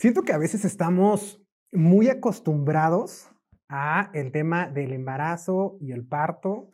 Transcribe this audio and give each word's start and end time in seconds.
Siento 0.00 0.22
que 0.22 0.32
a 0.32 0.38
veces 0.38 0.64
estamos 0.64 1.42
muy 1.72 2.08
acostumbrados 2.08 3.28
a 3.68 4.10
el 4.14 4.32
tema 4.32 4.66
del 4.66 4.94
embarazo 4.94 5.76
y 5.78 5.92
el 5.92 6.06
parto 6.06 6.70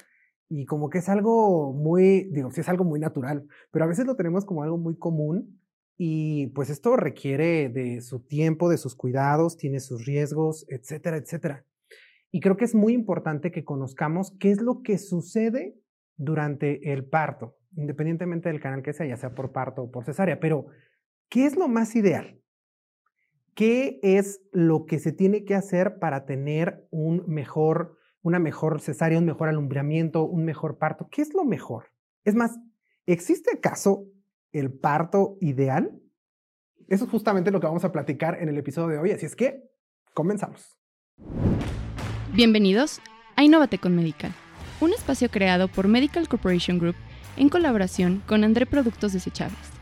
y 0.48 0.64
como 0.64 0.90
que 0.90 0.98
es 0.98 1.08
algo 1.08 1.72
muy, 1.72 2.30
digo, 2.30 2.52
sí 2.52 2.60
es 2.60 2.68
algo 2.68 2.84
muy 2.84 3.00
natural, 3.00 3.48
pero 3.72 3.84
a 3.84 3.88
veces 3.88 4.06
lo 4.06 4.14
tenemos 4.14 4.44
como 4.44 4.62
algo 4.62 4.78
muy 4.78 4.96
común 4.96 5.60
y 5.98 6.52
pues 6.54 6.70
esto 6.70 6.94
requiere 6.94 7.68
de 7.68 8.00
su 8.00 8.20
tiempo, 8.20 8.68
de 8.68 8.78
sus 8.78 8.94
cuidados, 8.94 9.56
tiene 9.56 9.80
sus 9.80 10.06
riesgos, 10.06 10.64
etcétera, 10.68 11.16
etcétera. 11.16 11.66
Y 12.30 12.38
creo 12.38 12.56
que 12.56 12.64
es 12.64 12.76
muy 12.76 12.92
importante 12.92 13.50
que 13.50 13.64
conozcamos 13.64 14.36
qué 14.38 14.52
es 14.52 14.60
lo 14.60 14.82
que 14.82 14.98
sucede 14.98 15.76
durante 16.16 16.92
el 16.92 17.04
parto, 17.04 17.56
independientemente 17.74 18.50
del 18.50 18.60
canal 18.60 18.84
que 18.84 18.92
sea, 18.92 19.04
ya 19.04 19.16
sea 19.16 19.34
por 19.34 19.50
parto 19.50 19.82
o 19.82 19.90
por 19.90 20.04
cesárea, 20.04 20.38
pero 20.38 20.66
¿qué 21.28 21.44
es 21.44 21.56
lo 21.56 21.66
más 21.66 21.96
ideal? 21.96 22.40
¿Qué 23.56 24.00
es 24.02 24.42
lo 24.52 24.84
que 24.84 24.98
se 24.98 25.12
tiene 25.12 25.46
que 25.46 25.54
hacer 25.54 25.98
para 25.98 26.26
tener 26.26 26.86
un 26.90 27.24
mejor, 27.26 27.96
una 28.20 28.38
mejor 28.38 28.82
cesárea, 28.82 29.18
un 29.18 29.24
mejor 29.24 29.48
alumbramiento, 29.48 30.24
un 30.24 30.44
mejor 30.44 30.76
parto? 30.76 31.08
¿Qué 31.10 31.22
es 31.22 31.32
lo 31.32 31.42
mejor? 31.42 31.86
Es 32.22 32.34
más, 32.34 32.58
¿existe 33.06 33.50
acaso 33.56 34.04
el 34.52 34.74
parto 34.74 35.38
ideal? 35.40 35.98
Eso 36.88 37.06
es 37.06 37.10
justamente 37.10 37.50
lo 37.50 37.58
que 37.58 37.66
vamos 37.66 37.86
a 37.86 37.92
platicar 37.92 38.42
en 38.42 38.50
el 38.50 38.58
episodio 38.58 38.88
de 38.88 38.98
hoy, 38.98 39.12
así 39.12 39.24
es 39.24 39.34
que 39.34 39.62
comenzamos. 40.12 40.76
Bienvenidos 42.34 43.00
a 43.36 43.42
Innovate 43.42 43.78
con 43.78 43.96
Medical, 43.96 44.34
un 44.82 44.92
espacio 44.92 45.30
creado 45.30 45.68
por 45.68 45.88
Medical 45.88 46.28
Corporation 46.28 46.78
Group 46.78 46.96
en 47.38 47.48
colaboración 47.48 48.22
con 48.26 48.44
André 48.44 48.66
Productos 48.66 49.14
Desechables 49.14 49.75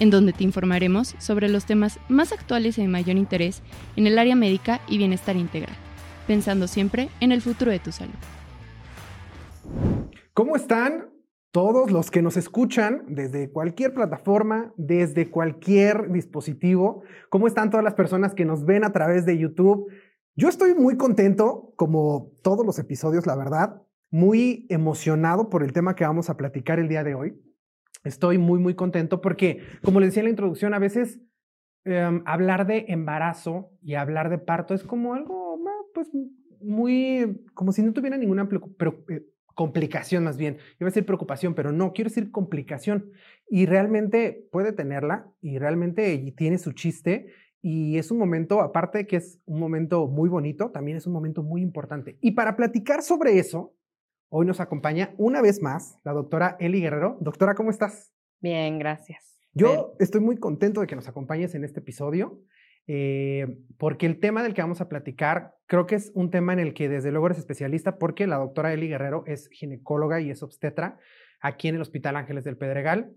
en 0.00 0.10
donde 0.10 0.32
te 0.32 0.42
informaremos 0.42 1.14
sobre 1.18 1.48
los 1.48 1.66
temas 1.66 2.00
más 2.08 2.32
actuales 2.32 2.76
y 2.78 2.82
de 2.82 2.88
mayor 2.88 3.16
interés 3.16 3.62
en 3.94 4.06
el 4.06 4.18
área 4.18 4.34
médica 4.34 4.80
y 4.88 4.98
bienestar 4.98 5.36
integral, 5.36 5.76
pensando 6.26 6.66
siempre 6.66 7.08
en 7.20 7.30
el 7.30 7.40
futuro 7.40 7.70
de 7.70 7.78
tu 7.78 7.92
salud. 7.92 8.14
¿Cómo 10.34 10.56
están 10.56 11.10
todos 11.52 11.90
los 11.90 12.10
que 12.10 12.22
nos 12.22 12.36
escuchan 12.36 13.04
desde 13.08 13.50
cualquier 13.50 13.92
plataforma, 13.92 14.72
desde 14.76 15.30
cualquier 15.30 16.10
dispositivo? 16.10 17.02
¿Cómo 17.28 17.46
están 17.46 17.70
todas 17.70 17.84
las 17.84 17.94
personas 17.94 18.34
que 18.34 18.44
nos 18.44 18.64
ven 18.64 18.84
a 18.84 18.92
través 18.92 19.26
de 19.26 19.36
YouTube? 19.36 19.90
Yo 20.34 20.48
estoy 20.48 20.74
muy 20.74 20.96
contento, 20.96 21.72
como 21.76 22.32
todos 22.42 22.64
los 22.64 22.78
episodios, 22.78 23.26
la 23.26 23.36
verdad, 23.36 23.82
muy 24.10 24.66
emocionado 24.70 25.50
por 25.50 25.62
el 25.62 25.72
tema 25.72 25.94
que 25.94 26.04
vamos 26.04 26.30
a 26.30 26.36
platicar 26.36 26.78
el 26.78 26.88
día 26.88 27.04
de 27.04 27.14
hoy 27.14 27.49
estoy 28.04 28.38
muy, 28.38 28.58
muy 28.58 28.74
contento 28.74 29.20
porque, 29.20 29.62
como 29.82 30.00
le 30.00 30.06
decía 30.06 30.20
en 30.20 30.26
la 30.26 30.30
introducción, 30.30 30.74
a 30.74 30.78
veces 30.78 31.20
em, 31.84 32.22
hablar 32.26 32.66
de 32.66 32.86
embarazo 32.88 33.70
y 33.82 33.94
hablar 33.94 34.30
de 34.30 34.38
parto 34.38 34.74
es 34.74 34.84
como 34.84 35.14
algo, 35.14 35.58
pues, 35.94 36.08
muy, 36.60 37.42
como 37.54 37.72
si 37.72 37.82
no 37.82 37.92
tuviera 37.92 38.16
ninguna 38.16 38.48
eh, 39.08 39.22
complicación 39.54 40.24
más 40.24 40.36
bien. 40.36 40.58
Iba 40.78 40.88
a 40.88 40.90
decir 40.90 41.06
preocupación, 41.06 41.54
pero 41.54 41.72
no, 41.72 41.92
quiero 41.92 42.10
decir 42.10 42.30
complicación. 42.30 43.10
Y 43.48 43.66
realmente 43.66 44.46
puede 44.52 44.72
tenerla 44.72 45.30
y 45.40 45.58
realmente 45.58 46.16
tiene 46.36 46.58
su 46.58 46.72
chiste. 46.72 47.32
Y 47.62 47.98
es 47.98 48.10
un 48.10 48.18
momento, 48.18 48.62
aparte 48.62 49.06
que 49.06 49.16
es 49.16 49.38
un 49.44 49.60
momento 49.60 50.06
muy 50.08 50.28
bonito, 50.28 50.70
también 50.70 50.96
es 50.96 51.06
un 51.06 51.12
momento 51.12 51.42
muy 51.42 51.60
importante. 51.60 52.16
Y 52.20 52.32
para 52.32 52.56
platicar 52.56 53.02
sobre 53.02 53.38
eso, 53.38 53.74
Hoy 54.32 54.46
nos 54.46 54.60
acompaña 54.60 55.12
una 55.18 55.42
vez 55.42 55.60
más 55.60 55.98
la 56.04 56.12
doctora 56.12 56.56
Eli 56.60 56.80
Guerrero. 56.80 57.18
Doctora, 57.20 57.56
¿cómo 57.56 57.70
estás? 57.70 58.12
Bien, 58.38 58.78
gracias. 58.78 59.36
Yo 59.54 59.96
estoy 59.98 60.20
muy 60.20 60.36
contento 60.36 60.80
de 60.80 60.86
que 60.86 60.94
nos 60.94 61.08
acompañes 61.08 61.56
en 61.56 61.64
este 61.64 61.80
episodio, 61.80 62.40
eh, 62.86 63.58
porque 63.76 64.06
el 64.06 64.20
tema 64.20 64.44
del 64.44 64.54
que 64.54 64.62
vamos 64.62 64.80
a 64.80 64.88
platicar 64.88 65.56
creo 65.66 65.86
que 65.86 65.96
es 65.96 66.12
un 66.14 66.30
tema 66.30 66.52
en 66.52 66.60
el 66.60 66.74
que 66.74 66.88
desde 66.88 67.10
luego 67.10 67.26
eres 67.26 67.38
especialista, 67.38 67.98
porque 67.98 68.28
la 68.28 68.36
doctora 68.36 68.72
Eli 68.72 68.86
Guerrero 68.86 69.24
es 69.26 69.48
ginecóloga 69.48 70.20
y 70.20 70.30
es 70.30 70.44
obstetra 70.44 71.00
aquí 71.40 71.66
en 71.66 71.74
el 71.74 71.80
Hospital 71.80 72.14
Ángeles 72.14 72.44
del 72.44 72.56
Pedregal. 72.56 73.12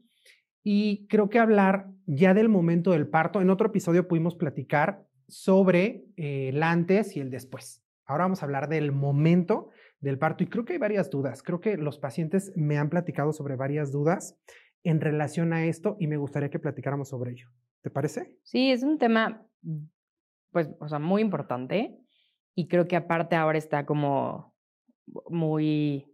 Y 0.63 1.05
creo 1.09 1.29
que 1.29 1.37
hablar 1.37 1.89
ya 2.07 2.33
del 2.33 2.49
momento 2.49 2.89
del 2.89 3.07
parto, 3.07 3.39
en 3.39 3.51
otro 3.51 3.67
episodio 3.67 4.07
pudimos 4.07 4.33
platicar 4.33 5.05
sobre 5.27 6.05
eh, 6.17 6.49
el 6.49 6.63
antes 6.63 7.15
y 7.15 7.19
el 7.19 7.29
después. 7.29 7.83
Ahora 8.05 8.23
vamos 8.23 8.41
a 8.41 8.45
hablar 8.45 8.67
del 8.67 8.91
momento 8.91 9.69
del 10.03 10.19
parto 10.19 10.43
y 10.43 10.47
creo 10.47 10.65
que 10.65 10.73
hay 10.73 10.79
varias 10.79 11.09
dudas. 11.09 11.41
Creo 11.41 11.61
que 11.61 11.77
los 11.77 11.97
pacientes 11.97 12.51
me 12.55 12.77
han 12.77 12.89
platicado 12.89 13.31
sobre 13.31 13.55
varias 13.55 13.91
dudas 13.91 14.37
en 14.83 14.99
relación 14.99 15.53
a 15.53 15.65
esto 15.65 15.95
y 15.97 16.07
me 16.07 16.17
gustaría 16.17 16.49
que 16.49 16.59
platicáramos 16.59 17.07
sobre 17.07 17.31
ello. 17.31 17.47
¿Te 17.81 17.89
parece? 17.89 18.37
Sí, 18.43 18.71
es 18.71 18.83
un 18.83 18.97
tema, 18.97 19.47
pues, 20.51 20.69
o 20.79 20.89
sea, 20.89 20.99
muy 20.99 21.21
importante 21.21 21.97
y 22.53 22.67
creo 22.67 22.85
que 22.85 22.97
aparte 22.97 23.37
ahora 23.37 23.57
está 23.57 23.85
como 23.85 24.53
muy, 25.29 26.05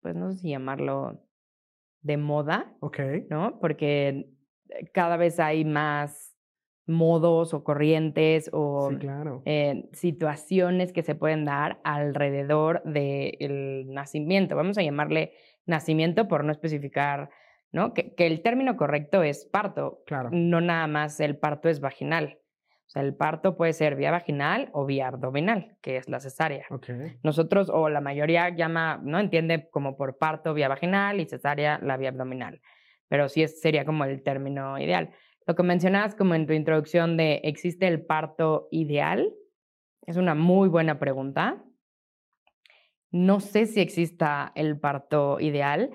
pues, 0.00 0.14
no 0.14 0.30
sé 0.30 0.38
si 0.38 0.50
llamarlo 0.50 1.26
de 2.00 2.16
moda. 2.16 2.76
Ok. 2.78 2.98
¿No? 3.28 3.58
Porque 3.60 4.30
eh, 4.68 4.90
cada 4.92 5.16
vez 5.16 5.40
hay 5.40 5.64
más 5.64 6.31
modos 6.86 7.54
o 7.54 7.62
corrientes 7.62 8.50
o 8.52 8.90
eh, 9.44 9.88
situaciones 9.92 10.92
que 10.92 11.02
se 11.02 11.14
pueden 11.14 11.44
dar 11.44 11.80
alrededor 11.84 12.82
del 12.84 13.86
nacimiento. 13.88 14.56
Vamos 14.56 14.78
a 14.78 14.82
llamarle 14.82 15.32
nacimiento 15.64 16.26
por 16.26 16.44
no 16.44 16.52
especificar, 16.52 17.30
¿no? 17.70 17.94
Que, 17.94 18.14
el 18.16 18.42
término 18.42 18.76
correcto 18.76 19.22
es 19.22 19.44
parto. 19.44 20.02
Claro. 20.06 20.30
No 20.32 20.60
nada 20.60 20.86
más 20.86 21.20
el 21.20 21.38
parto 21.38 21.68
es 21.68 21.80
vaginal. 21.80 22.38
O 22.86 22.90
sea, 22.92 23.02
el 23.02 23.14
parto 23.14 23.56
puede 23.56 23.72
ser 23.72 23.96
vía 23.96 24.10
vaginal 24.10 24.68
o 24.72 24.84
vía 24.84 25.08
abdominal, 25.08 25.76
que 25.80 25.96
es 25.96 26.08
la 26.10 26.20
cesárea. 26.20 26.66
Nosotros, 27.22 27.70
o 27.72 27.88
la 27.88 28.02
mayoría 28.02 28.50
llama, 28.50 29.00
¿no? 29.02 29.18
Entiende 29.18 29.68
como 29.70 29.96
por 29.96 30.18
parto 30.18 30.52
vía 30.52 30.68
vaginal 30.68 31.20
y 31.20 31.26
cesárea 31.26 31.78
la 31.80 31.96
vía 31.96 32.10
abdominal. 32.10 32.60
Pero 33.08 33.28
sí 33.28 33.46
sería 33.48 33.84
como 33.84 34.04
el 34.04 34.22
término 34.22 34.78
ideal. 34.78 35.10
Lo 35.46 35.54
que 35.54 35.62
mencionabas 35.62 36.14
como 36.14 36.34
en 36.34 36.46
tu 36.46 36.52
introducción 36.52 37.16
de 37.16 37.40
¿existe 37.44 37.88
el 37.88 38.04
parto 38.04 38.68
ideal? 38.70 39.32
Es 40.06 40.16
una 40.16 40.34
muy 40.34 40.68
buena 40.68 40.98
pregunta. 40.98 41.64
No 43.10 43.40
sé 43.40 43.66
si 43.66 43.80
exista 43.80 44.52
el 44.54 44.78
parto 44.78 45.38
ideal 45.40 45.90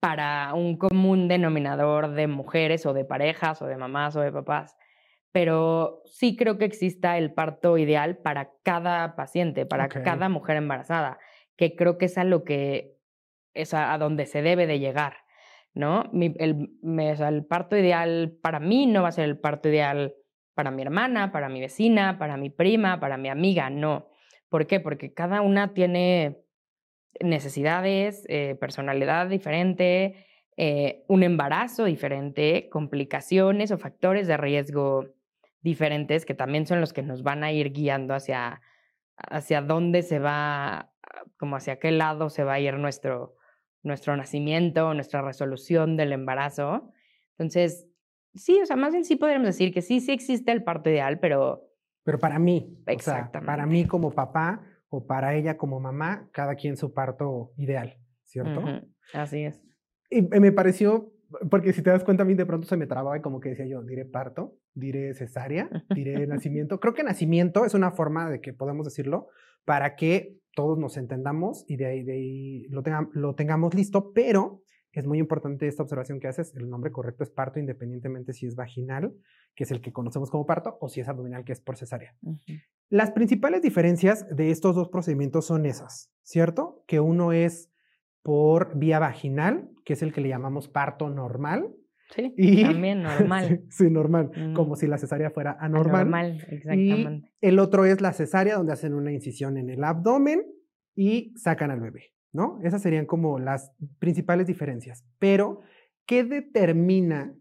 para 0.00 0.54
un 0.54 0.76
común 0.76 1.28
denominador 1.28 2.12
de 2.12 2.26
mujeres 2.28 2.86
o 2.86 2.92
de 2.92 3.04
parejas 3.04 3.60
o 3.62 3.66
de 3.66 3.76
mamás 3.76 4.14
o 4.16 4.20
de 4.20 4.30
papás, 4.30 4.76
pero 5.32 6.02
sí 6.04 6.36
creo 6.36 6.58
que 6.58 6.64
exista 6.64 7.18
el 7.18 7.32
parto 7.32 7.78
ideal 7.78 8.18
para 8.18 8.52
cada 8.62 9.16
paciente, 9.16 9.66
para 9.66 9.88
cada 9.88 10.28
mujer 10.28 10.56
embarazada, 10.56 11.18
que 11.56 11.74
creo 11.74 11.98
que 11.98 12.06
es 12.06 12.16
a 12.18 12.24
lo 12.24 12.44
que 12.44 12.96
es 13.54 13.74
a 13.74 13.98
donde 13.98 14.26
se 14.26 14.42
debe 14.42 14.66
de 14.66 14.78
llegar. 14.78 15.16
¿No? 15.78 16.10
el, 16.12 16.72
el 16.82 17.44
parto 17.46 17.76
ideal 17.76 18.36
para 18.42 18.58
mí 18.58 18.86
no 18.86 19.02
va 19.02 19.08
a 19.08 19.12
ser 19.12 19.26
el 19.26 19.38
parto 19.38 19.68
ideal 19.68 20.16
para 20.54 20.72
mi 20.72 20.82
hermana, 20.82 21.30
para 21.30 21.48
mi 21.48 21.60
vecina, 21.60 22.18
para 22.18 22.36
mi 22.36 22.50
prima, 22.50 22.98
para 22.98 23.16
mi 23.16 23.28
amiga, 23.28 23.70
no. 23.70 24.08
¿Por 24.48 24.66
qué? 24.66 24.80
Porque 24.80 25.14
cada 25.14 25.40
una 25.40 25.74
tiene 25.74 26.42
necesidades, 27.20 28.24
eh, 28.28 28.56
personalidad 28.58 29.28
diferente, 29.28 30.26
eh, 30.56 31.04
un 31.06 31.22
embarazo 31.22 31.84
diferente, 31.84 32.68
complicaciones 32.70 33.70
o 33.70 33.78
factores 33.78 34.26
de 34.26 34.36
riesgo 34.36 35.14
diferentes 35.60 36.26
que 36.26 36.34
también 36.34 36.66
son 36.66 36.80
los 36.80 36.92
que 36.92 37.02
nos 37.02 37.22
van 37.22 37.44
a 37.44 37.52
ir 37.52 37.72
guiando 37.72 38.14
hacia, 38.14 38.62
hacia 39.16 39.62
dónde 39.62 40.02
se 40.02 40.18
va, 40.18 40.90
como 41.36 41.54
hacia 41.54 41.78
qué 41.78 41.92
lado 41.92 42.30
se 42.30 42.42
va 42.42 42.54
a 42.54 42.60
ir 42.60 42.74
nuestro, 42.78 43.37
nuestro 43.82 44.16
nacimiento, 44.16 44.92
nuestra 44.94 45.22
resolución 45.22 45.96
del 45.96 46.12
embarazo. 46.12 46.92
Entonces, 47.32 47.88
sí, 48.34 48.60
o 48.60 48.66
sea, 48.66 48.76
más 48.76 48.92
bien 48.92 49.04
sí 49.04 49.16
podríamos 49.16 49.46
decir 49.46 49.72
que 49.72 49.82
sí, 49.82 50.00
sí 50.00 50.12
existe 50.12 50.52
el 50.52 50.64
parto 50.64 50.90
ideal, 50.90 51.18
pero... 51.20 51.64
Pero 52.04 52.18
para 52.18 52.38
mí, 52.38 52.78
exactamente. 52.86 53.46
para 53.46 53.66
mí 53.66 53.86
como 53.86 54.12
papá 54.12 54.62
o 54.88 55.06
para 55.06 55.34
ella 55.34 55.56
como 55.56 55.78
mamá, 55.80 56.28
cada 56.32 56.54
quien 56.54 56.76
su 56.76 56.94
parto 56.94 57.52
ideal, 57.56 57.98
¿cierto? 58.24 58.62
Así 59.12 59.44
es. 59.44 59.62
Y 60.10 60.22
me 60.22 60.52
pareció, 60.52 61.12
porque 61.50 61.74
si 61.74 61.82
te 61.82 61.90
das 61.90 62.04
cuenta, 62.04 62.22
a 62.22 62.26
mí 62.26 62.34
de 62.34 62.46
pronto 62.46 62.66
se 62.66 62.78
me 62.78 62.86
trababa 62.86 63.18
y 63.18 63.20
como 63.20 63.40
que 63.40 63.50
decía 63.50 63.66
yo, 63.66 63.82
diré 63.82 64.06
parto, 64.06 64.56
diré 64.72 65.12
cesárea, 65.14 65.68
diré 65.94 66.26
nacimiento. 66.26 66.80
Creo 66.80 66.94
que 66.94 67.02
nacimiento 67.02 67.66
es 67.66 67.74
una 67.74 67.90
forma 67.90 68.30
de 68.30 68.40
que 68.40 68.54
podemos 68.54 68.86
decirlo 68.86 69.28
para 69.66 69.96
que 69.96 70.38
todos 70.58 70.76
nos 70.76 70.96
entendamos 70.96 71.64
y 71.68 71.76
de 71.76 71.86
ahí, 71.86 72.66
lo, 72.68 72.82
lo 73.12 73.36
tengamos 73.36 73.74
listo, 73.74 74.12
pero 74.12 74.64
es 74.98 75.06
muy 75.06 75.18
importante 75.18 75.68
esta 75.68 75.84
observación 75.84 76.18
que 76.18 76.26
haces, 76.26 76.52
el 76.56 76.68
nombre 76.68 76.90
correcto 76.90 77.22
es 77.22 77.30
parto 77.30 77.60
independientemente 77.60 78.32
si 78.32 78.44
es 78.44 78.56
vaginal, 78.56 79.14
que 79.54 79.62
es 79.62 79.70
el 79.70 79.80
que 79.80 79.92
conocemos 79.92 80.32
como 80.32 80.46
parto, 80.46 80.76
o 80.80 80.88
si 80.88 81.00
es 81.00 81.08
abdominal, 81.08 81.44
que 81.44 81.52
es 81.52 81.60
por 81.60 81.76
cesárea. 81.76 82.16
Las 82.88 83.12
principales 83.12 83.62
diferencias 83.62 84.26
de 84.34 84.50
estos 84.50 84.74
dos 84.74 84.88
procedimientos 84.88 85.46
son 85.46 85.64
esas, 85.64 86.10
¿cierto? 86.24 86.82
Que 86.88 86.98
uno 86.98 87.30
es 87.30 87.70
por 88.22 88.76
vía 88.76 88.98
vaginal, 88.98 89.70
que 89.84 89.92
es 89.92 90.02
el 90.02 90.12
que 90.12 90.20
le 90.20 90.28
llamamos 90.28 90.66
parto 90.66 91.08
normal, 91.08 91.72
Sí, 92.14 92.32
y, 92.36 92.62
también 92.62 93.02
normal. 93.02 93.64
sí, 93.70 93.90
normal, 93.90 94.30
como 94.54 94.76
si 94.76 94.86
la 94.86 94.98
cesárea 94.98 95.30
fuera 95.30 95.56
anormal. 95.60 96.00
Anormal, 96.00 96.46
exactamente. 96.48 97.30
Y 97.40 97.46
el 97.46 97.58
otro 97.58 97.84
es 97.84 98.00
la 98.00 98.12
cesárea, 98.12 98.56
donde 98.56 98.72
hacen 98.72 98.94
una 98.94 99.12
incisión 99.12 99.58
en 99.58 99.70
el 99.70 99.84
abdomen 99.84 100.42
y 100.94 101.34
sacan 101.36 101.70
al 101.70 101.80
bebé, 101.80 102.14
¿no? 102.32 102.60
Esas 102.62 102.82
serían 102.82 103.06
como 103.06 103.38
las 103.38 103.72
principales 103.98 104.46
diferencias. 104.46 105.04
Pero, 105.18 105.60
¿qué 106.06 106.24
determina 106.24 107.34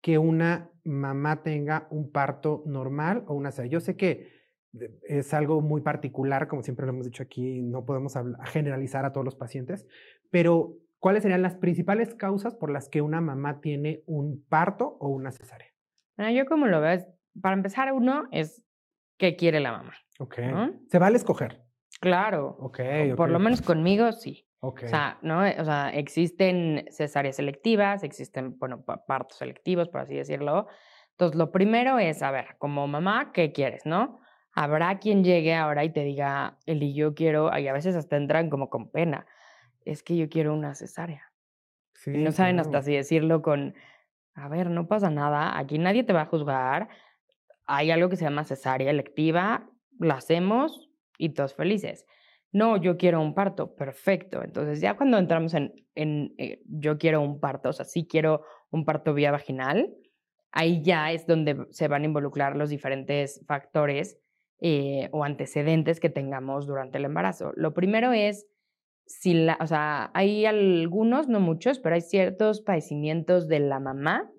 que 0.00 0.18
una 0.18 0.70
mamá 0.84 1.42
tenga 1.42 1.86
un 1.90 2.10
parto 2.10 2.64
normal 2.66 3.24
o 3.26 3.34
una 3.34 3.52
cesárea? 3.52 3.70
Yo 3.70 3.80
sé 3.80 3.96
que 3.96 4.38
es 5.08 5.32
algo 5.34 5.60
muy 5.60 5.80
particular, 5.80 6.48
como 6.48 6.62
siempre 6.62 6.86
lo 6.86 6.92
hemos 6.92 7.06
dicho 7.06 7.22
aquí, 7.22 7.62
no 7.62 7.84
podemos 7.84 8.14
generalizar 8.46 9.04
a 9.04 9.12
todos 9.12 9.24
los 9.24 9.36
pacientes, 9.36 9.86
pero 10.30 10.76
¿cuáles 10.98 11.22
serían 11.22 11.42
las 11.42 11.56
principales 11.56 12.14
causas 12.14 12.54
por 12.54 12.70
las 12.70 12.88
que 12.88 13.02
una 13.02 13.20
mamá 13.20 13.60
tiene 13.60 14.02
un 14.06 14.44
parto 14.48 14.96
o 15.00 15.08
una 15.08 15.32
cesárea? 15.32 15.68
Bueno, 16.16 16.32
yo 16.32 16.46
como 16.46 16.66
lo 16.66 16.80
veo, 16.80 17.04
para 17.40 17.54
empezar, 17.54 17.92
uno 17.92 18.24
es 18.32 18.64
qué 19.18 19.36
quiere 19.36 19.60
la 19.60 19.72
mamá. 19.72 19.94
Ok. 20.18 20.38
Se 20.88 20.98
vale 20.98 21.16
escoger. 21.16 21.62
Claro. 22.00 22.56
Ok. 22.60 22.80
Por 23.16 23.30
lo 23.30 23.38
menos 23.38 23.62
conmigo, 23.62 24.12
sí. 24.12 24.44
Okay. 24.60 24.86
O 24.86 24.88
sea, 24.88 25.18
¿no? 25.22 25.40
O 25.40 25.64
sea, 25.64 25.90
existen 25.90 26.84
cesáreas 26.90 27.36
selectivas, 27.36 28.02
existen, 28.02 28.58
bueno, 28.58 28.84
partos 28.84 29.38
selectivos, 29.38 29.88
por 29.88 30.00
así 30.00 30.16
decirlo. 30.16 30.66
Entonces, 31.12 31.36
lo 31.36 31.52
primero 31.52 31.98
es, 32.00 32.22
a 32.22 32.32
ver, 32.32 32.56
como 32.58 32.88
mamá, 32.88 33.30
¿qué 33.32 33.52
quieres, 33.52 33.86
no? 33.86 34.20
Habrá 34.52 34.98
quien 34.98 35.22
llegue 35.22 35.54
ahora 35.54 35.84
y 35.84 35.92
te 35.92 36.02
diga, 36.02 36.58
Eli, 36.66 36.92
yo 36.92 37.14
quiero, 37.14 37.56
y 37.56 37.68
a 37.68 37.72
veces 37.72 37.94
hasta 37.94 38.16
entran 38.16 38.50
como 38.50 38.68
con 38.68 38.90
pena, 38.90 39.26
es 39.90 40.02
que 40.02 40.16
yo 40.16 40.28
quiero 40.28 40.54
una 40.54 40.74
cesárea. 40.74 41.32
Sí, 41.94 42.12
y 42.12 42.18
no 42.18 42.32
saben 42.32 42.60
hasta 42.60 42.78
así 42.78 42.94
decirlo 42.94 43.42
con, 43.42 43.74
a 44.34 44.48
ver, 44.48 44.70
no 44.70 44.86
pasa 44.86 45.10
nada, 45.10 45.58
aquí 45.58 45.78
nadie 45.78 46.04
te 46.04 46.12
va 46.12 46.22
a 46.22 46.26
juzgar, 46.26 46.88
hay 47.66 47.90
algo 47.90 48.08
que 48.08 48.16
se 48.16 48.24
llama 48.24 48.44
cesárea 48.44 48.90
electiva, 48.90 49.68
la 49.98 50.14
hacemos 50.14 50.88
y 51.18 51.30
todos 51.30 51.54
felices. 51.54 52.06
No, 52.50 52.76
yo 52.76 52.96
quiero 52.96 53.20
un 53.20 53.34
parto, 53.34 53.74
perfecto. 53.74 54.42
Entonces 54.42 54.80
ya 54.80 54.96
cuando 54.96 55.18
entramos 55.18 55.52
en, 55.54 55.74
en 55.94 56.34
eh, 56.38 56.62
yo 56.66 56.96
quiero 56.98 57.20
un 57.20 57.40
parto, 57.40 57.68
o 57.68 57.72
sea, 57.72 57.84
sí 57.84 58.06
quiero 58.08 58.42
un 58.70 58.84
parto 58.84 59.12
vía 59.12 59.32
vaginal, 59.32 59.94
ahí 60.52 60.82
ya 60.82 61.12
es 61.12 61.26
donde 61.26 61.66
se 61.70 61.88
van 61.88 62.02
a 62.02 62.06
involucrar 62.06 62.56
los 62.56 62.70
diferentes 62.70 63.44
factores 63.46 64.18
eh, 64.60 65.08
o 65.12 65.24
antecedentes 65.24 66.00
que 66.00 66.10
tengamos 66.10 66.66
durante 66.66 66.98
el 66.98 67.04
embarazo. 67.04 67.52
Lo 67.54 67.74
primero 67.74 68.12
es, 68.12 68.46
si 69.08 69.32
la, 69.32 69.56
o 69.60 69.66
sea, 69.66 70.10
hay 70.12 70.44
algunos, 70.44 71.28
no 71.28 71.40
muchos, 71.40 71.78
pero 71.78 71.94
hay 71.94 72.02
ciertos 72.02 72.60
padecimientos 72.60 73.48
de 73.48 73.58
la 73.58 73.80
mamá 73.80 74.30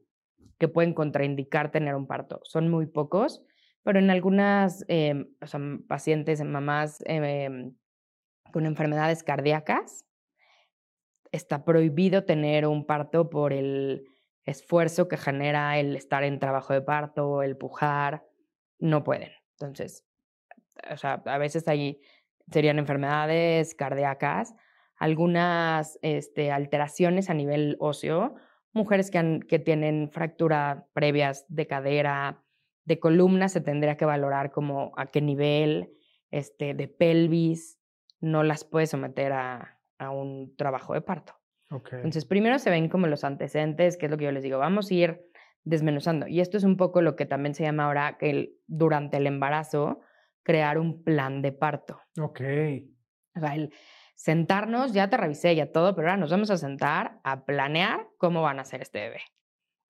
que 0.59 0.67
pueden 0.67 0.93
contraindicar 0.93 1.71
tener 1.71 1.95
un 1.95 2.05
parto. 2.05 2.39
Son 2.43 2.69
muy 2.69 2.85
pocos, 2.85 3.43
pero 3.83 3.97
en 3.97 4.11
algunas 4.11 4.85
eh, 4.87 5.25
o 5.41 5.47
sea, 5.47 5.59
pacientes, 5.87 6.43
mamás 6.43 7.03
eh, 7.07 7.71
con 8.53 8.67
enfermedades 8.67 9.23
cardíacas, 9.23 10.05
está 11.31 11.65
prohibido 11.65 12.25
tener 12.25 12.67
un 12.67 12.85
parto 12.85 13.29
por 13.29 13.53
el 13.53 14.05
esfuerzo 14.45 15.07
que 15.07 15.17
genera 15.17 15.79
el 15.79 15.95
estar 15.95 16.23
en 16.23 16.39
trabajo 16.39 16.73
de 16.73 16.81
parto, 16.81 17.41
el 17.41 17.57
pujar, 17.57 18.23
no 18.77 19.03
pueden. 19.03 19.31
Entonces, 19.59 20.05
o 20.91 20.97
sea, 20.97 21.23
a 21.25 21.37
veces 21.39 21.67
ahí 21.67 21.99
serían 22.51 22.79
enfermedades 22.79 23.75
cardíacas, 23.75 24.55
algunas 24.97 25.97
este, 26.01 26.51
alteraciones 26.51 27.29
a 27.29 27.33
nivel 27.33 27.77
óseo, 27.79 28.35
mujeres 28.73 29.11
que, 29.11 29.39
que 29.47 29.59
tienen 29.59 30.09
fractura 30.11 30.87
previas 30.93 31.45
de 31.47 31.67
cadera, 31.67 32.43
de 32.85 32.99
columna, 32.99 33.49
se 33.49 33.61
tendría 33.61 33.97
que 33.97 34.05
valorar 34.05 34.51
como 34.51 34.91
a 34.97 35.05
qué 35.07 35.21
nivel, 35.21 35.91
este, 36.31 36.73
de 36.73 36.87
pelvis, 36.87 37.79
no 38.19 38.43
las 38.43 38.63
puede 38.63 38.87
someter 38.87 39.31
a, 39.31 39.79
a 39.97 40.11
un 40.11 40.55
trabajo 40.55 40.93
de 40.93 41.01
parto. 41.01 41.33
Entonces, 41.91 42.25
primero 42.25 42.57
se 42.57 42.71
ven 42.71 42.89
como 42.89 43.05
los 43.05 43.23
antecedentes, 43.23 43.95
que 43.95 44.07
es 44.07 44.11
lo 44.11 44.17
que 44.17 44.25
yo 44.25 44.31
les 44.31 44.41
digo, 44.41 44.57
vamos 44.57 44.89
a 44.89 44.93
ir 44.93 45.29
desmenuzando. 45.63 46.27
Y 46.27 46.39
esto 46.39 46.57
es 46.57 46.63
un 46.63 46.77
poco 46.77 47.01
lo 47.01 47.15
que 47.15 47.27
también 47.27 47.53
se 47.53 47.63
llama 47.63 47.85
ahora 47.85 48.17
que 48.17 48.55
durante 48.65 49.17
el 49.17 49.27
embarazo 49.27 49.99
crear 50.49 50.79
un 50.79 51.03
plan 51.03 51.43
de 51.43 51.51
parto. 51.51 52.01
Ok. 52.19 52.41
O 53.35 53.39
sea, 53.39 53.53
el 53.53 53.71
sentarnos, 54.15 54.93
ya 54.93 55.07
te 55.07 55.15
revisé 55.15 55.55
ya 55.55 55.71
todo, 55.71 55.93
pero 55.93 56.07
ahora 56.07 56.19
nos 56.19 56.31
vamos 56.31 56.49
a 56.49 56.57
sentar 56.57 57.19
a 57.23 57.45
planear 57.45 58.07
cómo 58.17 58.41
van 58.41 58.57
a 58.57 58.63
hacer 58.63 58.81
este 58.81 58.99
bebé. 58.99 59.21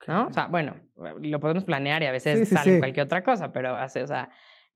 ¿No? 0.06 0.28
O 0.28 0.34
sea, 0.34 0.48
bueno, 0.48 0.76
lo 0.98 1.40
podemos 1.40 1.64
planear 1.64 2.04
y 2.04 2.08
a 2.08 2.12
veces 2.12 2.50
sale 2.50 2.80
cualquier 2.80 3.06
otra 3.06 3.24
cosa, 3.24 3.54
pero 3.54 3.74
hace, 3.78 4.04
o 4.04 4.08
sea, 4.08 4.32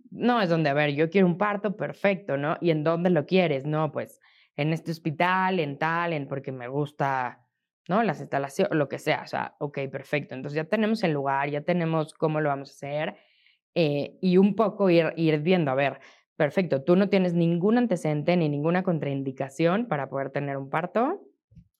no 0.09 0.41
es 0.41 0.47
donde, 0.47 0.69
a 0.69 0.74
ver, 0.74 0.91
yo 0.94 1.09
quiero 1.09 1.27
un 1.27 1.38
parto 1.38 1.75
perfecto, 1.75 2.38
¿no? 2.38 2.56
¿Y 2.62 2.71
en 2.71 2.85
dónde 2.85 3.09
lo 3.09 3.25
quieres? 3.25 3.65
No, 3.65 3.91
pues 3.91 4.21
en 4.56 4.71
este 4.71 4.91
hospital, 4.91 5.59
en 5.59 5.77
tal, 5.77 6.13
en 6.13 6.30
porque 6.30 6.53
me 6.53 6.69
gusta, 6.69 7.45
¿no? 7.89 8.03
Las 8.03 8.21
instalaciones, 8.21 8.74
lo 8.74 8.88
que 8.88 9.00
sea, 9.00 9.24
o 9.24 9.27
sea, 9.27 9.57
ok, 9.59 9.80
perfecto. 9.91 10.33
Entonces 10.33 10.56
ya 10.56 10.63
tenemos 10.63 11.03
el 11.03 11.12
lugar, 11.12 11.50
ya 11.50 11.59
tenemos 11.59 12.13
cómo 12.13 12.39
lo 12.39 12.47
vamos 12.47 12.69
a 12.69 12.74
hacer 12.74 13.18
eh, 13.75 14.17
y 14.21 14.37
un 14.37 14.55
poco 14.55 14.89
ir, 14.89 15.13
ir 15.15 15.39
viendo, 15.39 15.71
a 15.71 15.75
ver, 15.75 15.99
perfecto, 16.35 16.83
tú 16.83 16.95
no 16.95 17.09
tienes 17.09 17.33
ningún 17.33 17.77
antecedente 17.77 18.37
ni 18.37 18.49
ninguna 18.49 18.83
contraindicación 18.83 19.87
para 19.87 20.09
poder 20.09 20.29
tener 20.29 20.57
un 20.57 20.69
parto, 20.69 21.27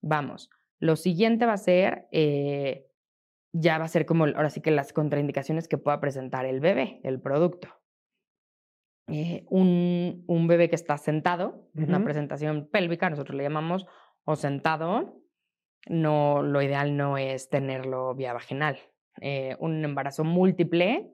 vamos. 0.02 0.50
Lo 0.80 0.96
siguiente 0.96 1.46
va 1.46 1.54
a 1.54 1.58
ser, 1.58 2.08
eh, 2.12 2.88
ya 3.54 3.78
va 3.78 3.86
a 3.86 3.90
ser 3.90 4.06
como, 4.06 4.26
ahora 4.26 4.50
sí 4.50 4.62
que 4.62 4.72
las 4.72 4.92
contraindicaciones 4.92 5.68
que 5.68 5.78
pueda 5.78 6.00
presentar 6.00 6.46
el 6.46 6.60
bebé, 6.60 7.00
el 7.04 7.22
producto. 7.22 7.68
Eh, 9.08 9.46
un, 9.50 10.24
un, 10.28 10.48
bebé 10.48 10.70
que 10.70 10.76
está 10.76 10.98
sentado, 10.98 11.70
una 11.76 12.04
presentación 12.04 12.70
pélvica, 12.72 13.10
nosotros 13.10 13.36
le 13.36 13.44
llamamos, 13.44 13.86
o 14.24 14.36
sentado, 14.36 15.22
no, 15.88 16.42
lo 16.42 16.62
ideal 16.62 16.96
no 16.96 17.18
es 17.18 17.50
tenerlo 17.50 18.16
vía 18.16 18.34
vaginal. 18.34 18.80
un 19.60 19.84
embarazo 19.84 20.24
múltiple, 20.24 21.14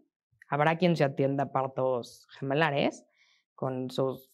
Habrá 0.50 0.78
quien 0.78 0.96
se 0.96 1.04
atienda 1.04 1.46
a 1.46 1.51
partos 1.51 2.28
gemelares 2.40 3.06
con 3.54 3.92
sus 3.92 4.31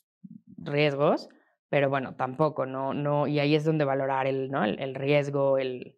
riesgos, 0.57 1.29
pero 1.69 1.89
bueno, 1.89 2.15
tampoco, 2.15 2.65
no, 2.65 2.93
no, 2.93 3.27
y 3.27 3.39
ahí 3.39 3.53
es 3.53 3.65
donde 3.65 3.85
valorar 3.85 4.27
el, 4.27 4.49
¿no? 4.49 4.63
el, 4.63 4.95
riesgo, 4.95 5.57
el 5.57 5.97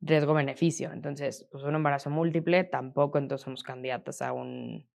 riesgo-beneficio. 0.00 0.92
Entonces, 0.92 1.46
pues 1.52 1.64
un 1.64 1.74
embarazo 1.74 2.08
múltiple, 2.08 2.64
tampoco 2.64 3.18
entonces 3.18 3.44
somos 3.44 3.62
candidatas 3.62 4.22
a 4.22 4.32
un, 4.32 4.88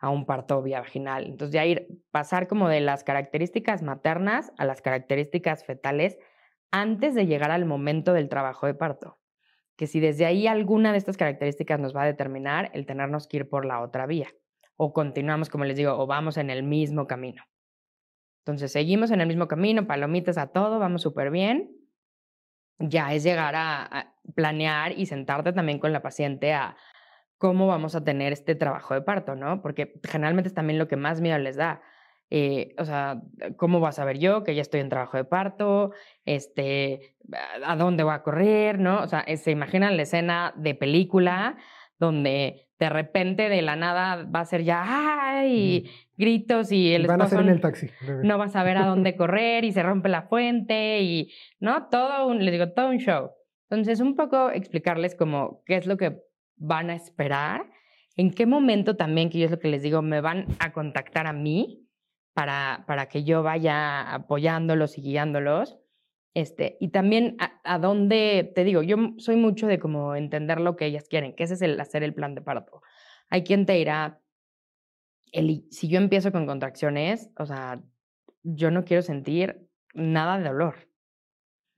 a 0.00 0.10
un 0.10 0.26
parto 0.26 0.62
vía 0.62 0.80
vaginal. 0.80 1.26
Entonces, 1.26 1.54
ya 1.54 1.64
ir, 1.64 1.86
pasar 2.10 2.48
como 2.48 2.68
de 2.68 2.80
las 2.80 3.04
características 3.04 3.82
maternas 3.82 4.52
a 4.58 4.64
las 4.64 4.82
características 4.82 5.64
fetales 5.64 6.18
antes 6.72 7.14
de 7.14 7.26
llegar 7.26 7.52
al 7.52 7.66
momento 7.66 8.12
del 8.12 8.28
trabajo 8.28 8.66
de 8.66 8.74
parto 8.74 9.18
que 9.76 9.86
si 9.86 10.00
desde 10.00 10.26
ahí 10.26 10.46
alguna 10.46 10.92
de 10.92 10.98
estas 10.98 11.16
características 11.16 11.78
nos 11.78 11.94
va 11.94 12.02
a 12.02 12.06
determinar 12.06 12.70
el 12.72 12.86
tenernos 12.86 13.28
que 13.28 13.38
ir 13.38 13.48
por 13.48 13.66
la 13.66 13.80
otra 13.80 14.06
vía, 14.06 14.28
o 14.76 14.92
continuamos, 14.92 15.48
como 15.48 15.64
les 15.64 15.76
digo, 15.76 15.92
o 15.92 16.06
vamos 16.06 16.36
en 16.36 16.50
el 16.50 16.62
mismo 16.62 17.06
camino. 17.06 17.42
Entonces, 18.44 18.72
seguimos 18.72 19.10
en 19.10 19.20
el 19.20 19.26
mismo 19.26 19.48
camino, 19.48 19.86
palomitas 19.86 20.38
a 20.38 20.48
todo, 20.48 20.78
vamos 20.78 21.02
súper 21.02 21.30
bien. 21.30 21.76
Ya 22.78 23.12
es 23.12 23.22
llegar 23.22 23.54
a, 23.56 24.14
planear 24.34 24.92
y 24.92 25.06
sentarte 25.06 25.52
también 25.52 25.78
con 25.78 25.92
la 25.92 26.02
paciente 26.02 26.52
a 26.52 26.76
cómo 27.38 27.66
vamos 27.66 27.94
a 27.94 28.04
tener 28.04 28.32
este 28.32 28.54
trabajo 28.54 28.94
de 28.94 29.02
parto, 29.02 29.34
¿no? 29.34 29.62
Porque 29.62 30.00
generalmente 30.04 30.48
es 30.48 30.54
también 30.54 30.78
lo 30.78 30.88
que 30.88 30.96
más 30.96 31.20
miedo 31.20 31.38
les 31.38 31.56
da. 31.56 31.82
Eh, 32.30 32.74
o 32.78 32.84
sea, 32.84 33.22
¿cómo 33.56 33.78
vas 33.78 33.98
a 33.98 34.04
ver 34.04 34.18
yo 34.18 34.42
que 34.42 34.54
ya 34.54 34.62
estoy 34.62 34.80
en 34.80 34.88
trabajo 34.88 35.16
de 35.16 35.24
parto? 35.24 35.92
Este, 36.24 37.14
¿a 37.64 37.76
dónde 37.76 38.02
voy 38.02 38.14
a 38.14 38.22
correr? 38.22 38.80
¿No? 38.80 39.02
O 39.02 39.06
sea, 39.06 39.20
eh, 39.20 39.36
se 39.36 39.52
imaginan 39.52 39.96
la 39.96 40.02
escena 40.02 40.52
de 40.56 40.74
película 40.74 41.56
donde 41.98 42.68
de 42.78 42.90
repente 42.90 43.48
de 43.48 43.62
la 43.62 43.76
nada 43.76 44.24
va 44.24 44.40
a 44.40 44.44
ser 44.44 44.62
ya 44.62 44.84
¡ay! 44.86 45.88
gritos 46.16 46.72
y 46.72 46.92
el 46.92 47.06
Van 47.06 47.22
a 47.22 47.26
ser 47.26 47.40
en 47.40 47.48
el 47.48 47.60
taxi. 47.60 47.88
No 48.22 48.38
vas 48.38 48.54
a 48.56 48.62
ver 48.62 48.76
a 48.76 48.86
dónde 48.86 49.16
correr 49.16 49.64
y 49.64 49.72
se 49.72 49.82
rompe 49.82 50.08
la 50.08 50.22
fuente 50.22 51.00
y, 51.00 51.32
¿no? 51.60 51.88
Todo 51.88 52.26
un, 52.26 52.44
les 52.44 52.52
digo, 52.52 52.72
todo 52.72 52.88
un 52.88 52.98
show. 52.98 53.30
Entonces, 53.70 54.00
un 54.00 54.14
poco 54.14 54.50
explicarles 54.50 55.14
como 55.14 55.62
qué 55.64 55.76
es 55.76 55.86
lo 55.86 55.96
que 55.96 56.20
van 56.56 56.90
a 56.90 56.94
esperar, 56.94 57.66
en 58.16 58.30
qué 58.30 58.46
momento 58.46 58.96
también, 58.96 59.28
que 59.28 59.38
yo 59.38 59.46
es 59.46 59.50
lo 59.50 59.58
que 59.58 59.68
les 59.68 59.82
digo, 59.82 60.02
me 60.02 60.20
van 60.20 60.46
a 60.58 60.72
contactar 60.72 61.26
a 61.26 61.32
mí 61.32 61.85
para, 62.36 62.84
para 62.86 63.08
que 63.08 63.24
yo 63.24 63.42
vaya 63.42 64.12
apoyándolos 64.12 64.98
y 64.98 65.00
guiándolos. 65.00 65.78
Este, 66.34 66.76
y 66.80 66.88
también 66.88 67.38
a, 67.64 67.78
dónde, 67.78 68.52
te 68.54 68.62
digo, 68.62 68.82
yo 68.82 69.14
soy 69.16 69.36
mucho 69.36 69.66
de 69.66 69.78
como 69.78 70.14
entender 70.14 70.60
lo 70.60 70.76
que 70.76 70.84
ellas 70.84 71.08
quieren, 71.08 71.34
que 71.34 71.44
ese 71.44 71.54
es 71.54 71.62
el 71.62 71.80
hacer 71.80 72.02
el 72.02 72.12
plan 72.12 72.34
de 72.34 72.42
parto. 72.42 72.82
Hay 73.30 73.42
quien 73.42 73.64
te 73.64 73.72
dirá, 73.72 74.20
el, 75.32 75.64
si 75.70 75.88
yo 75.88 75.96
empiezo 75.96 76.30
con 76.30 76.44
contracciones, 76.44 77.30
o 77.38 77.46
sea, 77.46 77.82
yo 78.42 78.70
no 78.70 78.84
quiero 78.84 79.00
sentir 79.00 79.66
nada 79.94 80.36
de 80.36 80.44
dolor. 80.44 80.74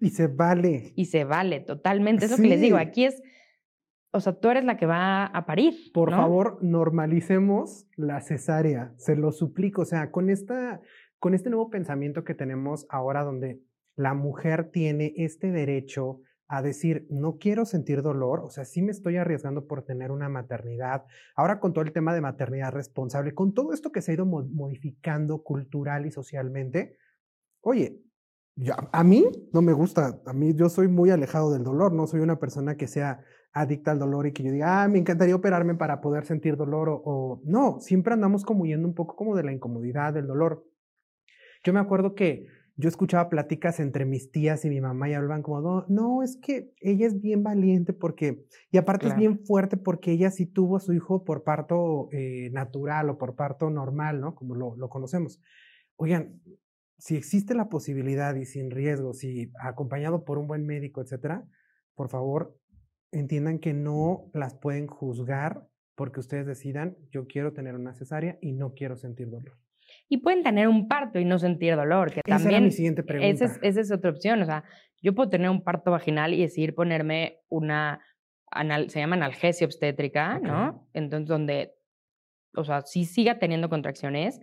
Y 0.01 0.11
se 0.11 0.27
vale. 0.27 0.93
Y 0.97 1.05
se 1.05 1.23
vale, 1.23 1.61
totalmente. 1.61 2.25
Es 2.25 2.33
lo 2.33 2.37
que 2.37 2.49
les 2.49 2.61
digo, 2.61 2.79
aquí 2.79 3.05
es, 3.05 3.23
o 4.11 4.21
sea, 4.21 4.33
tú 4.35 4.49
eres 4.49 4.65
la 4.65 4.77
que 4.77 4.87
va 4.87 5.27
a 5.27 5.47
parir. 5.47 5.75
Por 5.93 6.11
favor, 6.11 6.59
normalicemos 6.63 7.87
la 7.97 8.21
cesárea, 8.21 8.95
se 8.97 9.17
lo 9.17 9.33
suplico. 9.33 9.83
O 9.83 9.85
sea, 9.85 10.11
con, 10.11 10.31
esta, 10.31 10.81
con 11.19 11.35
este 11.35 11.51
nuevo 11.51 11.71
pensamiento 11.71 12.25
que 12.25 12.35
tenemos 12.35 12.87
ahora 12.89 13.23
donde 13.23 13.61
la 13.97 14.15
mujer 14.15 14.71
tiene 14.71 15.13
este 15.17 15.51
derecho 15.51 16.21
a 16.51 16.63
decir, 16.63 17.07
no 17.11 17.37
quiero 17.37 17.67
sentir 17.67 18.01
dolor, 18.01 18.41
o 18.41 18.49
sea, 18.49 18.65
sí 18.65 18.81
me 18.81 18.91
estoy 18.91 19.19
arriesgando 19.19 19.67
por 19.67 19.83
tener 19.83 20.11
una 20.11 20.31
maternidad. 20.31 21.05
Ahora 21.37 21.61
con 21.61 21.75
todo 21.75 21.85
el 21.85 21.93
tema 21.93 22.15
de 22.15 22.23
maternidad 22.23 22.73
responsable, 22.73 23.35
con 23.35 23.53
todo 23.53 23.75
esto 23.75 23.93
que 23.93 24.01
se 24.01 24.13
ha 24.13 24.15
ido 24.15 24.25
modificando 24.25 25.43
cultural 25.43 26.07
y 26.07 26.11
socialmente, 26.11 26.97
oye, 27.61 28.01
a 28.93 29.05
mí 29.05 29.27
no 29.53 29.61
me 29.61 29.75
gusta, 29.75 30.21
a 30.25 30.33
mí 30.33 30.55
yo 30.55 30.71
soy 30.71 30.89
muy 30.89 31.11
alejado 31.11 31.53
del 31.53 31.65
dolor, 31.65 31.93
no 31.93 32.07
soy 32.07 32.21
una 32.21 32.39
persona 32.39 32.77
que 32.77 32.87
sea 32.87 33.21
adicta 33.53 33.91
al 33.91 33.99
dolor 33.99 34.27
y 34.27 34.33
que 34.33 34.43
yo 34.43 34.53
diga, 34.53 34.83
ah, 34.83 34.89
me 34.89 34.99
encantaría 34.99 35.35
operarme 35.35 35.75
para 35.75 36.01
poder 36.01 36.25
sentir 36.25 36.57
dolor 36.57 36.89
o, 36.89 37.03
o 37.05 37.43
no, 37.45 37.81
siempre 37.81 38.15
andamos 38.15 38.45
como 38.45 38.67
yendo 38.67 38.87
un 38.87 38.95
poco 38.95 39.17
como 39.17 39.37
de 39.37 39.45
la 39.45 39.53
incomodidad, 39.53 40.15
del 40.15 40.27
dolor. 40.27 40.65
Yo 41.65 41.73
me 41.73 41.81
acuerdo 41.81 42.15
que 42.15 42.47
yo 42.81 42.89
escuchaba 42.89 43.29
pláticas 43.29 43.81
entre 43.81 44.05
mis 44.05 44.31
tías 44.31 44.65
y 44.65 44.71
mi 44.71 44.81
mamá 44.81 45.09
y 45.11 45.15
hablaban 45.15 45.43
como, 45.43 45.85
no, 45.89 46.23
es 46.23 46.37
que 46.41 46.73
ella 46.81 47.09
es 47.09 47.21
bien 47.21 47.43
valiente 47.43 47.93
porque, 47.93 48.47
y 48.71 48.79
aparte 48.79 49.09
es 49.09 49.17
bien 49.17 49.41
fuerte 49.45 49.77
porque 49.77 50.13
ella 50.13 50.31
sí 50.31 50.47
tuvo 50.47 50.77
a 50.77 50.81
su 50.81 50.93
hijo 50.93 51.25
por 51.25 51.43
parto 51.43 52.09
eh, 52.13 52.51
natural 52.53 53.11
o 53.11 53.19
por 53.19 53.35
parto 53.35 53.69
normal, 53.69 54.21
¿no? 54.21 54.37
Como 54.37 54.55
lo, 54.55 54.77
lo 54.77 54.89
conocemos. 54.89 55.41
Oigan, 55.97 56.41
si 56.99 57.17
existe 57.17 57.53
la 57.55 57.69
posibilidad 57.69 58.37
y 58.37 58.45
sin 58.45 58.71
riesgo, 58.71 59.13
si 59.13 59.51
acompañado 59.61 60.25
por 60.25 60.39
un 60.39 60.47
buen 60.47 60.65
médico, 60.65 61.01
etcétera, 61.01 61.45
por 61.97 62.09
favor, 62.09 62.57
entiendan 63.13 63.59
que 63.59 63.73
no 63.73 64.31
las 64.33 64.55
pueden 64.55 64.87
juzgar 64.87 65.69
porque 65.95 66.21
ustedes 66.21 66.47
decidan, 66.47 66.97
yo 67.11 67.27
quiero 67.27 67.53
tener 67.53 67.75
una 67.75 67.95
cesárea 67.95 68.39
y 68.41 68.53
no 68.53 68.75
quiero 68.75 68.97
sentir 68.97 69.31
dolor 69.31 69.59
y 70.09 70.19
pueden 70.19 70.43
tener 70.43 70.69
un 70.69 70.89
parto 70.89 71.19
y 71.19 71.25
no 71.25 71.39
sentir 71.39 71.77
dolor, 71.77 72.13
que 72.13 72.21
esa 72.25 72.39
también... 72.39 72.65
mi 72.65 72.71
siguiente 72.71 73.03
pregunta. 73.03 73.29
Esa 73.29 73.45
es, 73.45 73.59
esa 73.63 73.81
es, 73.81 73.93
otra 73.93 74.11
opción, 74.11 74.41
o 74.43 74.45
sea, 74.45 74.65
yo 75.03 75.15
puedo 75.15 75.29
tener 75.29 75.51
un 75.51 75.63
parto 75.63 75.91
vaginal 75.91 76.35
y 76.35 76.41
decidir 76.41 76.75
ponerme 76.75 77.41
una, 77.49 78.01
se 78.89 79.01
llama 79.01 79.17
analgesia 79.17 79.67
obstétrica, 79.67 80.39
¿no? 80.39 80.89
Entonces, 80.93 81.29
donde, 81.29 81.75
o 82.55 82.65
sea, 82.65 82.83
sí 82.83 83.05
siga 83.05 83.39
teniendo 83.39 83.69
contracciones, 83.69 84.41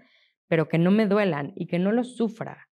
pero 0.48 0.68
que 0.68 0.78
no 0.78 0.92
me 0.92 1.08
duelan 1.08 1.52
y 1.56 1.68
que 1.68 1.80
no 1.80 1.92
lo 1.92 2.04
sufra. 2.04 2.65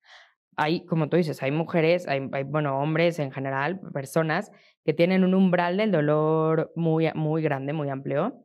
Hay, 0.56 0.84
como 0.84 1.08
tú 1.08 1.16
dices, 1.16 1.42
hay 1.42 1.50
mujeres, 1.50 2.06
hay, 2.08 2.28
hay, 2.32 2.44
bueno, 2.44 2.78
hombres 2.78 3.18
en 3.18 3.30
general, 3.30 3.80
personas 3.92 4.52
que 4.84 4.92
tienen 4.92 5.24
un 5.24 5.34
umbral 5.34 5.76
del 5.76 5.92
dolor 5.92 6.72
muy, 6.76 7.08
muy 7.14 7.42
grande, 7.42 7.72
muy 7.72 7.88
amplio, 7.88 8.44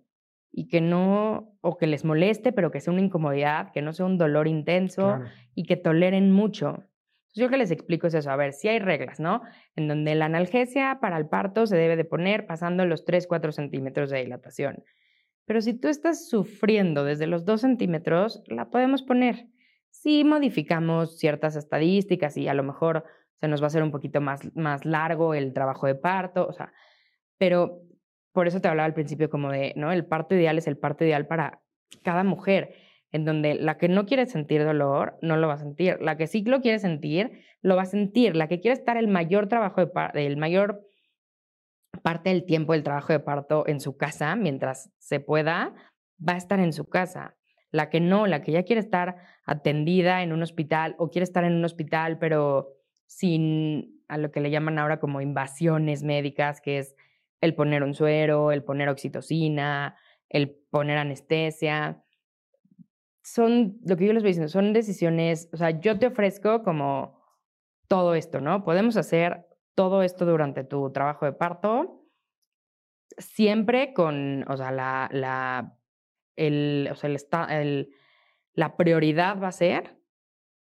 y 0.52 0.68
que 0.68 0.82
no, 0.82 1.56
o 1.62 1.78
que 1.78 1.88
les 1.88 2.06
moleste, 2.06 2.52
pero 2.52 2.72
que 2.72 2.80
sea 2.80 2.94
una 2.94 3.04
incomodidad, 3.04 3.72
que 3.74 3.82
no 3.82 3.94
sea 3.94 4.06
un 4.06 4.18
dolor 4.18 4.48
intenso 4.48 5.20
y 5.54 5.66
que 5.66 5.76
toleren 5.76 6.32
mucho. 6.32 6.70
Entonces, 6.70 7.36
yo 7.36 7.50
que 7.50 7.58
les 7.58 7.72
explico 7.72 8.08
es 8.08 8.14
eso, 8.14 8.32
a 8.32 8.36
ver, 8.36 8.54
si 8.54 8.68
hay 8.68 8.80
reglas, 8.80 9.20
¿no? 9.20 9.42
En 9.76 9.88
donde 9.88 10.16
la 10.16 10.26
analgesia 10.26 10.98
para 11.00 11.18
el 11.18 11.28
parto 11.28 11.68
se 11.68 11.76
debe 11.76 11.96
de 11.96 12.06
poner 12.06 12.48
pasando 12.48 12.86
los 12.86 13.06
3, 13.06 13.28
4 13.28 13.52
centímetros 13.52 14.10
de 14.10 14.24
dilatación. 14.24 14.84
Pero 15.46 15.62
si 15.62 15.74
tú 15.74 15.90
estás 15.90 16.28
sufriendo 16.28 17.04
desde 17.04 17.28
los 17.28 17.46
2 17.46 17.62
centímetros, 17.62 18.44
la 18.48 18.70
podemos 18.70 19.04
poner. 19.04 19.48
Si 20.02 20.24
modificamos 20.24 21.18
ciertas 21.18 21.56
estadísticas 21.56 22.38
y 22.38 22.48
a 22.48 22.54
lo 22.54 22.62
mejor 22.62 23.04
se 23.40 23.48
nos 23.48 23.62
va 23.62 23.66
a 23.66 23.68
hacer 23.68 23.82
un 23.82 23.92
poquito 23.92 24.22
más, 24.22 24.56
más 24.56 24.86
largo 24.86 25.34
el 25.34 25.54
trabajo 25.54 25.88
de 25.88 25.96
parto, 25.96 26.46
o 26.48 26.54
sea, 26.54 26.72
pero 27.40 27.82
por 28.32 28.48
eso 28.48 28.62
te 28.62 28.68
hablaba 28.68 28.86
al 28.86 28.94
principio 28.94 29.30
como 29.30 29.52
de, 29.52 29.74
¿no? 29.76 29.92
El 29.92 30.06
parto 30.06 30.36
ideal 30.36 30.60
es 30.60 30.68
el 30.68 30.78
parto 30.78 31.04
ideal 31.04 31.26
para 31.26 31.62
cada 32.04 32.24
mujer, 32.24 32.76
en 33.12 33.26
donde 33.26 33.56
la 33.56 33.80
que 33.80 33.90
no 33.90 34.06
quiere 34.06 34.28
sentir 34.28 34.64
dolor 34.64 35.18
no 35.24 35.36
lo 35.36 35.48
va 35.48 35.56
a 35.56 35.60
sentir, 35.60 36.00
la 36.00 36.16
que 36.16 36.28
sí 36.28 36.44
lo 36.44 36.62
quiere 36.62 36.78
sentir 36.78 37.44
lo 37.62 37.76
va 37.76 37.82
a 37.82 37.86
sentir, 37.86 38.36
la 38.36 38.48
que 38.48 38.60
quiere 38.60 38.78
estar 38.78 38.98
el 38.98 39.08
mayor 39.08 39.48
trabajo 39.48 39.84
de 39.84 40.28
el 40.28 40.38
mayor 40.38 40.86
parte 42.04 42.30
del 42.30 42.46
tiempo 42.46 42.74
del 42.74 42.84
trabajo 42.84 43.14
de 43.14 43.20
parto 43.20 43.68
en 43.68 43.80
su 43.80 43.98
casa 43.98 44.36
mientras 44.36 44.92
se 45.00 45.20
pueda, 45.20 45.74
va 46.26 46.34
a 46.34 46.38
estar 46.38 46.60
en 46.60 46.72
su 46.72 46.88
casa. 46.88 47.37
La 47.72 47.90
que 47.90 48.00
no, 48.00 48.28
la 48.28 48.42
que 48.42 48.52
ya 48.52 48.64
quiere 48.64 48.80
estar 48.80 49.18
atendida 49.46 50.24
en 50.24 50.34
un 50.34 50.42
hospital 50.42 50.96
o 50.98 51.10
quiere 51.10 51.24
estar 51.24 51.44
en 51.44 51.54
un 51.54 51.66
hospital 51.66 52.18
pero 52.18 52.74
sin 53.08 54.04
a 54.08 54.18
lo 54.18 54.32
que 54.32 54.42
le 54.42 54.52
llaman 54.52 54.80
ahora 54.80 55.00
como 55.00 55.22
invasiones 55.22 56.04
médicas, 56.04 56.62
que 56.62 56.80
es 56.80 56.96
el 57.42 57.56
poner 57.56 57.84
un 57.84 57.94
suero, 57.94 58.52
el 58.52 58.64
poner 58.64 58.90
oxitocina, 58.90 59.96
el 60.30 60.56
poner 60.70 60.98
anestesia. 60.98 62.04
Son, 63.24 63.78
lo 63.86 63.98
que 63.98 64.06
yo 64.06 64.14
les 64.14 64.24
voy 64.24 64.30
diciendo, 64.30 64.50
son 64.50 64.74
decisiones, 64.74 65.50
o 65.52 65.58
sea, 65.58 65.72
yo 65.72 66.00
te 66.00 66.08
ofrezco 66.08 66.64
como 66.64 67.22
todo 67.88 68.16
esto, 68.16 68.40
¿no? 68.42 68.64
Podemos 68.64 68.98
hacer 68.98 69.46
todo 69.76 70.02
esto 70.02 70.26
durante 70.26 70.64
tu 70.64 70.92
trabajo 70.92 71.26
de 71.26 71.34
parto, 71.34 72.06
siempre 73.18 73.94
con, 73.94 74.50
o 74.50 74.58
sea, 74.58 74.72
la, 74.72 75.10
la, 75.12 75.77
el, 76.38 76.88
o 76.92 76.96
sea, 76.96 77.10
el, 77.10 77.18
el, 77.50 77.90
la 78.54 78.78
prioridad 78.78 79.42
va 79.42 79.50
a 79.50 79.52
ser 79.52 79.98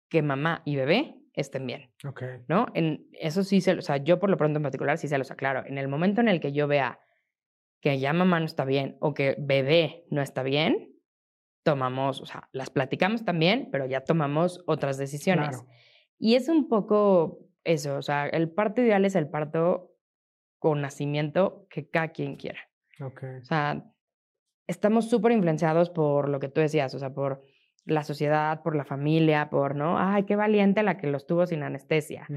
que 0.09 0.21
mamá 0.21 0.63
y 0.65 0.75
bebé 0.75 1.15
estén 1.33 1.67
bien. 1.67 1.91
Ok. 2.07 2.23
¿No? 2.47 2.67
En, 2.73 3.07
eso 3.13 3.43
sí, 3.43 3.61
se, 3.61 3.73
o 3.73 3.81
sea, 3.81 3.97
yo 3.97 4.19
por 4.19 4.29
lo 4.29 4.37
pronto 4.37 4.57
en 4.57 4.63
particular 4.63 4.97
sí 4.97 5.07
se 5.07 5.17
los 5.17 5.31
aclaro. 5.31 5.65
En 5.65 5.77
el 5.77 5.87
momento 5.87 6.21
en 6.21 6.29
el 6.29 6.39
que 6.39 6.51
yo 6.51 6.67
vea 6.67 6.99
que 7.81 7.99
ya 7.99 8.13
mamá 8.13 8.39
no 8.39 8.45
está 8.45 8.65
bien 8.65 8.97
o 8.99 9.13
que 9.13 9.35
bebé 9.37 10.05
no 10.09 10.21
está 10.21 10.41
bien, 10.41 10.95
tomamos, 11.63 12.21
o 12.21 12.25
sea, 12.25 12.49
las 12.51 12.69
platicamos 12.69 13.25
también, 13.25 13.69
pero 13.71 13.85
ya 13.85 14.01
tomamos 14.01 14.63
otras 14.65 14.97
decisiones. 14.97 15.63
Y 16.17 16.35
es 16.35 16.47
un 16.47 16.67
poco 16.67 17.39
eso, 17.63 17.97
o 17.97 18.01
sea, 18.01 18.27
el 18.27 18.49
parto 18.49 18.81
ideal 18.81 19.05
es 19.05 19.15
el 19.15 19.29
parto 19.29 19.91
con 20.59 20.81
nacimiento 20.81 21.67
que 21.69 21.89
cada 21.89 22.09
quien 22.09 22.37
quiera. 22.37 22.59
Okay. 22.99 23.37
O 23.41 23.45
sea, 23.45 23.83
estamos 24.67 25.09
súper 25.09 25.31
influenciados 25.31 25.89
por 25.89 26.29
lo 26.29 26.39
que 26.39 26.49
tú 26.49 26.61
decías, 26.61 26.93
o 26.95 26.99
sea, 26.99 27.13
por 27.13 27.43
la 27.85 28.03
sociedad, 28.03 28.63
por 28.63 28.75
la 28.75 28.83
familia, 28.83 29.49
por, 29.49 29.75
¿no? 29.75 29.99
Ay, 29.99 30.23
qué 30.23 30.35
valiente 30.35 30.81
la 30.81 30.97
que 30.97 31.07
los 31.07 31.27
tuvo 31.27 31.45
sin 31.45 31.61
anestesia. 31.61 32.27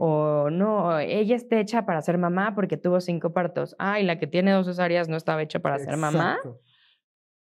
O 0.00 0.50
no, 0.50 0.98
ella 0.98 1.36
está 1.36 1.60
hecha 1.60 1.86
para 1.86 2.02
ser 2.02 2.18
mamá 2.18 2.54
porque 2.54 2.76
tuvo 2.76 3.00
cinco 3.00 3.32
partos. 3.32 3.76
Ay, 3.78 4.04
la 4.04 4.18
que 4.18 4.26
tiene 4.26 4.50
dos 4.50 4.66
cesáreas 4.66 5.08
no 5.08 5.16
estaba 5.16 5.42
hecha 5.42 5.60
para 5.60 5.78
ser 5.78 5.96
mamá. 5.96 6.38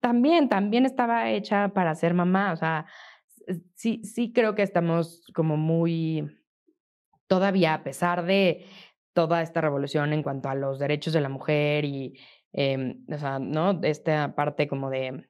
También, 0.00 0.48
también 0.48 0.84
estaba 0.84 1.30
hecha 1.30 1.68
para 1.68 1.94
ser 1.94 2.12
mamá. 2.12 2.52
O 2.52 2.56
sea, 2.56 2.86
sí, 3.74 4.02
sí 4.04 4.32
creo 4.32 4.56
que 4.56 4.62
estamos 4.62 5.24
como 5.32 5.56
muy, 5.56 6.28
todavía 7.28 7.74
a 7.74 7.84
pesar 7.84 8.24
de 8.24 8.66
toda 9.12 9.42
esta 9.42 9.60
revolución 9.60 10.12
en 10.12 10.24
cuanto 10.24 10.48
a 10.48 10.56
los 10.56 10.80
derechos 10.80 11.12
de 11.12 11.20
la 11.20 11.28
mujer 11.28 11.84
y, 11.84 12.18
em, 12.54 13.04
o 13.12 13.18
sea, 13.18 13.38
¿no? 13.38 13.78
Esta 13.82 14.34
parte 14.34 14.66
como 14.66 14.88
de 14.88 15.28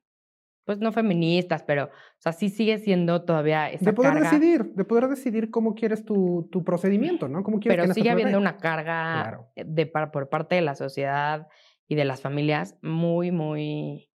pues 0.65 0.79
no 0.79 0.93
feministas, 0.93 1.63
pero, 1.63 1.85
o 1.85 2.21
sea, 2.21 2.33
sí 2.33 2.49
sigue 2.49 2.79
siendo 2.79 3.23
todavía 3.25 3.71
esa 3.71 3.85
De 3.85 3.93
poder 3.93 4.15
decidir, 4.15 4.65
de 4.75 4.85
poder 4.85 5.09
decidir 5.09 5.51
cómo 5.51 5.75
quieres 5.75 6.05
tu, 6.05 6.49
tu 6.51 6.65
procedimiento, 6.65 7.29
¿no? 7.29 7.43
¿Cómo 7.43 7.61
quieres 7.61 7.81
pero 7.83 7.93
sigue 7.93 8.11
habiendo 8.11 8.39
una 8.39 8.57
carga 8.57 9.47
de, 9.57 9.87
por 9.87 10.29
parte 10.31 10.55
de 10.55 10.63
la 10.63 10.75
sociedad 10.75 11.49
y 11.87 11.97
de 11.97 12.07
las 12.07 12.23
familias 12.23 12.79
muy, 12.81 13.31
muy, 13.31 14.11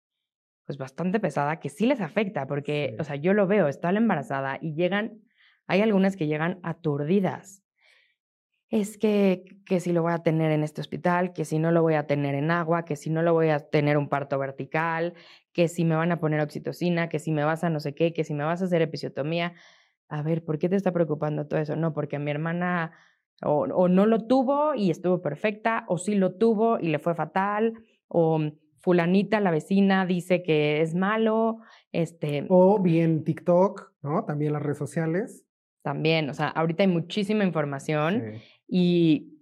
pues 0.65 0.79
bastante 0.79 1.21
pesada, 1.21 1.61
que 1.61 1.69
sí 1.69 1.87
les 1.87 2.01
afecta, 2.01 2.47
porque, 2.47 2.97
o 2.99 3.05
sea, 3.05 3.17
yo 3.17 3.35
lo 3.35 3.47
veo, 3.47 3.69
está 3.69 3.93
la 3.93 3.99
embarazada 3.99 4.59
y 4.63 4.75
llegan, 4.75 5.21
hay 5.67 5.83
algunas 5.83 6.17
que 6.17 6.27
llegan 6.27 6.61
aturdidas 6.63 7.63
es 8.71 8.99
que, 8.99 9.45
que 9.65 9.81
si 9.81 9.93
lo 9.93 10.03
voy 10.03 10.13
a 10.13 10.19
tener 10.19 10.51
en 10.51 10.63
este 10.63 10.81
hospital, 10.81 11.33
que 11.33 11.45
si 11.45 11.59
no 11.59 11.71
lo 11.73 11.83
voy 11.83 11.95
a 11.95 12.07
tener 12.07 12.35
en 12.35 12.51
agua, 12.51 12.85
que 12.85 12.97
si 12.97 13.09
no 13.11 13.23
lo 13.23 13.33
voy 13.33 13.49
a 13.49 13.61
tener 13.61 13.97
un 13.97 14.09
parto 14.09 14.39
vertical, 14.39 15.15
que 15.53 15.69
si 15.69 15.85
me 15.85 15.97
van 15.97 16.13
a 16.13 16.21
poner 16.21 16.41
oxitocina, 16.41 17.09
que 17.09 17.19
si 17.19 17.33
me 17.33 17.45
vas 17.45 17.65
a 17.65 17.71
no 17.71 17.81
sé 17.81 17.95
qué, 17.95 18.13
que 18.13 18.25
si 18.25 18.35
me 18.35 18.45
vas 18.45 18.61
a 18.61 18.67
hacer 18.67 18.83
episiotomía. 18.83 19.55
A 20.09 20.23
ver, 20.23 20.45
¿por 20.45 20.59
qué 20.59 20.69
te 20.69 20.77
está 20.77 20.93
preocupando 20.93 21.47
todo 21.47 21.61
eso? 21.61 21.77
No, 21.77 21.95
porque 21.95 22.19
mi 22.19 22.31
hermana 22.31 22.93
o, 23.43 23.67
o 23.73 23.89
no 23.89 24.07
lo 24.07 24.27
tuvo 24.27 24.75
y 24.75 24.91
estuvo 24.91 25.23
perfecta, 25.23 25.85
o 25.89 25.97
sí 25.97 26.15
lo 26.15 26.35
tuvo 26.35 26.79
y 26.79 26.89
le 26.89 26.99
fue 26.99 27.15
fatal, 27.15 27.75
o 28.09 28.39
fulanita, 28.81 29.41
la 29.41 29.51
vecina, 29.51 30.07
dice 30.07 30.43
que 30.43 30.83
es 30.83 30.95
malo. 30.95 31.59
Este, 31.93 32.47
o 32.49 32.81
bien 32.81 33.25
TikTok, 33.25 33.93
¿no? 34.03 34.25
También 34.25 34.53
las 34.53 34.63
redes 34.63 34.79
sociales. 34.79 35.45
También, 35.83 36.29
o 36.31 36.35
sea, 36.35 36.49
ahorita 36.49 36.83
hay 36.83 36.89
muchísima 36.89 37.45
información. 37.45 38.41
Y 38.67 39.39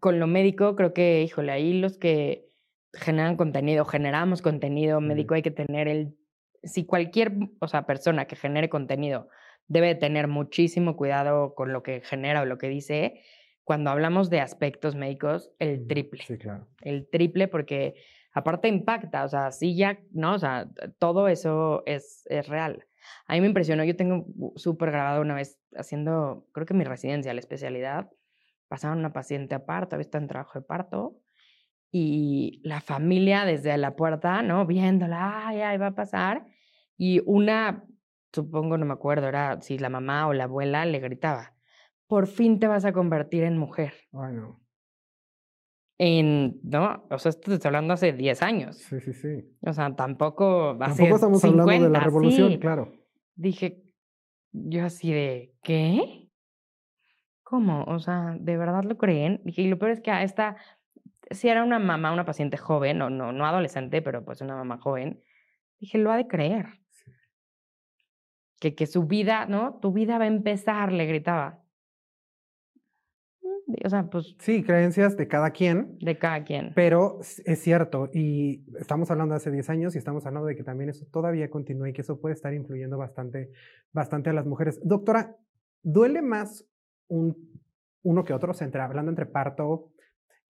con 0.00 0.18
lo 0.18 0.26
médico, 0.26 0.76
creo 0.76 0.94
que, 0.94 1.22
híjole, 1.22 1.52
ahí 1.52 1.74
los 1.74 1.98
que 1.98 2.48
generan 2.94 3.36
contenido, 3.36 3.84
generamos 3.84 4.42
contenido 4.42 5.00
médico, 5.00 5.34
hay 5.34 5.42
que 5.42 5.50
tener 5.50 5.88
el. 5.88 6.16
Si 6.62 6.86
cualquier, 6.86 7.32
o 7.60 7.66
sea, 7.66 7.86
persona 7.86 8.26
que 8.26 8.36
genere 8.36 8.68
contenido 8.68 9.28
debe 9.66 9.94
tener 9.94 10.28
muchísimo 10.28 10.96
cuidado 10.96 11.54
con 11.54 11.72
lo 11.72 11.82
que 11.82 12.00
genera 12.02 12.42
o 12.42 12.44
lo 12.44 12.58
que 12.58 12.68
dice, 12.68 13.22
cuando 13.64 13.90
hablamos 13.90 14.30
de 14.30 14.40
aspectos 14.40 14.94
médicos, 14.94 15.50
el 15.58 15.86
triple. 15.86 16.22
Sí, 16.24 16.36
claro. 16.38 16.68
El 16.82 17.08
triple 17.08 17.48
porque 17.48 17.94
aparte 18.32 18.68
impacta, 18.68 19.24
o 19.24 19.28
sea, 19.28 19.52
sí 19.52 19.76
ya, 19.76 19.98
¿no? 20.12 20.34
O 20.34 20.38
sea, 20.38 20.68
todo 20.98 21.28
eso 21.28 21.82
es, 21.86 22.24
es 22.28 22.48
real. 22.48 22.84
A 23.26 23.34
mí 23.34 23.40
me 23.40 23.48
impresionó, 23.48 23.84
yo 23.84 23.96
tengo 23.96 24.26
súper 24.56 24.90
grabado 24.90 25.20
una 25.20 25.34
vez 25.34 25.58
haciendo, 25.76 26.46
creo 26.52 26.66
que 26.66 26.74
mi 26.74 26.84
residencia, 26.84 27.34
la 27.34 27.40
especialidad, 27.40 28.10
pasaron 28.68 28.98
una 28.98 29.12
paciente 29.12 29.54
a 29.54 29.66
parto, 29.66 29.96
había 29.96 30.02
estado 30.02 30.22
en 30.22 30.28
trabajo 30.28 30.58
de 30.58 30.64
parto, 30.64 31.18
y 31.92 32.60
la 32.64 32.80
familia 32.80 33.44
desde 33.44 33.76
la 33.76 33.94
puerta, 33.96 34.42
¿no? 34.42 34.66
Viéndola, 34.66 35.46
ay, 35.46 35.60
ay, 35.60 35.76
va 35.76 35.88
a 35.88 35.94
pasar. 35.94 36.46
Y 36.96 37.20
una, 37.26 37.84
supongo, 38.32 38.78
no 38.78 38.86
me 38.86 38.94
acuerdo, 38.94 39.28
era 39.28 39.60
si 39.60 39.78
la 39.78 39.90
mamá 39.90 40.26
o 40.26 40.32
la 40.32 40.44
abuela 40.44 40.86
le 40.86 41.00
gritaba, 41.00 41.54
por 42.06 42.26
fin 42.26 42.58
te 42.58 42.66
vas 42.66 42.84
a 42.86 42.92
convertir 42.92 43.44
en 43.44 43.58
mujer. 43.58 43.92
Ay. 44.12 44.61
En, 45.98 46.58
¿no? 46.62 47.04
O 47.10 47.18
sea, 47.18 47.30
esto 47.30 47.50
te 47.50 47.54
estoy 47.54 47.68
hablando 47.68 47.94
hace 47.94 48.12
10 48.12 48.42
años. 48.42 48.76
Sí, 48.76 49.00
sí, 49.00 49.12
sí. 49.12 49.56
O 49.60 49.72
sea, 49.72 49.94
tampoco 49.94 50.76
va 50.76 50.88
Tampoco 50.88 51.14
estamos 51.14 51.44
hablando 51.44 51.84
de 51.84 51.90
la 51.90 52.00
revolución, 52.00 52.58
claro. 52.58 52.92
Dije, 53.34 53.84
yo 54.52 54.84
así 54.84 55.12
de, 55.12 55.54
¿qué? 55.62 56.28
¿Cómo? 57.42 57.84
O 57.84 57.98
sea, 57.98 58.36
¿de 58.40 58.56
verdad 58.56 58.84
lo 58.84 58.96
creen? 58.96 59.40
Dije, 59.44 59.62
y 59.62 59.68
lo 59.68 59.78
peor 59.78 59.92
es 59.92 60.00
que 60.00 60.10
a 60.10 60.22
esta 60.22 60.56
si 61.34 61.48
era 61.48 61.64
una 61.64 61.78
mamá, 61.78 62.12
una 62.12 62.24
paciente 62.24 62.56
joven, 62.56 62.98
no, 62.98 63.10
no, 63.10 63.32
no 63.32 63.46
adolescente, 63.46 64.02
pero 64.02 64.24
pues 64.24 64.40
una 64.40 64.56
mamá 64.56 64.78
joven, 64.78 65.22
dije, 65.78 65.98
lo 65.98 66.12
ha 66.12 66.16
de 66.16 66.26
creer. 66.26 66.80
Que, 68.60 68.74
que 68.74 68.86
su 68.86 69.04
vida, 69.06 69.46
¿no? 69.46 69.78
Tu 69.80 69.92
vida 69.92 70.18
va 70.18 70.24
a 70.24 70.28
empezar, 70.28 70.92
le 70.92 71.06
gritaba. 71.06 71.61
O 73.84 73.90
sea, 73.90 74.04
pues. 74.04 74.34
Sí, 74.38 74.62
creencias 74.62 75.16
de 75.16 75.28
cada 75.28 75.50
quien. 75.50 75.98
De 76.00 76.18
cada 76.18 76.44
quien. 76.44 76.72
Pero 76.74 77.20
es 77.20 77.62
cierto, 77.62 78.08
y 78.12 78.64
estamos 78.78 79.10
hablando 79.10 79.34
de 79.34 79.36
hace 79.36 79.50
10 79.50 79.70
años 79.70 79.94
y 79.94 79.98
estamos 79.98 80.26
hablando 80.26 80.46
de 80.46 80.56
que 80.56 80.64
también 80.64 80.90
eso 80.90 81.06
todavía 81.12 81.50
continúa 81.50 81.88
y 81.88 81.92
que 81.92 82.02
eso 82.02 82.20
puede 82.20 82.34
estar 82.34 82.52
influyendo 82.54 82.98
bastante, 82.98 83.50
bastante 83.92 84.30
a 84.30 84.32
las 84.32 84.46
mujeres. 84.46 84.80
Doctora, 84.82 85.36
¿duele 85.82 86.22
más 86.22 86.66
un, 87.08 87.36
uno 88.02 88.24
que 88.24 88.32
otro, 88.32 88.52
entre, 88.60 88.80
hablando 88.80 89.10
entre 89.10 89.26
parto 89.26 89.92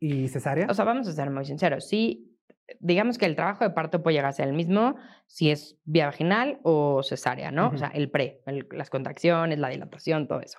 ¿Y 0.04 0.26
cesárea? 0.26 0.66
O 0.68 0.74
sea, 0.74 0.84
vamos 0.84 1.06
a 1.06 1.12
ser 1.12 1.30
muy 1.30 1.44
sinceros. 1.44 1.86
Sí, 1.86 2.36
digamos 2.80 3.18
que 3.18 3.26
el 3.26 3.36
trabajo 3.36 3.62
de 3.62 3.70
parto 3.70 4.02
puede 4.02 4.14
llegar 4.16 4.30
a 4.30 4.32
ser 4.32 4.48
el 4.48 4.52
mismo 4.52 4.96
si 5.28 5.52
es 5.52 5.78
vía 5.84 6.06
vaginal 6.06 6.58
o 6.64 7.04
cesárea, 7.04 7.52
¿no? 7.52 7.68
O 7.68 7.78
sea, 7.78 7.86
el 7.86 8.10
pre, 8.10 8.42
las 8.72 8.90
contracciones, 8.90 9.60
la 9.60 9.68
dilatación, 9.68 10.26
todo 10.26 10.40
eso. 10.40 10.58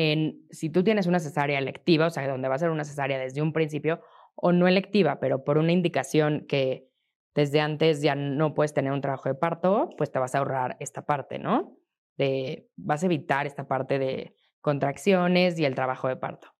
En, 0.00 0.46
si 0.50 0.70
tú 0.70 0.84
tienes 0.84 1.08
una 1.08 1.18
cesárea 1.18 1.58
electiva, 1.58 2.06
o 2.06 2.10
sea, 2.10 2.28
donde 2.28 2.46
va 2.46 2.54
a 2.54 2.58
ser 2.58 2.70
una 2.70 2.84
cesárea 2.84 3.18
desde 3.18 3.42
un 3.42 3.52
principio, 3.52 4.00
o 4.36 4.52
no 4.52 4.68
electiva, 4.68 5.18
pero 5.18 5.42
por 5.42 5.58
una 5.58 5.72
indicación 5.72 6.46
que 6.46 6.88
desde 7.34 7.58
antes 7.58 8.00
ya 8.00 8.14
no 8.14 8.54
puedes 8.54 8.72
tener 8.72 8.92
un 8.92 9.00
trabajo 9.00 9.28
de 9.28 9.34
parto, 9.34 9.90
pues 9.98 10.12
te 10.12 10.20
vas 10.20 10.36
a 10.36 10.38
ahorrar 10.38 10.76
esta 10.78 11.04
parte, 11.04 11.40
¿no? 11.40 11.76
De, 12.16 12.70
vas 12.76 13.02
a 13.02 13.06
evitar 13.06 13.48
esta 13.48 13.66
parte 13.66 13.98
de 13.98 14.36
contracciones 14.60 15.58
y 15.58 15.64
el 15.64 15.74
trabajo 15.74 16.06
de 16.06 16.14
parto. 16.14 16.54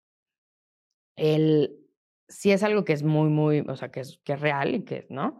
El, 1.14 1.78
si 2.26 2.50
es 2.50 2.64
algo 2.64 2.84
que 2.84 2.92
es 2.92 3.04
muy, 3.04 3.30
muy, 3.30 3.60
o 3.60 3.76
sea, 3.76 3.92
que 3.92 4.00
es, 4.00 4.20
que 4.24 4.32
es 4.32 4.40
real 4.40 4.74
y 4.74 4.84
que, 4.84 5.06
¿no? 5.10 5.38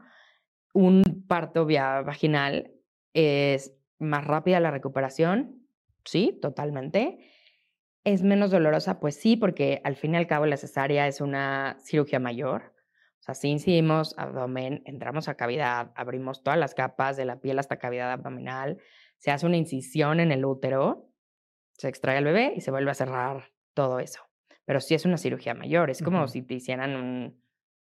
Un 0.72 1.24
parto 1.26 1.66
vía 1.66 2.02
vaginal 2.02 2.70
es 3.12 3.76
más 3.98 4.24
rápida 4.24 4.60
la 4.60 4.70
recuperación, 4.70 5.66
sí, 6.04 6.38
totalmente. 6.40 7.18
Es 8.12 8.22
menos 8.22 8.50
dolorosa, 8.50 9.00
pues 9.00 9.16
sí, 9.16 9.36
porque 9.36 9.80
al 9.84 9.96
fin 9.96 10.14
y 10.14 10.16
al 10.16 10.26
cabo 10.26 10.46
la 10.46 10.56
cesárea 10.56 11.06
es 11.06 11.20
una 11.20 11.76
cirugía 11.80 12.18
mayor. 12.18 12.74
O 13.20 13.22
sea, 13.22 13.35
si 13.35 13.48
incidimos 13.48 14.14
abdomen, 14.16 14.83
entramos 14.87 15.28
a 15.28 15.35
cavidad, 15.35 15.92
abrimos 15.94 16.42
todas 16.42 16.59
las 16.59 16.74
capas 16.74 17.16
de 17.16 17.24
la 17.24 17.40
piel 17.40 17.59
hasta 17.59 17.78
cavidad 17.78 18.11
abdominal, 18.12 18.78
se 19.18 19.30
hace 19.30 19.46
una 19.46 19.56
incisión 19.56 20.20
en 20.20 20.33
el 20.33 20.44
útero, 20.44 21.11
se 21.72 21.88
extrae 21.88 22.18
el 22.18 22.24
bebé 22.24 22.54
y 22.56 22.61
se 22.61 22.70
vuelve 22.70 22.90
a 22.90 22.94
cerrar 22.94 23.50
todo 23.74 24.00
eso 24.00 24.28
pero 24.68 24.83
sí 24.83 24.94
es 24.94 25.06
una 25.06 25.16
cirugía 25.16 25.54
mayor, 25.54 25.88
es 25.88 26.02
como 26.02 26.28
si 26.28 26.42
te 26.42 26.52
hicieran 26.52 27.40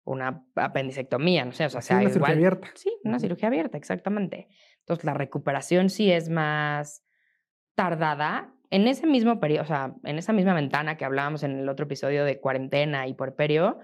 una 0.03 0.45
apendicectomía, 0.53 1.43
no 1.43 1.51
sé, 1.51 1.65
o 1.65 1.71
sea, 1.71 1.81
sí, 1.81 1.91
una 1.95 2.09
cirugía 2.11 2.35
abierta. 2.35 2.67
Sí, 2.75 2.95
una 3.03 3.17
cirugía 3.17 3.47
abierta, 3.47 3.79
exactamente. 3.79 4.47
Entonces, 4.81 5.03
la 5.03 5.15
recuperación 5.15 5.89
sí 5.89 6.11
es 6.11 6.29
más 6.29 7.03
tardada. 7.73 8.53
En 8.69 8.87
ese 8.87 9.07
mismo 9.07 9.39
periodo, 9.39 9.63
o 9.63 9.67
sea, 9.67 9.93
en 10.03 10.17
esa 10.17 10.33
misma 10.33 10.53
ventana 10.53 10.97
que 10.97 11.05
hablábamos 11.05 11.43
en 11.43 11.59
el 11.59 11.69
otro 11.69 11.85
episodio 11.85 12.25
de 12.25 12.39
cuarentena 12.39 13.07
y 13.07 13.13
porperio, 13.13 13.79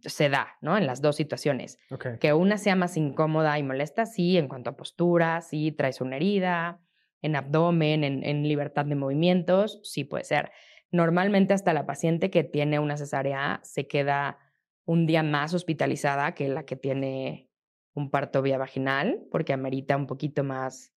se 0.00 0.28
da, 0.28 0.56
¿no? 0.60 0.76
En 0.76 0.86
las 0.86 1.00
dos 1.00 1.16
situaciones. 1.16 1.78
Que 2.20 2.32
una 2.32 2.58
sea 2.58 2.76
más 2.76 2.96
incómoda 2.96 3.58
y 3.58 3.62
molesta, 3.62 4.04
sí, 4.06 4.36
en 4.36 4.48
cuanto 4.48 4.70
a 4.70 4.76
postura, 4.76 5.40
sí, 5.40 5.72
traes 5.72 6.00
una 6.00 6.16
herida, 6.16 6.80
en 7.22 7.36
abdomen, 7.36 8.04
en, 8.04 8.24
en 8.24 8.46
libertad 8.46 8.84
de 8.84 8.94
movimientos, 8.94 9.80
sí 9.82 10.04
puede 10.04 10.24
ser. 10.24 10.50
Normalmente 10.90 11.54
hasta 11.54 11.72
la 11.72 11.86
paciente 11.86 12.30
que 12.30 12.44
tiene 12.44 12.78
una 12.78 12.96
cesárea 12.96 13.60
se 13.62 13.86
queda 13.86 14.38
un 14.84 15.06
día 15.06 15.22
más 15.22 15.52
hospitalizada 15.54 16.34
que 16.34 16.48
la 16.48 16.64
que 16.64 16.76
tiene 16.76 17.50
un 17.94 18.10
parto 18.10 18.42
vía 18.42 18.58
vaginal, 18.58 19.26
porque 19.30 19.52
amerita 19.52 19.96
un 19.96 20.06
poquito 20.06 20.44
más 20.44 20.94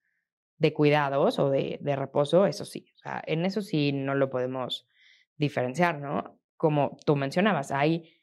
de 0.61 0.73
cuidados 0.73 1.39
o 1.39 1.49
de, 1.49 1.79
reposo, 1.83 2.45
eso 2.45 2.65
sí. 2.65 2.85
O 2.95 2.99
sea, 2.99 3.23
en 3.25 3.45
eso 3.45 3.63
sí 3.63 3.91
no 3.91 4.13
lo 4.13 4.29
podemos 4.29 4.87
diferenciar, 5.35 5.99
¿no? 5.99 6.39
Como 6.55 6.97
tú 7.03 7.15
mencionabas, 7.15 7.71
hay 7.71 8.13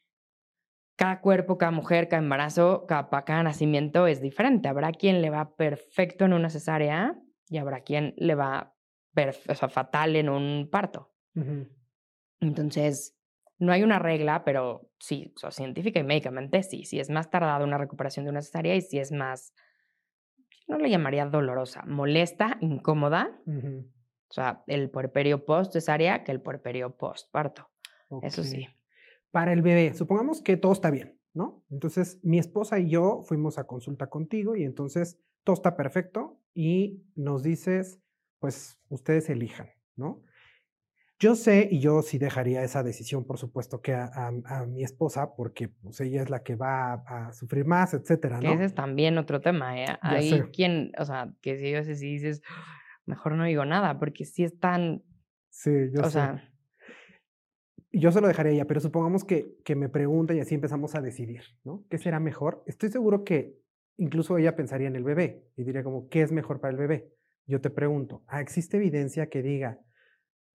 cada 0.95 1.19
cuerpo, 1.19 1.57
cada 1.57 1.73
mujer, 1.73 2.07
cada 2.07 2.23
embarazo, 2.23 2.85
cada, 2.87 3.09
cada 3.25 3.43
nacimiento 3.43 4.07
es 4.07 4.21
diferente. 4.21 4.69
Habrá 4.69 4.93
quien 4.93 5.21
le 5.21 5.29
va 5.29 5.53
perfecto 5.57 6.23
en 6.23 6.31
una 6.31 6.49
cesárea 6.49 7.19
y 7.49 7.57
habrá 7.57 7.81
quien 7.81 8.13
le 8.15 8.35
va 8.35 8.73
o 9.49 9.55
sea, 9.55 9.67
fatal 9.67 10.15
en 10.15 10.29
un 10.29 10.69
parto. 10.71 11.11
Entonces, 12.39 13.17
no 13.57 13.73
hay 13.73 13.83
una 13.83 13.99
regla, 13.99 14.45
pero 14.45 14.89
sí, 14.97 15.33
o 15.43 15.51
científica 15.51 15.99
y 15.99 16.03
médicamente 16.03 16.63
sí, 16.63 16.85
sí 16.85 17.01
es 17.01 17.09
más 17.09 17.29
tardada 17.29 17.65
una 17.65 17.77
recuperación 17.77 18.23
de 18.23 18.31
una 18.31 18.41
cesárea 18.41 18.75
y 18.75 18.81
si 18.81 18.97
es 18.97 19.11
más, 19.11 19.53
no 20.69 20.77
le 20.77 20.89
llamaría 20.89 21.25
dolorosa, 21.25 21.83
molesta, 21.85 22.57
incómoda. 22.61 23.41
O 23.47 24.33
sea, 24.33 24.63
el 24.67 24.89
puerperio 24.89 25.43
post 25.43 25.73
cesárea 25.73 26.23
que 26.23 26.31
el 26.31 26.41
puerperio 26.41 26.95
post 26.95 27.29
parto. 27.31 27.69
Eso 28.21 28.43
sí. 28.43 28.67
Para 29.31 29.51
el 29.51 29.61
bebé, 29.61 29.93
supongamos 29.93 30.41
que 30.41 30.57
todo 30.57 30.71
está 30.71 30.91
bien, 30.91 31.19
¿no? 31.33 31.63
Entonces, 31.69 32.19
mi 32.23 32.37
esposa 32.37 32.79
y 32.79 32.89
yo 32.89 33.23
fuimos 33.23 33.57
a 33.57 33.65
consulta 33.65 34.07
contigo 34.07 34.55
y 34.55 34.63
entonces 34.63 35.19
todo 35.43 35.55
está 35.55 35.75
perfecto 35.75 36.39
y 36.53 37.03
nos 37.15 37.41
dices, 37.43 37.99
pues 38.39 38.79
ustedes 38.89 39.29
elijan, 39.29 39.69
¿no? 39.95 40.21
Yo 41.19 41.35
sé, 41.35 41.67
y 41.69 41.79
yo 41.79 42.01
sí 42.01 42.17
dejaría 42.17 42.63
esa 42.63 42.81
decisión, 42.81 43.25
por 43.25 43.37
supuesto, 43.37 43.81
que 43.81 43.93
a, 43.93 44.31
mi 44.67 44.83
esposa, 44.83 45.35
porque 45.35 45.67
pues, 45.67 45.99
ella 45.99 46.23
es 46.23 46.29
la 46.29 46.43
que 46.43 46.55
va 46.55 46.93
a, 46.93 47.33
sufrir 47.33 47.65
más, 47.65 47.93
etcétera, 47.93 48.39
¿no? 48.39 48.53
ese 48.53 48.63
es 48.63 48.73
también 48.73 49.17
otro 49.17 49.41
tema, 49.41 49.77
¿eh? 49.77 49.87
Hay 50.01 50.43
quien, 50.53 50.93
o 50.97 51.03
sea, 51.03 51.33
que 51.41 51.57
si 51.57 51.71
yo 51.71 51.83
sé 51.83 51.95
si 51.95 52.05
dices, 52.05 52.41
mejor 53.05 53.33
no 53.33 53.43
digo 53.43 53.65
nada, 53.65 53.99
porque 53.99 54.23
si 54.23 54.45
es 54.45 54.57
tan... 54.59 55.03
Sí, 55.49 55.71
yo 55.93 56.03
o 56.03 56.09
Sea, 56.09 56.49
yo 57.91 58.11
se 58.13 58.21
lo 58.21 58.27
dejaría 58.27 58.51
a 58.51 58.55
ella, 58.55 58.67
pero 58.67 58.79
supongamos 58.79 59.25
que, 59.25 59.57
que 59.65 59.75
me 59.75 59.89
pregunta 59.89 60.33
y 60.33 60.39
así 60.39 60.55
empezamos 60.55 60.95
a 60.95 61.01
decidir, 61.01 61.41
¿no? 61.65 61.85
¿Qué 61.89 61.97
será 61.97 62.21
mejor? 62.21 62.63
Estoy 62.65 62.89
seguro 62.89 63.25
que 63.25 63.59
incluso 63.97 64.37
ella 64.37 64.55
pensaría 64.55 64.87
en 64.87 64.95
el 64.95 65.03
bebé 65.03 65.43
y 65.57 65.63
diría 65.65 65.83
como, 65.83 66.07
¿qué 66.07 66.21
es 66.21 66.31
mejor 66.31 66.61
para 66.61 66.71
el 66.71 66.77
bebé? 66.77 67.11
Yo 67.45 67.59
te 67.59 67.69
pregunto, 67.69 68.23
¿ah, 68.27 68.39
¿existe 68.39 68.77
evidencia 68.77 69.27
que 69.27 69.41
diga 69.41 69.79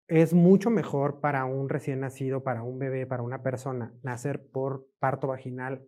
es 0.09 0.35
mucho 0.35 0.71
mejor 0.71 1.21
para 1.21 1.45
un 1.45 1.69
recién 1.69 2.01
nacido, 2.01 2.43
para 2.43 2.63
un 2.63 2.79
bebé, 2.79 3.07
para 3.07 3.23
una 3.23 3.43
persona, 3.43 3.95
nacer 4.03 4.47
por 4.53 4.87
parto 4.99 5.29
vaginal 5.29 5.83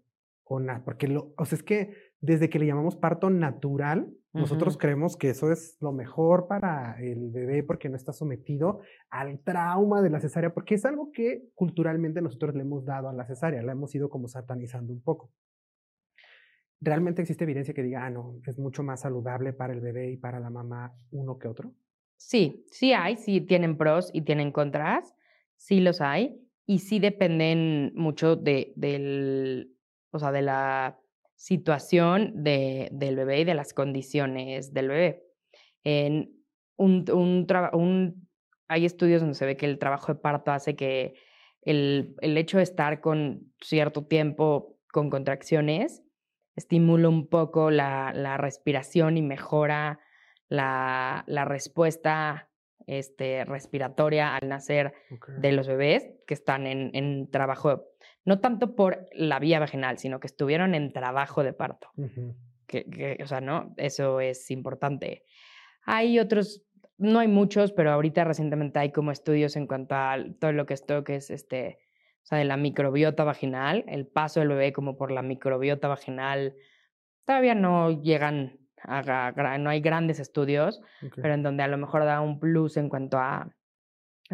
o 0.44 0.60
nada, 0.60 0.82
porque 0.84 1.08
lo, 1.08 1.34
o 1.36 1.44
sea, 1.44 1.56
es 1.56 1.62
que 1.62 1.94
desde 2.20 2.48
que 2.48 2.58
le 2.58 2.66
llamamos 2.66 2.96
parto 2.96 3.30
natural, 3.30 4.08
nosotros 4.32 4.76
creemos 4.76 5.16
que 5.16 5.30
eso 5.30 5.50
es 5.50 5.78
lo 5.80 5.92
mejor 5.92 6.46
para 6.46 7.00
el 7.00 7.30
bebé 7.30 7.62
porque 7.62 7.88
no 7.88 7.96
está 7.96 8.12
sometido 8.12 8.80
al 9.08 9.38
trauma 9.40 10.02
de 10.02 10.10
la 10.10 10.20
cesárea, 10.20 10.52
porque 10.52 10.74
es 10.74 10.84
algo 10.84 11.10
que 11.10 11.48
culturalmente 11.54 12.20
nosotros 12.20 12.54
le 12.54 12.60
hemos 12.60 12.84
dado 12.84 13.08
a 13.08 13.14
la 13.14 13.26
cesárea, 13.26 13.62
la 13.62 13.72
hemos 13.72 13.94
ido 13.94 14.10
como 14.10 14.28
satanizando 14.28 14.92
un 14.92 15.00
poco. 15.00 15.30
¿Realmente 16.80 17.22
existe 17.22 17.44
evidencia 17.44 17.72
que 17.72 17.82
diga, 17.82 18.04
ah, 18.04 18.10
no, 18.10 18.38
es 18.46 18.58
mucho 18.58 18.82
más 18.82 19.00
saludable 19.00 19.54
para 19.54 19.72
el 19.72 19.80
bebé 19.80 20.10
y 20.10 20.18
para 20.18 20.38
la 20.38 20.50
mamá 20.50 20.94
uno 21.10 21.38
que 21.38 21.48
otro? 21.48 21.72
Sí, 22.16 22.64
sí 22.70 22.92
hay, 22.92 23.16
sí 23.16 23.40
tienen 23.40 23.76
pros 23.76 24.10
y 24.12 24.22
tienen 24.22 24.52
contras, 24.52 25.14
sí 25.56 25.80
los 25.80 26.00
hay, 26.00 26.40
y 26.66 26.80
sí 26.80 26.98
dependen 26.98 27.92
mucho 27.94 28.36
de, 28.36 28.72
del, 28.76 29.72
o 30.10 30.18
sea, 30.18 30.32
de 30.32 30.42
la 30.42 30.98
situación 31.36 32.42
de, 32.42 32.88
del 32.92 33.16
bebé 33.16 33.40
y 33.40 33.44
de 33.44 33.54
las 33.54 33.72
condiciones 33.72 34.72
del 34.72 34.88
bebé. 34.88 35.22
En 35.84 36.42
un, 36.76 37.04
un, 37.12 38.28
hay 38.68 38.84
estudios 38.84 39.20
donde 39.20 39.34
se 39.36 39.46
ve 39.46 39.56
que 39.56 39.66
el 39.66 39.78
trabajo 39.78 40.12
de 40.12 40.18
parto 40.18 40.50
hace 40.50 40.74
que 40.74 41.14
el, 41.62 42.16
el 42.20 42.36
hecho 42.36 42.56
de 42.56 42.64
estar 42.64 43.00
con 43.00 43.52
cierto 43.60 44.06
tiempo 44.06 44.78
con 44.90 45.10
contracciones 45.10 46.02
estimula 46.56 47.08
un 47.08 47.28
poco 47.28 47.70
la, 47.70 48.12
la 48.14 48.36
respiración 48.38 49.16
y 49.16 49.22
mejora 49.22 50.00
la, 50.48 51.24
la 51.26 51.44
respuesta 51.44 52.48
este, 52.86 53.44
respiratoria 53.44 54.36
al 54.36 54.48
nacer 54.48 54.94
de 55.38 55.52
los 55.52 55.66
bebés 55.66 56.08
que 56.26 56.34
están 56.34 56.66
en, 56.66 56.90
en, 56.94 57.30
trabajo, 57.30 57.84
no 58.24 58.40
tanto 58.40 58.76
por 58.76 59.08
la 59.12 59.38
vía 59.38 59.58
vaginal, 59.58 59.98
sino 59.98 60.20
que 60.20 60.28
estuvieron 60.28 60.74
en 60.74 60.92
trabajo 60.92 61.42
de 61.42 61.52
parto. 61.52 61.90
que, 62.66 62.84
que, 62.84 63.18
o 63.22 63.26
sea, 63.26 63.40
¿no? 63.40 63.74
Eso 63.76 64.20
es 64.20 64.50
importante. 64.50 65.24
Hay 65.84 66.18
otros, 66.18 66.64
no 66.98 67.18
hay 67.18 67.28
muchos, 67.28 67.72
pero 67.72 67.92
ahorita 67.92 68.24
recientemente 68.24 68.78
hay 68.78 68.92
como 68.92 69.10
estudios 69.10 69.56
en 69.56 69.66
cuanto 69.66 69.94
a 69.94 70.16
todo 70.40 70.52
lo 70.52 70.66
que 70.66 70.74
esto 70.74 71.04
que 71.04 71.16
es 71.16 71.30
este, 71.30 71.78
o 72.22 72.26
sea, 72.26 72.38
de 72.38 72.44
la 72.44 72.56
microbiota 72.56 73.24
vaginal, 73.24 73.84
el 73.86 74.06
paso 74.06 74.40
del 74.40 74.50
bebé 74.50 74.72
como 74.72 74.96
por 74.96 75.12
la 75.12 75.22
microbiota 75.22 75.86
vaginal, 75.88 76.54
todavía 77.24 77.54
no 77.54 78.02
llegan 78.02 78.58
no 78.86 79.70
hay 79.70 79.80
grandes 79.80 80.20
estudios, 80.20 80.80
pero 81.16 81.34
en 81.34 81.42
donde 81.42 81.62
a 81.62 81.68
lo 81.68 81.76
mejor 81.76 82.04
da 82.04 82.20
un 82.20 82.38
plus 82.38 82.76
en 82.76 82.88
cuanto 82.88 83.18
a, 83.18 83.50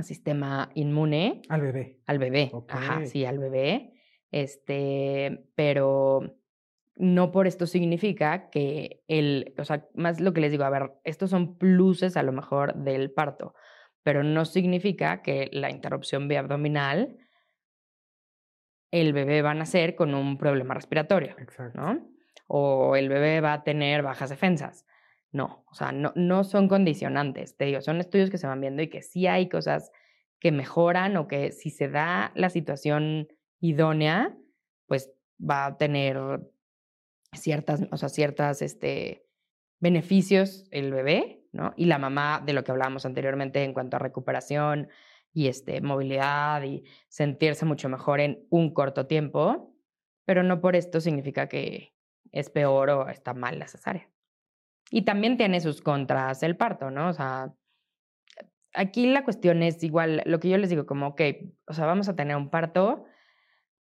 sistema 0.02 0.70
inmune. 0.74 1.42
Al 1.50 1.60
bebé. 1.60 2.00
Al 2.06 2.18
bebé. 2.18 2.50
Ajá, 2.68 3.04
sí, 3.04 3.26
al 3.26 3.38
bebé. 3.38 3.92
Este, 4.30 5.46
pero 5.54 6.38
no 6.96 7.30
por 7.30 7.46
esto 7.46 7.66
significa 7.66 8.48
que 8.48 9.02
el, 9.06 9.54
o 9.58 9.64
sea, 9.64 9.86
más 9.94 10.20
lo 10.20 10.32
que 10.32 10.40
les 10.40 10.50
digo, 10.50 10.64
a 10.64 10.70
ver, 10.70 10.92
estos 11.04 11.30
son 11.30 11.58
pluses 11.58 12.16
a 12.16 12.22
lo 12.22 12.32
mejor 12.32 12.74
del 12.74 13.10
parto, 13.10 13.54
pero 14.02 14.22
no 14.22 14.46
significa 14.46 15.20
que 15.20 15.50
la 15.52 15.70
interrupción 15.70 16.28
vía 16.28 16.40
abdominal 16.40 17.18
el 18.92 19.12
bebé 19.14 19.42
va 19.42 19.52
a 19.52 19.54
nacer 19.54 19.96
con 19.96 20.14
un 20.14 20.38
problema 20.38 20.74
respiratorio, 20.74 21.34
Exacto. 21.38 21.80
¿no? 21.80 22.11
O 22.54 22.96
el 22.96 23.08
bebé 23.08 23.40
va 23.40 23.54
a 23.54 23.64
tener 23.64 24.02
bajas 24.02 24.28
defensas. 24.28 24.84
No, 25.30 25.64
o 25.70 25.74
sea, 25.74 25.90
no, 25.90 26.12
no 26.16 26.44
son 26.44 26.68
condicionantes, 26.68 27.56
te 27.56 27.64
digo, 27.64 27.80
son 27.80 27.98
estudios 27.98 28.28
que 28.28 28.36
se 28.36 28.46
van 28.46 28.60
viendo 28.60 28.82
y 28.82 28.90
que 28.90 29.00
sí 29.00 29.26
hay 29.26 29.48
cosas 29.48 29.90
que 30.38 30.52
mejoran 30.52 31.16
o 31.16 31.28
que 31.28 31.50
si 31.52 31.70
se 31.70 31.88
da 31.88 32.30
la 32.34 32.50
situación 32.50 33.28
idónea, 33.60 34.36
pues 34.86 35.10
va 35.40 35.64
a 35.64 35.78
tener 35.78 36.18
ciertas, 37.32 37.84
o 37.90 37.96
sea, 37.96 38.10
ciertas, 38.10 38.60
este, 38.60 39.24
beneficios 39.80 40.66
el 40.72 40.92
bebé, 40.92 41.46
¿no? 41.52 41.72
Y 41.78 41.86
la 41.86 41.96
mamá, 41.96 42.42
de 42.44 42.52
lo 42.52 42.64
que 42.64 42.72
hablábamos 42.72 43.06
anteriormente 43.06 43.64
en 43.64 43.72
cuanto 43.72 43.96
a 43.96 44.00
recuperación 44.00 44.90
y 45.32 45.48
este, 45.48 45.80
movilidad 45.80 46.62
y 46.64 46.84
sentirse 47.08 47.64
mucho 47.64 47.88
mejor 47.88 48.20
en 48.20 48.46
un 48.50 48.74
corto 48.74 49.06
tiempo, 49.06 49.74
pero 50.26 50.42
no 50.42 50.60
por 50.60 50.76
esto 50.76 51.00
significa 51.00 51.48
que, 51.48 51.92
es 52.32 52.50
peor 52.50 52.90
o 52.90 53.08
está 53.08 53.34
mal 53.34 53.58
la 53.58 53.68
cesárea. 53.68 54.08
Y 54.90 55.02
también 55.02 55.36
tiene 55.36 55.60
sus 55.60 55.80
contras 55.80 56.42
el 56.42 56.56
parto, 56.56 56.90
¿no? 56.90 57.08
O 57.08 57.12
sea, 57.12 57.54
aquí 58.74 59.06
la 59.06 59.24
cuestión 59.24 59.62
es 59.62 59.82
igual, 59.82 60.22
lo 60.26 60.40
que 60.40 60.48
yo 60.48 60.58
les 60.58 60.70
digo, 60.70 60.86
como, 60.86 61.08
ok, 61.08 61.20
o 61.66 61.72
sea, 61.72 61.86
vamos 61.86 62.08
a 62.08 62.16
tener 62.16 62.36
un 62.36 62.50
parto, 62.50 63.04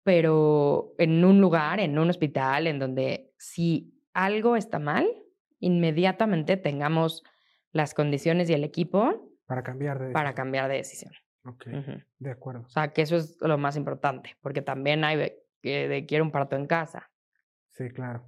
pero 0.03 0.95
en 0.99 1.25
un 1.25 1.41
lugar, 1.41 1.81
en 1.81 1.99
un 1.99 2.09
hospital, 2.09 2.67
en 2.67 2.79
donde 2.79 3.33
si 3.39 4.01
algo 4.15 4.57
está 4.57 4.79
mal, 4.79 5.07
inmediatamente 5.59 6.57
tengamos 6.57 7.23
las 7.73 7.95
condiciones 7.95 8.49
y 8.49 8.55
el 8.55 8.65
equipo 8.65 9.33
para 9.47 9.63
cambiar 9.63 9.99
de, 9.99 10.13
para 10.13 10.35
cambiar 10.35 10.69
de 10.69 10.77
decisión. 10.77 11.13
Ok, 11.45 11.67
de 12.19 12.31
acuerdo. 12.31 12.63
O 12.63 12.69
sea, 12.69 12.93
que 12.93 13.03
eso 13.03 13.17
es 13.17 13.37
lo 13.41 13.59
más 13.59 13.77
importante, 13.77 14.37
porque 14.41 14.63
también 14.63 15.05
hay 15.05 15.35
que 15.63 15.89
de, 15.89 16.07
quiero 16.07 16.25
un 16.25 16.33
parto 16.33 16.57
en 16.57 16.67
casa. 16.67 17.11
Sí, 17.73 17.91
claro 17.91 18.27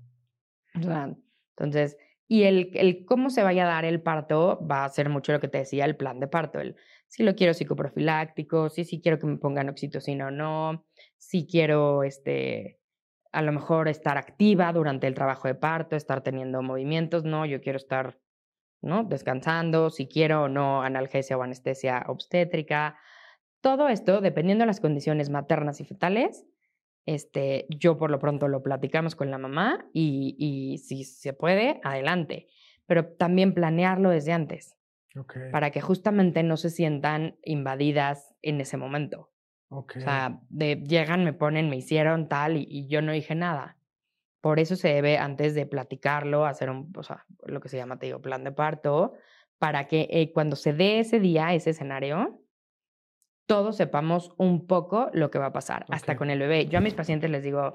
entonces, 0.75 1.97
y 2.29 2.43
el, 2.45 2.71
el, 2.75 3.05
cómo 3.07 3.31
se 3.31 3.43
vaya 3.43 3.65
a 3.65 3.69
dar 3.69 3.85
el 3.85 4.03
parto 4.03 4.65
va 4.67 4.85
a 4.85 4.89
ser 4.91 5.09
mucho 5.09 5.33
lo 5.33 5.41
que 5.41 5.49
te 5.49 5.59
decía 5.59 5.87
el 5.87 5.97
plan 5.97 6.21
de 6.21 6.29
parto. 6.29 6.61
El, 6.61 6.77
si 7.07 7.23
lo 7.23 7.35
quiero 7.35 7.55
psicoprofiláctico, 7.55 8.69
si, 8.69 8.85
si 8.85 9.01
quiero 9.01 9.19
que 9.19 9.27
me 9.27 9.39
pongan 9.39 9.71
oxitocina 9.71 10.27
o 10.27 10.31
no, 10.31 10.85
si 11.17 11.47
quiero, 11.47 12.03
este, 12.03 12.79
a 13.33 13.41
lo 13.41 13.53
mejor 13.53 13.89
estar 13.89 14.19
activa 14.19 14.73
durante 14.73 15.07
el 15.07 15.15
trabajo 15.15 15.49
de 15.49 15.55
parto, 15.55 15.97
estar 15.97 16.23
teniendo 16.23 16.63
movimientos, 16.63 17.25
no, 17.25 17.47
yo 17.47 17.63
quiero 17.63 17.79
estar, 17.79 18.19
¿no? 18.83 19.05
Descansando, 19.05 19.89
si 19.89 20.07
quiero 20.07 20.45
o 20.45 20.49
no 20.49 20.83
analgesia 20.83 21.39
o 21.39 21.43
anestesia 21.43 22.05
obstétrica. 22.09 22.99
Todo 23.63 23.89
esto, 23.89 24.21
dependiendo 24.21 24.63
de 24.63 24.67
las 24.67 24.81
condiciones 24.81 25.31
maternas 25.31 25.81
y 25.81 25.85
fetales, 25.85 26.47
este, 27.09 27.67
yo 27.71 27.97
por 27.97 28.11
lo 28.11 28.19
pronto 28.19 28.49
lo 28.49 28.63
platicamos 28.63 29.15
con 29.15 29.31
la 29.31 29.39
mamá 29.39 29.87
y, 29.95 30.37
y 30.39 30.77
si 30.79 31.05
se 31.05 31.33
puede, 31.33 31.81
adelante. 31.83 32.49
Pero 32.87 33.07
también 33.07 33.55
planearlo 33.55 34.11
desde 34.11 34.33
antes. 34.33 34.77
Para 35.51 35.71
que 35.71 35.81
justamente 35.81 36.43
no 36.43 36.57
se 36.57 36.71
sientan 36.71 37.39
invadidas 37.43 38.35
en 38.43 38.61
ese 38.61 38.77
momento. 38.77 39.31
O 39.71 39.87
sea, 39.89 40.39
de, 40.49 40.77
llegan, 40.77 41.25
me 41.25 41.33
ponen, 41.33 41.71
me 41.71 41.77
hicieron 41.77 42.29
tal 42.29 42.57
y, 42.57 42.87
yo 42.89 43.03
no 43.03 43.13
dije 43.13 43.35
nada. 43.35 43.79
Por 44.41 44.61
eso 44.61 44.77
se 44.77 44.89
debe, 44.89 45.19
antes 45.19 45.55
de 45.55 45.67
platicarlo, 45.67 46.47
hacer 46.47 46.71
un, 46.71 46.93
o 46.95 47.03
sea, 47.03 47.25
lo 47.47 47.61
que 47.61 47.69
se 47.69 47.79
llama, 47.79 47.99
te 47.99 48.07
digo, 48.07 48.21
plan 48.21 48.45
de 48.45 48.53
parto, 48.53 49.15
para 49.59 49.89
que 49.89 50.09
eh, 50.11 50.31
cuando 50.33 50.57
se 50.57 50.73
dé 50.73 51.01
ese 51.01 51.21
día, 51.21 51.53
ese 51.55 51.71
escenario, 51.71 52.41
todos 53.49 53.77
sepamos 53.77 54.33
un 54.37 54.67
poco 54.67 55.09
lo 55.15 55.31
que 55.31 55.39
va 55.39 55.47
a 55.47 55.53
pasar, 55.53 55.87
hasta 55.89 56.17
con 56.17 56.29
el 56.29 56.39
bebé. 56.39 56.67
Yo 56.67 56.79
a 56.79 56.83
mis 56.83 56.93
pacientes 56.93 57.31
les 57.31 57.43
digo 57.43 57.75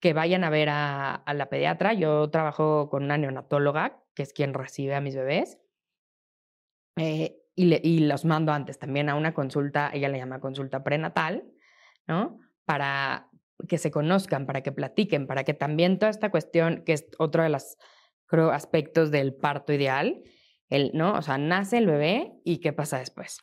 que 0.00 0.12
vayan 0.12 0.42
a 0.42 0.50
ver 0.50 0.68
a, 0.68 1.22
la 1.32 1.48
pediatra. 1.48 1.94
Yo 1.94 2.28
trabajo 2.28 2.90
con 2.90 3.04
una 3.04 3.16
neonatóloga, 3.16 4.02
que 4.16 4.24
es 4.24 4.32
quien 4.32 4.52
recibe 4.52 4.96
a 4.96 5.00
mis 5.00 5.14
bebés, 5.14 5.58
eh, 6.96 7.38
y, 7.54 7.88
y 7.88 8.00
los 8.00 8.24
mando 8.24 8.52
antes 8.52 8.80
también 8.80 9.08
a 9.08 9.14
una 9.14 9.32
consulta, 9.32 9.90
ella 9.94 10.08
le 10.08 10.18
llama 10.18 10.40
consulta 10.40 10.82
prenatal, 10.82 11.44
¿no? 12.08 12.40
Para 12.64 13.30
que 13.68 13.78
se 13.78 13.92
conozcan, 13.92 14.44
para 14.44 14.62
que 14.62 14.72
platiquen, 14.72 15.28
para 15.28 15.44
que 15.44 15.54
también 15.54 16.00
toda 16.00 16.10
esta 16.10 16.32
cuestión, 16.32 16.82
que 16.84 16.94
es 16.94 17.06
otro 17.18 17.44
de 17.44 17.48
los 17.48 17.76
creo, 18.26 18.50
aspectos 18.50 19.12
del 19.12 19.34
parto 19.34 19.72
ideal, 19.72 20.24
el, 20.68 20.90
¿no? 20.94 21.14
O 21.14 21.22
sea, 21.22 21.38
nace 21.38 21.78
el 21.78 21.86
bebé 21.86 22.32
y 22.44 22.58
qué 22.58 22.72
pasa 22.72 22.98
después. 22.98 23.38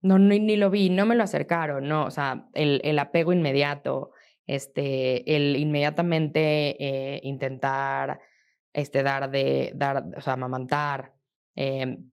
No, 0.00 0.18
ni, 0.18 0.56
lo 0.56 0.70
vi, 0.70 0.90
no 0.90 1.06
me 1.06 1.16
lo 1.16 1.24
acercaron, 1.24 1.88
no, 1.88 2.04
o 2.04 2.10
sea, 2.10 2.46
el, 2.54 2.80
el 2.84 2.98
apego 3.00 3.32
inmediato, 3.32 4.12
este, 4.46 5.36
el 5.36 5.56
inmediatamente 5.56 6.76
eh, 6.78 7.20
intentar, 7.24 8.20
este, 8.72 9.02
dar 9.02 9.30
de, 9.30 9.72
dar, 9.74 10.04
o 10.16 10.20
sea, 10.20 10.34
amamantar, 10.34 11.14
em, 11.56 12.10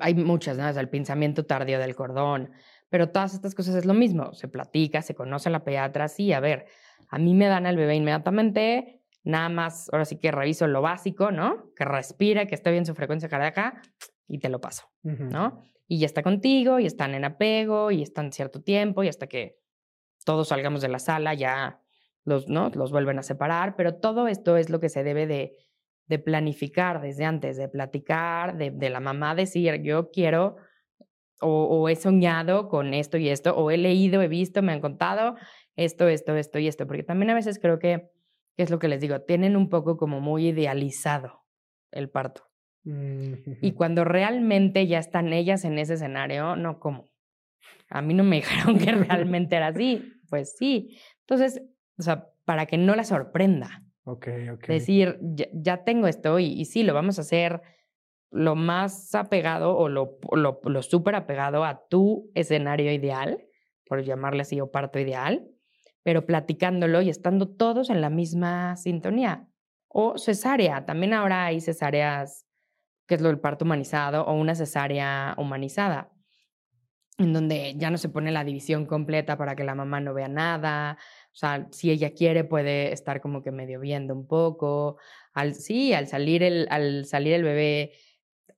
hay 0.00 0.14
muchas, 0.14 0.58
¿no? 0.58 0.68
el 0.68 0.88
pensamiento 0.88 1.46
tardío 1.46 1.78
del 1.78 1.94
cordón, 1.94 2.50
pero 2.90 3.10
todas 3.10 3.34
estas 3.34 3.54
cosas 3.54 3.74
es 3.76 3.86
lo 3.86 3.94
mismo, 3.94 4.34
se 4.34 4.48
platica, 4.48 5.00
se 5.00 5.14
conoce 5.14 5.48
a 5.48 5.52
la 5.52 5.64
pediatra, 5.64 6.08
sí, 6.08 6.32
a 6.32 6.40
ver, 6.40 6.66
a 7.08 7.18
mí 7.18 7.34
me 7.34 7.46
dan 7.46 7.66
al 7.66 7.76
bebé 7.76 7.94
inmediatamente, 7.94 9.00
nada 9.24 9.48
más, 9.48 9.88
ahora 9.92 10.04
sí 10.04 10.18
que 10.18 10.30
reviso 10.30 10.66
lo 10.66 10.82
básico, 10.82 11.30
¿no? 11.30 11.72
Que 11.74 11.84
respire, 11.84 12.46
que 12.46 12.54
esté 12.54 12.70
bien 12.70 12.86
su 12.86 12.94
frecuencia 12.94 13.28
cardíaca 13.28 13.80
y 14.28 14.38
te 14.38 14.48
lo 14.48 14.60
paso, 14.60 14.88
¿no? 15.02 15.62
Y 15.90 15.98
ya 15.98 16.06
está 16.06 16.22
contigo 16.22 16.78
y 16.78 16.86
están 16.86 17.14
en 17.16 17.24
apego 17.24 17.90
y 17.90 18.00
están 18.00 18.30
cierto 18.30 18.62
tiempo 18.62 19.02
y 19.02 19.08
hasta 19.08 19.26
que 19.26 19.58
todos 20.24 20.46
salgamos 20.46 20.82
de 20.82 20.88
la 20.88 21.00
sala 21.00 21.34
ya 21.34 21.82
los, 22.24 22.46
¿no? 22.46 22.70
los 22.72 22.92
vuelven 22.92 23.18
a 23.18 23.24
separar, 23.24 23.74
pero 23.74 23.96
todo 23.96 24.28
esto 24.28 24.56
es 24.56 24.70
lo 24.70 24.78
que 24.78 24.88
se 24.88 25.02
debe 25.02 25.26
de, 25.26 25.56
de 26.06 26.18
planificar 26.20 27.00
desde 27.00 27.24
antes, 27.24 27.56
de 27.56 27.68
platicar, 27.68 28.56
de, 28.56 28.70
de 28.70 28.88
la 28.88 29.00
mamá 29.00 29.34
decir, 29.34 29.82
yo 29.82 30.12
quiero 30.12 30.58
o, 31.40 31.88
he 31.88 31.96
soñado 31.96 32.68
con 32.68 32.94
esto 32.94 33.18
y 33.18 33.28
esto, 33.28 33.56
o 33.56 33.72
he 33.72 33.76
leído, 33.76 34.22
he 34.22 34.28
visto, 34.28 34.62
me 34.62 34.72
han 34.72 34.80
contado 34.80 35.34
esto, 35.74 36.06
esto, 36.06 36.36
esto 36.36 36.60
y 36.60 36.68
esto, 36.68 36.86
porque 36.86 37.02
también 37.02 37.30
a 37.30 37.34
veces 37.34 37.58
creo 37.58 37.80
que, 37.80 38.12
que 38.56 38.62
es 38.62 38.70
lo 38.70 38.78
que 38.78 38.86
les 38.86 39.00
digo, 39.00 39.22
tienen 39.22 39.56
un 39.56 39.68
poco 39.68 39.96
como 39.96 40.20
muy 40.20 40.48
idealizado 40.48 41.42
el 41.90 42.10
parto. 42.10 42.49
Y 42.84 43.72
cuando 43.72 44.04
realmente 44.04 44.86
ya 44.86 44.98
están 44.98 45.32
ellas 45.32 45.64
en 45.64 45.78
ese 45.78 45.94
escenario, 45.94 46.56
no 46.56 46.80
como. 46.80 47.10
A 47.88 48.02
mí 48.02 48.14
no 48.14 48.24
me 48.24 48.36
dijeron 48.36 48.78
que 48.78 48.92
realmente 49.08 49.56
era 49.56 49.68
así. 49.68 50.12
Pues 50.28 50.56
sí. 50.56 50.98
Entonces, 51.20 51.62
o 51.98 52.02
sea, 52.02 52.28
para 52.44 52.66
que 52.66 52.78
no 52.78 52.94
la 52.94 53.04
sorprenda. 53.04 53.82
Ok, 54.04 54.28
ok. 54.54 54.66
Decir, 54.66 55.18
ya, 55.52 55.84
tengo 55.84 56.06
esto 56.06 56.38
y, 56.38 56.46
y, 56.46 56.64
sí, 56.64 56.82
lo 56.82 56.94
vamos 56.94 57.18
a 57.18 57.22
hacer 57.22 57.60
lo 58.30 58.54
más 58.54 59.14
apegado 59.14 59.76
o 59.76 59.88
lo, 59.88 60.18
lo, 60.32 60.60
lo 60.64 60.82
súper 60.82 61.16
apegado 61.16 61.64
a 61.64 61.86
tu 61.88 62.30
escenario 62.34 62.92
ideal, 62.92 63.44
por 63.86 64.02
llamarle 64.02 64.42
así, 64.42 64.60
o 64.60 64.70
parto 64.70 64.98
ideal, 64.98 65.48
pero 66.02 66.26
platicándolo 66.26 67.02
y 67.02 67.10
estando 67.10 67.48
todos 67.48 67.90
en 67.90 68.00
la 68.00 68.08
misma 68.08 68.76
sintonía. 68.76 69.48
O 69.88 70.16
cesárea, 70.16 70.86
también 70.86 71.12
ahora 71.12 71.46
hay 71.46 71.60
cesáreas 71.60 72.46
que 73.10 73.16
es 73.16 73.20
lo 73.20 73.26
del 73.26 73.40
parto 73.40 73.64
humanizado, 73.64 74.22
o 74.24 74.34
una 74.34 74.54
cesárea 74.54 75.34
humanizada. 75.36 76.12
en 77.18 77.32
donde 77.32 77.74
ya 77.76 77.90
no 77.90 77.98
se 77.98 78.08
pone 78.08 78.30
la 78.30 78.44
división 78.44 78.86
completa 78.86 79.36
para 79.36 79.56
que 79.56 79.64
la 79.64 79.74
mamá 79.74 79.98
no 80.00 80.14
vea 80.14 80.28
nada. 80.28 80.96
O 81.32 81.34
sea, 81.34 81.66
si 81.72 81.90
ella 81.90 82.14
quiere 82.14 82.44
puede 82.44 82.92
estar 82.92 83.20
como 83.20 83.42
que 83.42 83.50
medio 83.50 83.80
viendo 83.80 84.14
un 84.14 84.28
poco. 84.28 84.96
Al, 85.34 85.54
sí, 85.56 85.92
al 85.92 86.06
salir, 86.06 86.44
el, 86.44 86.68
al 86.70 87.04
salir 87.04 87.34
el 87.34 87.42
bebé 87.42 87.92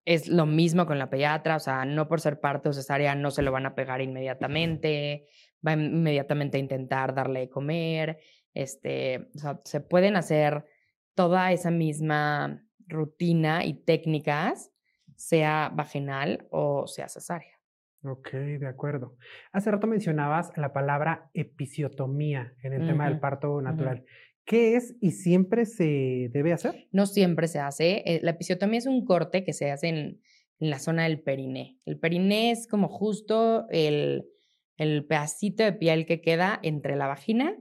es 0.05 0.29
lo 0.29 0.45
mismo 0.45 0.85
con 0.85 0.99
la 0.99 1.09
pediatra, 1.09 1.57
o 1.57 1.61
sea, 1.61 1.87
no 1.87 2.07
por 2.09 2.21
ser 2.21 2.39
parto 2.39 2.75
cesárea 2.75 3.15
no 3.15 3.31
se 3.31 3.43
lo 3.43 3.53
van 3.53 3.65
a 3.65 3.75
pegar 3.75 4.03
inmediatamente, 4.03 5.29
va 5.67 5.73
inmediatamente 5.73 6.59
a 6.59 6.61
intentar 6.61 7.15
darle 7.15 7.41
de 7.41 7.49
comer, 7.49 8.19
este, 8.53 9.31
o 9.35 9.39
sea, 9.39 9.61
se 9.65 9.81
pueden 9.81 10.17
hacer 10.17 10.67
toda 11.15 11.53
esa 11.53 11.71
misma 11.71 12.63
rutina 12.93 13.65
y 13.65 13.75
técnicas, 13.75 14.71
sea 15.17 15.71
vaginal 15.75 16.47
o 16.51 16.87
sea 16.87 17.09
cesárea. 17.09 17.59
Ok, 18.05 18.33
de 18.33 18.67
acuerdo. 18.67 19.17
Hace 19.53 19.71
rato 19.71 19.87
mencionabas 19.87 20.51
la 20.57 20.73
palabra 20.73 21.31
episiotomía 21.35 22.53
en 22.63 22.73
el 22.73 22.87
tema 22.87 23.09
del 23.09 23.21
parto 23.21 23.61
natural. 23.63 24.05
¿Qué 24.45 24.75
es 24.75 24.97
y 25.01 25.13
siempre 25.13 25.67
se 25.67 26.29
debe 26.33 26.53
hacer? 26.53 26.89
No 26.91 27.07
siempre 27.07 27.47
se 27.47 27.61
hace. 27.61 28.03
Eh, 28.05 28.21
la 28.23 28.33
episiotomía 28.33 28.79
es 28.79 28.87
un 28.87 29.05
corte 29.05 29.45
que 29.45 29.53
se 29.53 29.71
hace 29.71 29.89
en, 29.89 30.21
la 30.59 30.79
zona 30.79 31.05
del 31.05 31.21
periné. 31.21 31.79
El 31.85 31.99
periné 31.99 32.53
es 32.53 32.69
como 32.69 32.89
justo 32.89 33.67
el, 33.71 34.29
el, 34.77 35.05
pedacito 35.07 35.65
de 35.65 35.73
piel 35.73 36.07
que 36.07 36.21
queda 36.21 36.61
entre 36.63 36.95
la 36.95 37.09
vagina 37.09 37.57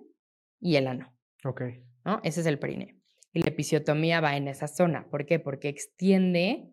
y 0.59 0.75
el 0.75 0.85
ano. 0.85 1.11
Ok. 1.43 1.63
¿no? 2.05 2.19
Ese 2.23 2.41
es 2.41 2.45
el 2.45 2.59
periné. 2.59 3.00
Episiotomía 3.51 4.19
va 4.21 4.35
en 4.35 4.47
esa 4.47 4.67
zona. 4.67 5.07
¿Por 5.09 5.25
qué? 5.25 5.39
Porque 5.39 5.69
extiende 5.69 6.71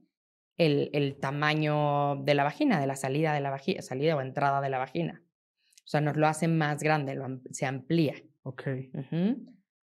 el, 0.56 0.90
el 0.92 1.18
tamaño 1.18 2.16
de 2.16 2.34
la 2.34 2.44
vagina, 2.44 2.80
de 2.80 2.86
la 2.86 2.96
salida 2.96 3.32
de 3.32 3.40
la 3.40 3.50
vagina, 3.50 3.82
salida 3.82 4.16
o 4.16 4.20
entrada 4.20 4.60
de 4.60 4.70
la 4.70 4.78
vagina. 4.78 5.22
O 5.84 5.90
sea, 5.90 6.00
nos 6.00 6.16
lo 6.16 6.26
hace 6.26 6.48
más 6.48 6.82
grande, 6.82 7.18
se 7.50 7.66
amplía. 7.66 8.14
Ok 8.42 8.62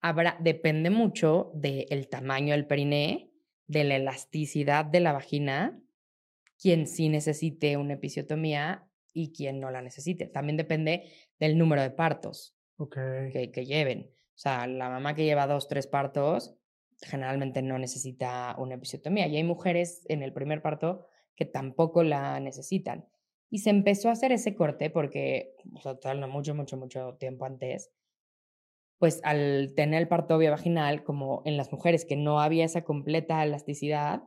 habrá, 0.01 0.37
depende 0.39 0.89
mucho 0.89 1.51
del 1.53 2.09
tamaño 2.09 2.53
del 2.53 2.67
periné, 2.67 3.31
de 3.67 3.83
la 3.83 3.95
elasticidad 3.95 4.83
de 4.85 4.99
la 4.99 5.13
vagina, 5.13 5.79
quien 6.59 6.87
sí 6.87 7.07
necesite 7.07 7.77
una 7.77 7.93
episiotomía 7.93 8.87
y 9.13 9.31
quien 9.31 9.59
no 9.59 9.71
la 9.71 9.81
necesite. 9.81 10.27
También 10.27 10.57
depende 10.57 11.09
del 11.39 11.57
número 11.57 11.81
de 11.81 11.91
partos 11.91 12.55
que, 12.91 13.51
que, 13.53 13.65
lleven. 13.65 14.11
O 14.11 14.37
sea, 14.41 14.67
la 14.67 14.89
mamá 14.89 15.15
que 15.15 15.23
lleva 15.23 15.47
dos, 15.47 15.67
tres 15.67 15.87
partos, 15.87 16.55
generalmente 17.01 17.61
no 17.61 17.77
necesita 17.77 18.55
una 18.57 18.75
episiotomía. 18.75 19.27
Y 19.27 19.37
hay 19.37 19.43
mujeres 19.43 20.05
en 20.07 20.23
el 20.23 20.33
primer 20.33 20.61
parto 20.61 21.07
que 21.35 21.45
tampoco 21.45 22.03
la 22.03 22.39
necesitan. 22.39 23.07
Y 23.49 23.59
se 23.59 23.69
empezó 23.69 24.09
a 24.09 24.13
hacer 24.13 24.31
ese 24.31 24.55
corte 24.55 24.89
porque, 24.89 25.55
o 25.73 25.97
sea, 26.01 26.13
no 26.13 26.27
mucho, 26.27 26.55
mucho, 26.55 26.77
mucho 26.77 27.15
tiempo 27.19 27.45
antes, 27.45 27.91
pues 28.97 29.19
al 29.23 29.73
tener 29.75 30.01
el 30.01 30.07
parto 30.07 30.37
vaginal, 30.37 31.03
como 31.03 31.41
en 31.45 31.57
las 31.57 31.71
mujeres 31.71 32.05
que 32.05 32.15
no 32.15 32.39
había 32.39 32.65
esa 32.65 32.83
completa 32.83 33.43
elasticidad, 33.43 34.23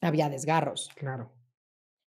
había 0.00 0.30
desgarros. 0.30 0.90
Claro. 0.94 1.32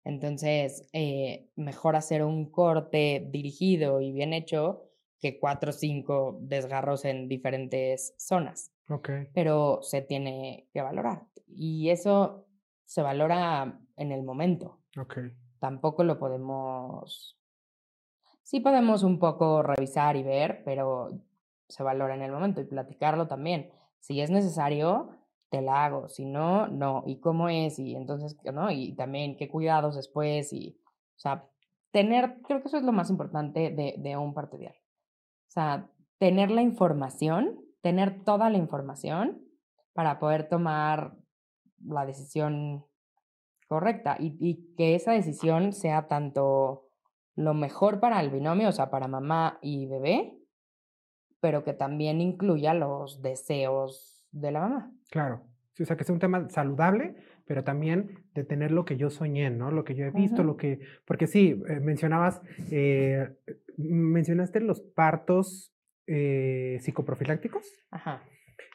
Entonces, 0.03 0.87
eh, 0.93 1.49
mejor 1.55 1.95
hacer 1.95 2.23
un 2.23 2.51
corte 2.51 3.25
dirigido 3.31 4.01
y 4.01 4.11
bien 4.11 4.33
hecho 4.33 4.91
que 5.19 5.39
cuatro 5.39 5.69
o 5.69 5.73
cinco 5.73 6.39
desgarros 6.41 7.05
en 7.05 7.27
diferentes 7.27 8.13
zonas. 8.17 8.71
Ok. 8.91 9.09
Pero 9.33 9.79
se 9.81 10.01
tiene 10.01 10.67
que 10.73 10.81
valorar. 10.81 11.23
Y 11.47 11.89
eso 11.89 12.45
se 12.85 13.01
valora 13.01 13.79
en 13.95 14.11
el 14.11 14.23
momento. 14.23 14.79
Ok. 14.97 15.19
Tampoco 15.59 16.03
lo 16.03 16.19
podemos 16.19 17.37
sí 18.51 18.59
podemos 18.59 19.03
un 19.03 19.17
poco 19.17 19.63
revisar 19.63 20.17
y 20.17 20.23
ver, 20.23 20.61
pero 20.65 21.09
se 21.69 21.83
valora 21.83 22.15
en 22.15 22.21
el 22.21 22.33
momento 22.33 22.59
y 22.59 22.65
platicarlo 22.65 23.25
también. 23.27 23.71
Si 24.01 24.19
es 24.19 24.29
necesario, 24.29 25.11
te 25.49 25.61
la 25.61 25.85
hago. 25.85 26.09
Si 26.09 26.25
no, 26.25 26.67
no. 26.67 27.03
¿Y 27.05 27.21
cómo 27.21 27.47
es? 27.47 27.79
Y 27.79 27.95
entonces, 27.95 28.35
¿no? 28.51 28.69
Y 28.69 28.93
también 28.93 29.37
qué 29.37 29.47
cuidados 29.47 29.95
después. 29.95 30.51
Y, 30.51 30.77
o 31.15 31.19
sea, 31.19 31.47
tener, 31.91 32.41
creo 32.41 32.61
que 32.61 32.67
eso 32.67 32.75
es 32.75 32.83
lo 32.83 32.91
más 32.91 33.09
importante 33.09 33.69
de, 33.69 33.95
de 33.97 34.17
un 34.17 34.33
parto 34.33 34.57
diario. 34.57 34.81
O 35.47 35.51
sea, 35.51 35.89
tener 36.17 36.51
la 36.51 36.61
información, 36.61 37.57
tener 37.81 38.23
toda 38.23 38.49
la 38.49 38.57
información 38.57 39.41
para 39.93 40.19
poder 40.19 40.47
tomar 40.47 41.17
la 41.83 42.05
decisión 42.05 42.85
correcta 43.67 44.17
y, 44.19 44.37
y 44.39 44.75
que 44.75 44.95
esa 44.95 45.11
decisión 45.11 45.73
sea 45.73 46.07
tanto 46.07 46.91
lo 47.35 47.53
mejor 47.53 47.99
para 47.99 48.19
el 48.21 48.29
binomio, 48.29 48.69
o 48.69 48.71
sea, 48.71 48.89
para 48.89 49.07
mamá 49.07 49.57
y 49.61 49.87
bebé, 49.87 50.37
pero 51.39 51.63
que 51.63 51.73
también 51.73 52.21
incluya 52.21 52.73
los 52.73 53.21
deseos 53.21 54.25
de 54.31 54.51
la 54.51 54.61
mamá. 54.61 54.91
Claro. 55.09 55.41
o 55.79 55.85
sea, 55.85 55.97
que 55.97 56.03
sea 56.03 56.13
un 56.13 56.19
tema 56.19 56.49
saludable, 56.49 57.15
pero 57.45 57.63
también 57.63 58.23
de 58.33 58.43
tener 58.43 58.71
lo 58.71 58.85
que 58.85 58.97
yo 58.97 59.09
soñé, 59.09 59.49
¿no? 59.49 59.71
Lo 59.71 59.83
que 59.83 59.95
yo 59.95 60.05
he 60.05 60.11
visto, 60.11 60.43
lo 60.43 60.55
que... 60.55 60.79
Porque 61.05 61.27
sí, 61.27 61.61
eh, 61.67 61.79
mencionabas, 61.79 62.41
eh, 62.71 63.35
mencionaste 63.77 64.61
los 64.61 64.81
partos 64.81 65.73
eh, 66.07 66.77
psicoprofilácticos. 66.81 67.65
Ajá. 67.91 68.23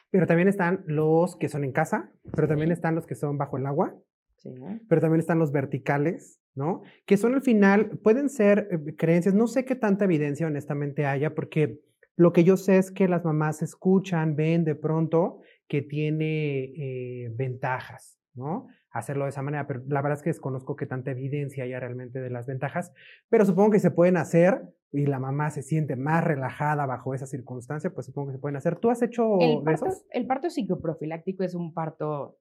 Pero 0.09 0.25
también 0.25 0.47
están 0.47 0.83
los 0.87 1.35
que 1.35 1.49
son 1.49 1.63
en 1.63 1.71
casa, 1.71 2.11
pero 2.35 2.47
también 2.47 2.71
están 2.71 2.95
los 2.95 3.05
que 3.05 3.15
son 3.15 3.37
bajo 3.37 3.57
el 3.57 3.65
agua. 3.65 3.95
Sí. 4.37 4.51
Pero 4.87 5.01
también 5.01 5.19
están 5.19 5.39
los 5.39 5.51
verticales, 5.51 6.39
¿no? 6.55 6.83
Que 7.05 7.17
son 7.17 7.33
al 7.33 7.41
final, 7.41 7.99
pueden 8.03 8.29
ser 8.29 8.67
eh, 8.71 8.95
creencias, 8.95 9.33
no 9.35 9.47
sé 9.47 9.65
qué 9.65 9.75
tanta 9.75 10.05
evidencia 10.05 10.47
honestamente 10.47 11.05
haya, 11.05 11.33
porque 11.35 11.81
lo 12.15 12.33
que 12.33 12.43
yo 12.43 12.57
sé 12.57 12.77
es 12.77 12.91
que 12.91 13.07
las 13.07 13.23
mamás 13.25 13.61
escuchan, 13.61 14.35
ven 14.35 14.63
de 14.63 14.75
pronto 14.75 15.41
que 15.67 15.81
tiene 15.81 16.63
eh, 16.75 17.29
ventajas, 17.35 18.19
¿no? 18.33 18.67
Hacerlo 18.91 19.25
de 19.25 19.29
esa 19.29 19.41
manera, 19.41 19.67
pero 19.67 19.83
la 19.87 20.01
verdad 20.01 20.17
es 20.17 20.23
que 20.23 20.29
desconozco 20.29 20.75
qué 20.75 20.85
tanta 20.85 21.11
evidencia 21.11 21.63
haya 21.63 21.79
realmente 21.79 22.19
de 22.19 22.29
las 22.29 22.47
ventajas, 22.47 22.93
pero 23.29 23.45
supongo 23.45 23.71
que 23.71 23.79
se 23.79 23.91
pueden 23.91 24.17
hacer 24.17 24.61
y 24.91 25.05
la 25.05 25.19
mamá 25.19 25.49
se 25.49 25.61
siente 25.61 25.95
más 25.95 26.23
relajada 26.23 26.85
bajo 26.85 27.13
esa 27.13 27.27
circunstancia, 27.27 27.89
pues 27.93 28.05
supongo 28.05 28.29
que 28.29 28.33
se 28.33 28.39
pueden 28.39 28.55
hacer. 28.55 28.77
¿Tú 28.77 28.89
has 28.89 29.01
hecho 29.01 29.39
el 29.39 29.63
de 29.63 29.73
esos? 29.73 30.05
El 30.11 30.25
parto 30.25 30.49
psicoprofiláctico 30.49 31.43
es 31.43 31.53
un 31.53 31.73
parto 31.73 32.39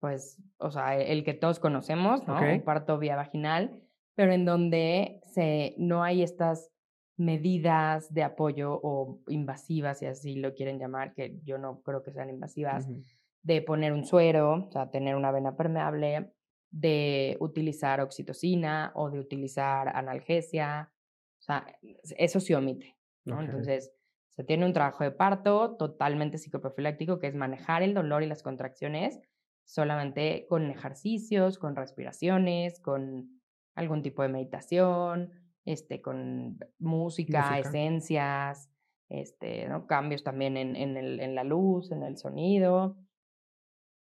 pues, 0.00 0.40
o 0.58 0.70
sea, 0.70 0.96
el 0.96 1.24
que 1.24 1.34
todos 1.34 1.58
conocemos, 1.58 2.26
¿no? 2.26 2.40
Un 2.40 2.62
parto 2.62 2.98
vía 2.98 3.16
vaginal, 3.16 3.82
pero 4.14 4.32
en 4.32 4.44
donde 4.44 5.20
se, 5.32 5.74
no 5.78 6.02
hay 6.02 6.22
estas 6.22 6.70
medidas 7.16 8.12
de 8.14 8.22
apoyo 8.22 8.78
o 8.80 9.20
invasivas, 9.26 9.98
si 9.98 10.06
así 10.06 10.36
lo 10.36 10.54
quieren 10.54 10.78
llamar, 10.78 11.14
que 11.14 11.40
yo 11.42 11.58
no 11.58 11.82
creo 11.82 12.02
que 12.02 12.12
sean 12.12 12.30
invasivas, 12.30 12.88
de 13.42 13.62
poner 13.62 13.92
un 13.92 14.04
suero, 14.04 14.66
o 14.68 14.72
sea, 14.72 14.90
tener 14.90 15.16
una 15.16 15.30
vena 15.30 15.56
permeable, 15.56 16.32
de 16.70 17.36
utilizar 17.40 18.00
oxitocina 18.00 18.92
o 18.94 19.10
de 19.10 19.20
utilizar 19.20 19.88
analgesia, 19.96 20.92
o 21.38 21.42
sea, 21.42 21.66
eso 22.16 22.40
se 22.40 22.56
omite, 22.56 22.96
¿no? 23.24 23.40
Entonces, 23.40 23.92
se 24.28 24.44
tiene 24.44 24.66
un 24.66 24.72
trabajo 24.72 25.04
de 25.04 25.10
parto 25.10 25.76
totalmente 25.76 26.38
psicoprofiláctico, 26.38 27.18
que 27.18 27.28
es 27.28 27.34
manejar 27.34 27.82
el 27.82 27.94
dolor 27.94 28.22
y 28.22 28.26
las 28.26 28.42
contracciones 28.42 29.20
solamente 29.64 30.46
con 30.48 30.70
ejercicios, 30.70 31.58
con 31.58 31.76
respiraciones, 31.76 32.80
con 32.80 33.40
algún 33.74 34.02
tipo 34.02 34.22
de 34.22 34.28
meditación, 34.28 35.30
este, 35.64 36.00
con 36.00 36.58
música, 36.78 37.58
esencias, 37.58 38.70
este, 39.10 39.68
¿no? 39.68 39.86
cambios 39.86 40.24
también 40.24 40.56
en, 40.56 40.74
en, 40.74 40.96
el, 40.96 41.20
en 41.20 41.34
la 41.34 41.44
luz, 41.44 41.92
en 41.92 42.02
el 42.02 42.16
sonido, 42.16 42.96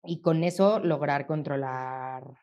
y 0.04 0.20
con 0.20 0.44
eso 0.44 0.78
lograr 0.80 1.26
controlar 1.26 2.38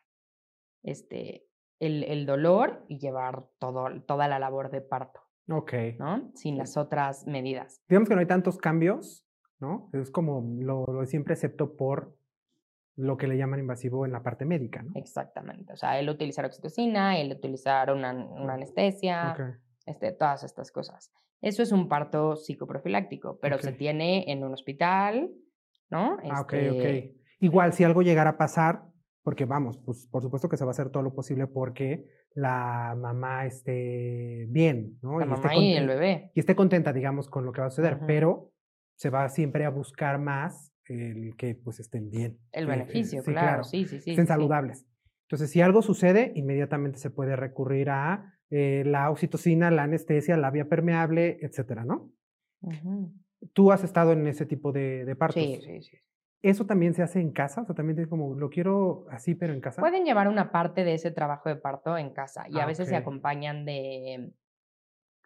este, 0.82 1.46
el, 1.78 2.04
el 2.04 2.26
dolor 2.26 2.84
y 2.88 2.98
llevar 2.98 3.46
todo, 3.58 3.88
toda 4.02 4.28
la 4.28 4.38
labor 4.38 4.70
de 4.70 4.80
parto. 4.80 5.20
Ok. 5.48 5.72
¿no? 5.98 6.30
Sin 6.34 6.56
las 6.56 6.76
otras 6.76 7.26
medidas. 7.26 7.82
Digamos 7.88 8.08
que 8.08 8.14
no 8.14 8.20
hay 8.20 8.26
tantos 8.26 8.58
cambios, 8.58 9.26
¿no? 9.58 9.90
Es 9.92 10.10
como 10.10 10.44
lo, 10.62 10.86
lo 10.86 11.04
siempre, 11.06 11.34
excepto 11.34 11.76
por 11.76 12.16
lo 12.96 13.16
que 13.16 13.26
le 13.26 13.36
llaman 13.36 13.60
invasivo 13.60 14.04
en 14.04 14.12
la 14.12 14.22
parte 14.22 14.44
médica, 14.44 14.82
¿no? 14.82 14.92
Exactamente. 14.94 15.72
O 15.72 15.76
sea, 15.76 15.98
el 15.98 16.08
utilizar 16.08 16.44
oxitocina, 16.44 17.18
el 17.18 17.32
utilizar 17.32 17.92
una, 17.92 18.12
una 18.12 18.54
anestesia, 18.54 19.60
este, 19.86 20.12
todas 20.12 20.44
estas 20.44 20.70
cosas. 20.70 21.12
Eso 21.40 21.62
es 21.62 21.72
un 21.72 21.88
parto 21.88 22.36
psicoprofiláctico, 22.36 23.38
pero 23.40 23.58
se 23.58 23.72
tiene 23.72 24.30
en 24.30 24.44
un 24.44 24.52
hospital, 24.52 25.30
¿no? 25.88 26.18
Ah, 26.30 26.42
ok, 26.42 26.54
ok. 26.72 27.19
Igual, 27.40 27.72
si 27.72 27.84
algo 27.84 28.02
llegara 28.02 28.30
a 28.30 28.38
pasar, 28.38 28.84
porque 29.22 29.44
vamos, 29.44 29.78
pues 29.78 30.06
por 30.06 30.22
supuesto 30.22 30.48
que 30.48 30.56
se 30.56 30.64
va 30.64 30.70
a 30.70 30.72
hacer 30.72 30.90
todo 30.90 31.02
lo 31.02 31.14
posible 31.14 31.46
porque 31.46 32.06
la 32.34 32.96
mamá 32.98 33.46
esté 33.46 34.46
bien, 34.48 34.98
¿no? 35.02 35.18
La 35.18 35.26
y 35.26 35.28
mamá 35.28 35.54
y 35.56 35.74
el 35.74 35.88
bebé. 35.88 36.30
Y 36.34 36.40
esté 36.40 36.54
contenta, 36.54 36.92
digamos, 36.92 37.28
con 37.28 37.44
lo 37.44 37.52
que 37.52 37.60
va 37.60 37.66
a 37.66 37.70
suceder, 37.70 37.98
pero 38.06 38.52
se 38.96 39.10
va 39.10 39.28
siempre 39.28 39.64
a 39.64 39.70
buscar 39.70 40.18
más 40.18 40.72
el 40.84 41.36
que 41.36 41.54
pues 41.54 41.80
estén 41.80 42.10
bien. 42.10 42.38
El 42.52 42.66
beneficio, 42.66 43.22
claro. 43.22 43.64
Sí, 43.64 43.84
sí, 43.86 44.00
sí. 44.00 44.10
Estén 44.10 44.26
saludables. 44.26 44.86
Entonces, 45.22 45.50
si 45.50 45.60
algo 45.60 45.80
sucede, 45.80 46.32
inmediatamente 46.34 46.98
se 46.98 47.10
puede 47.10 47.36
recurrir 47.36 47.90
a 47.90 48.34
eh, 48.50 48.82
la 48.84 49.10
oxitocina, 49.10 49.70
la 49.70 49.84
anestesia, 49.84 50.36
la 50.36 50.50
vía 50.50 50.68
permeable, 50.68 51.38
etcétera, 51.40 51.84
¿no? 51.84 52.10
Tú 53.52 53.70
has 53.70 53.84
estado 53.84 54.12
en 54.12 54.26
ese 54.26 54.44
tipo 54.44 54.72
de, 54.72 55.04
de 55.04 55.16
partos. 55.16 55.42
Sí, 55.42 55.60
sí, 55.62 55.82
sí. 55.82 55.96
¿Eso 56.42 56.64
también 56.64 56.94
se 56.94 57.02
hace 57.02 57.20
en 57.20 57.32
casa? 57.32 57.60
O 57.60 57.64
sea, 57.66 57.74
también 57.74 57.98
es 57.98 58.08
como, 58.08 58.34
lo 58.34 58.48
quiero 58.48 59.04
así, 59.10 59.34
pero 59.34 59.52
en 59.52 59.60
casa. 59.60 59.80
Pueden 59.80 60.04
llevar 60.04 60.26
una 60.26 60.50
parte 60.50 60.84
de 60.84 60.94
ese 60.94 61.10
trabajo 61.10 61.48
de 61.50 61.56
parto 61.56 61.98
en 61.98 62.10
casa 62.10 62.46
y 62.48 62.58
a 62.58 62.62
ah, 62.62 62.66
veces 62.66 62.88
se 62.88 62.96
acompañan 62.96 63.66
de, 63.66 64.32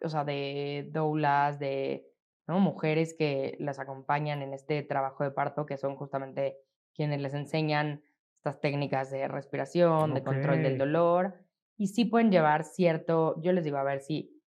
o 0.03 0.09
sea, 0.09 0.25
de 0.25 0.89
doulas, 0.91 1.57
de 1.57 2.05
¿no? 2.47 2.59
mujeres 2.59 3.15
que 3.17 3.55
las 3.59 3.79
acompañan 3.79 4.41
en 4.41 4.53
este 4.53 4.83
trabajo 4.83 5.23
de 5.23 5.31
parto, 5.31 5.65
que 5.65 5.77
son 5.77 5.95
justamente 5.95 6.57
quienes 6.93 7.21
les 7.21 7.33
enseñan 7.33 8.03
estas 8.37 8.59
técnicas 8.59 9.09
de 9.09 9.27
respiración, 9.29 10.13
de 10.13 10.23
control 10.23 10.63
del 10.63 10.77
dolor. 10.77 11.35
Y 11.77 11.87
sí 11.87 12.05
pueden 12.05 12.29
llevar 12.29 12.65
cierto, 12.65 13.41
yo 13.41 13.53
les 13.53 13.63
digo, 13.63 13.77
a 13.77 13.83
ver 13.83 14.01
si 14.01 14.41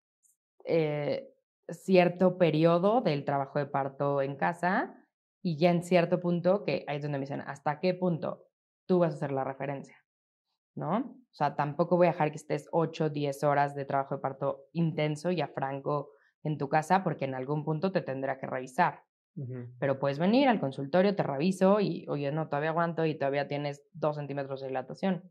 eh, 0.65 1.33
cierto 1.69 2.39
periodo 2.39 3.03
del 3.03 3.25
trabajo 3.25 3.61
de 3.61 3.67
parto 3.67 4.21
en 4.21 4.35
casa 4.35 5.06
y 5.47 5.57
ya 5.57 5.71
en 5.71 5.85
cierto 5.85 6.19
punto, 6.19 6.65
que 6.65 6.85
ahí 6.89 6.97
es 6.97 7.03
donde 7.05 7.19
me 7.19 7.23
dicen, 7.23 7.41
¿hasta 7.41 7.79
qué 7.79 7.95
punto 7.95 8.49
tú 8.85 8.99
vas 8.99 9.13
a 9.13 9.17
hacer 9.17 9.31
la 9.31 9.45
referencia? 9.45 9.97
¿No? 10.75 10.97
O 10.97 11.35
sea, 11.35 11.55
tampoco 11.55 11.97
voy 11.97 12.09
a 12.09 12.11
dejar 12.11 12.33
que 12.33 12.37
estés 12.37 12.69
8, 12.73 13.11
10 13.11 13.45
horas 13.45 13.77
de 13.77 13.85
trabajo 13.85 14.17
de 14.17 14.21
parto 14.21 14.65
intenso 14.73 15.31
y 15.31 15.41
a 15.41 15.47
franco 15.47 16.11
en 16.43 16.59
tu 16.59 16.69
casa 16.69 17.05
porque 17.05 17.27
en 17.27 17.37
algún 17.37 17.65
punto 17.65 17.93
te 17.93 18.01
tendrá 18.01 18.41
que 18.41 18.49
revisar. 18.49 19.05
Pero 19.79 20.01
puedes 20.01 20.19
venir 20.19 20.49
al 20.49 20.59
consultorio, 20.59 21.15
te 21.15 21.23
reviso 21.23 21.79
y, 21.79 22.05
oye, 22.09 22.33
no, 22.33 22.49
todavía 22.49 22.71
aguanto 22.71 23.05
y 23.07 23.17
todavía 23.17 23.47
tienes 23.47 23.85
dos 23.93 24.17
centímetros 24.17 24.63
de 24.63 24.67
dilatación. 24.67 25.31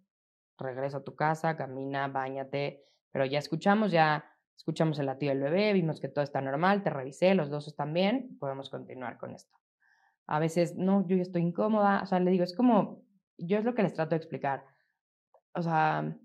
Regreso 0.58 1.00
a 1.00 1.04
tu 1.04 1.16
casa, 1.16 1.58
camina, 1.58 2.08
bañate, 2.08 2.86
pero 3.12 3.26
ya 3.26 3.40
escuchamos, 3.40 3.92
ya 3.92 4.24
escuchamos 4.56 4.98
el 5.00 5.08
latido 5.08 5.34
del 5.34 5.44
bebé, 5.44 5.74
vimos 5.74 6.00
que 6.00 6.08
todo 6.08 6.24
está 6.24 6.40
normal, 6.40 6.84
te 6.84 6.90
revisé, 6.90 7.36
los 7.36 7.50
dos 7.50 7.68
están 7.68 7.92
bien, 7.92 8.38
podemos 8.40 8.70
continuar 8.70 9.18
con 9.18 9.32
esto. 9.34 9.58
A 10.28 10.40
veces, 10.40 10.76
no, 10.76 11.06
yo 11.08 11.18
estoy 11.18 11.44
incómoda, 11.44 12.02
o 12.02 12.06
sea, 12.06 12.20
le 12.20 12.32
digo, 12.32 12.44
es 12.44 12.56
como, 12.56 13.04
yo 13.38 13.58
es 13.58 13.66
lo 13.66 13.76
que 13.76 13.84
les 13.84 13.94
trato 13.94 14.12
de 14.12 14.18
explicar. 14.18 14.64
O 15.54 15.62
sea, 15.62 16.18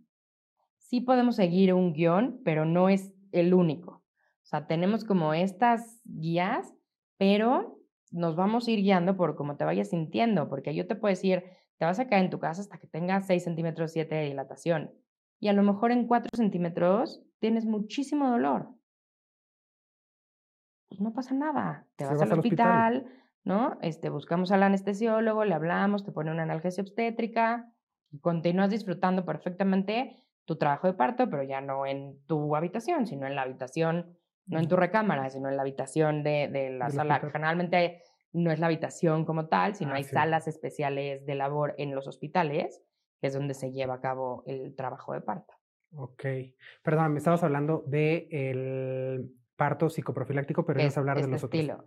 sí 0.79 1.01
podemos 1.01 1.37
seguir 1.37 1.75
un 1.75 1.93
guion, 1.93 2.41
pero 2.45 2.65
no 2.65 2.89
es 2.89 3.13
el 3.33 3.55
único. 3.55 3.93
O 3.93 4.47
sea, 4.51 4.67
tenemos 4.67 5.05
como 5.05 5.35
estas 5.35 6.01
guías, 6.05 6.73
pero 7.19 7.79
nos 8.11 8.35
vamos 8.37 8.67
a 8.67 8.71
ir 8.71 8.81
guiando 8.81 9.17
por 9.17 9.37
cómo 9.37 9.57
te 9.57 9.65
vayas 9.65 9.91
sintiendo, 9.91 10.49
porque 10.49 10.75
yo 10.75 10.87
te 10.87 10.97
puedo 10.97 11.13
decir, 11.13 11.45
te 11.79 11.85
vas 11.85 11.99
a 12.01 12.09
caer 12.09 12.25
en 12.25 12.31
tu 12.31 12.41
casa 12.41 12.61
hasta 12.61 12.79
que 12.79 12.87
tengas 12.87 13.27
6 13.27 13.45
centímetros 13.45 13.93
7 13.93 14.15
de 14.15 14.25
dilatación. 14.25 14.93
Y 15.39 15.49
a 15.49 15.53
lo 15.53 15.63
mejor 15.63 15.93
en 15.93 16.07
4 16.07 16.31
centímetros 16.37 17.23
tienes 17.39 17.65
muchísimo 17.65 18.29
dolor. 18.29 18.69
Pues 20.89 21.01
no 21.01 21.13
pasa 21.13 21.35
nada. 21.35 21.87
Te 21.97 22.05
vas, 22.05 22.21
al 22.21 22.33
hospital, 22.33 23.07
¿no? 23.45 23.79
Este, 23.83 24.11
buscamos 24.11 24.53
al 24.53 24.63
anestesiólogo, 24.63 25.45
le 25.45 25.55
hablamos, 25.55 26.05
te 26.05 26.13
pone 26.13 26.31
una 26.31 26.43
analgesia 26.43 26.83
obstétrica 26.83 27.73
y 28.11 28.21
continúas 28.21 28.71
disfrutando 28.71 29.25
perfectamente 29.25 30.17
tu 30.45 30.57
trabajo 30.57 30.87
de 30.87 30.95
parto, 30.95 31.31
pero 31.31 31.43
ya 31.43 31.61
no 31.61 31.87
en 31.87 32.19
tu 32.27 32.57
habitación, 32.57 33.07
sino 33.07 33.27
en 33.27 33.37
la 33.37 33.43
habitación, 33.43 34.19
no 34.47 34.59
en 34.59 34.69
tu 34.69 34.77
recámara, 34.77 35.31
sino 35.31 35.49
en 35.49 35.57
la 35.57 35.63
habitación 35.63 36.23
de, 36.23 36.77
la 36.77 36.91
sala. 36.91 37.21
Generalmente 37.21 38.03
no 38.33 38.51
es 38.51 38.59
la 38.59 38.67
habitación 38.67 39.25
como 39.25 39.47
tal, 39.47 39.75
sino 39.75 39.93
ah, 39.93 39.97
hay 39.97 40.05
salas 40.05 40.49
especiales 40.49 41.25
de 41.25 41.35
labor 41.35 41.75
en 41.79 41.95
los 41.95 42.07
hospitales, 42.09 42.83
que 43.21 43.29
es 43.29 43.35
donde 43.35 43.55
se 43.55 43.73
lleva 43.73 43.95
a 43.95 44.01
cabo 44.01 44.43
el 44.47 44.75
trabajo 44.75 45.13
de 45.13 45.21
parto. 45.21 45.55
Ok. 45.95 46.25
Perdón, 46.83 47.13
me 47.13 47.19
estabas 47.19 47.43
hablando 47.43 47.85
del 47.87 48.29
el 48.31 49.35
parto 49.57 49.91
psicoprofiláctico, 49.91 50.65
pero 50.65 50.81
es 50.81 50.97
hablar 50.97 51.21
de 51.21 51.29
los 51.29 51.45
otros. 51.45 51.61
Estilo, 51.61 51.85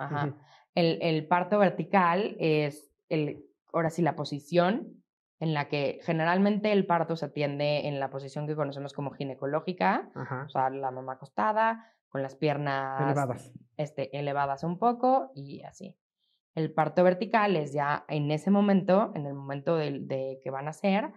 el, 0.75 0.99
el, 1.01 1.27
parto 1.27 1.59
vertical 1.59 2.35
es, 2.39 2.91
el, 3.09 3.45
ahora 3.71 3.89
sí, 3.89 4.01
la 4.01 4.15
posición 4.15 5.03
en 5.39 5.53
la 5.53 5.67
que 5.67 5.99
generalmente 6.03 6.71
el 6.71 6.85
parto 6.85 7.15
se 7.15 7.25
atiende 7.25 7.87
en 7.87 7.99
la 7.99 8.09
posición 8.09 8.47
que 8.47 8.55
conocemos 8.55 8.93
como 8.93 9.11
ginecológica, 9.11 10.09
o 10.15 10.49
sea, 10.49 10.69
la 10.69 10.89
mamá 10.89 11.13
acostada, 11.13 11.93
con 12.07 12.21
las 12.21 12.35
piernas 12.35 13.01
elevadas. 13.01 13.51
Este, 13.75 14.17
elevadas 14.17 14.63
un 14.63 14.77
poco 14.77 15.31
y 15.35 15.63
así. 15.63 15.97
El 16.55 16.71
parto 16.71 17.03
vertical 17.03 17.55
es 17.57 17.73
ya 17.73 18.05
en 18.07 18.31
ese 18.31 18.51
momento, 18.51 19.11
en 19.15 19.25
el 19.25 19.33
momento 19.33 19.75
de, 19.75 19.99
de 19.99 20.39
que 20.43 20.51
van 20.51 20.67
a 20.67 20.73
ser, 20.73 21.11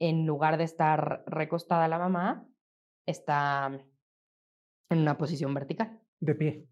en 0.00 0.26
lugar 0.26 0.56
de 0.56 0.64
estar 0.64 1.22
recostada 1.26 1.86
la 1.86 1.98
mamá, 1.98 2.48
está 3.06 3.70
en 4.88 4.98
una 4.98 5.18
posición 5.18 5.54
vertical. 5.54 6.00
De 6.18 6.34
pie. 6.34 6.71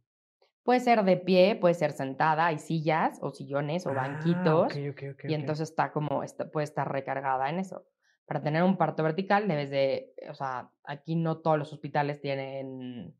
Puede 0.71 0.79
ser 0.79 1.03
de 1.03 1.17
pie, 1.17 1.57
puede 1.57 1.75
ser 1.75 1.91
sentada, 1.91 2.47
hay 2.47 2.61
sillas 2.61 3.19
o 3.23 3.33
sillones 3.33 3.87
o 3.87 3.91
ah, 3.91 3.95
banquitos. 3.95 4.73
y 4.77 5.35
entonces 5.35 5.69
está 5.69 5.91
como, 5.91 6.23
puede 6.53 6.63
estar 6.63 6.93
recargada 6.93 7.51
en 7.51 7.59
eso. 7.59 7.89
Para 8.25 8.41
tener 8.41 8.63
un 8.63 8.77
parto 8.77 9.03
vertical 9.03 9.49
debes 9.49 9.69
de, 9.71 10.15
o 10.31 10.35
sea, 10.35 10.71
aquí 10.85 11.17
no 11.17 11.39
todos 11.39 11.59
los 11.59 11.73
hospitales 11.73 12.21
tienen 12.21 13.17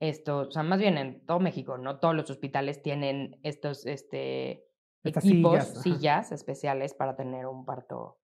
esto, 0.00 0.48
o 0.48 0.50
sea, 0.50 0.62
más 0.62 0.78
bien 0.78 0.96
en 0.96 1.26
todo 1.26 1.38
México, 1.38 1.76
no 1.76 2.00
todos 2.00 2.14
los 2.14 2.30
hospitales 2.30 2.80
tienen 2.80 3.38
estos 3.42 3.84
este, 3.84 4.64
equipos, 5.04 5.82
sillas, 5.82 6.32
especiales 6.32 6.94
para 6.94 7.14
tener 7.14 7.44
un 7.44 7.66
parto 7.66 8.20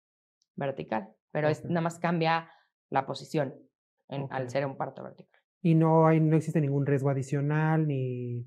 vertical. 0.56 1.14
Pero 1.32 1.50
es, 1.50 1.66
nada 1.66 1.82
más 1.82 2.00
cambia 2.00 2.50
la 2.90 3.06
posición 3.06 3.54
al 4.08 4.50
ser 4.50 4.66
un 4.66 4.78
parto 4.78 5.04
vertical. 5.04 5.43
Y 5.64 5.76
no, 5.76 6.06
hay, 6.06 6.20
no 6.20 6.36
existe 6.36 6.62
ningún 6.62 6.86
riesgo 6.86 7.10
adicional 7.10 7.88
ni... 7.88 8.46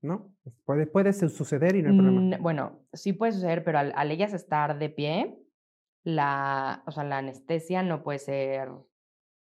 ¿No? 0.00 0.32
Puede, 0.64 0.86
puede 0.86 1.12
suceder 1.12 1.76
y 1.76 1.82
no 1.82 1.90
hay 1.90 1.98
problema. 1.98 2.38
Bueno, 2.38 2.80
sí 2.94 3.12
puede 3.12 3.32
suceder, 3.32 3.62
pero 3.62 3.78
al, 3.80 4.10
ellas 4.10 4.32
estar 4.32 4.78
de 4.78 4.88
pie, 4.88 5.38
la, 6.04 6.82
o 6.86 6.90
sea, 6.92 7.04
la 7.04 7.18
anestesia 7.18 7.82
no 7.82 8.02
puede 8.02 8.20
ser 8.20 8.70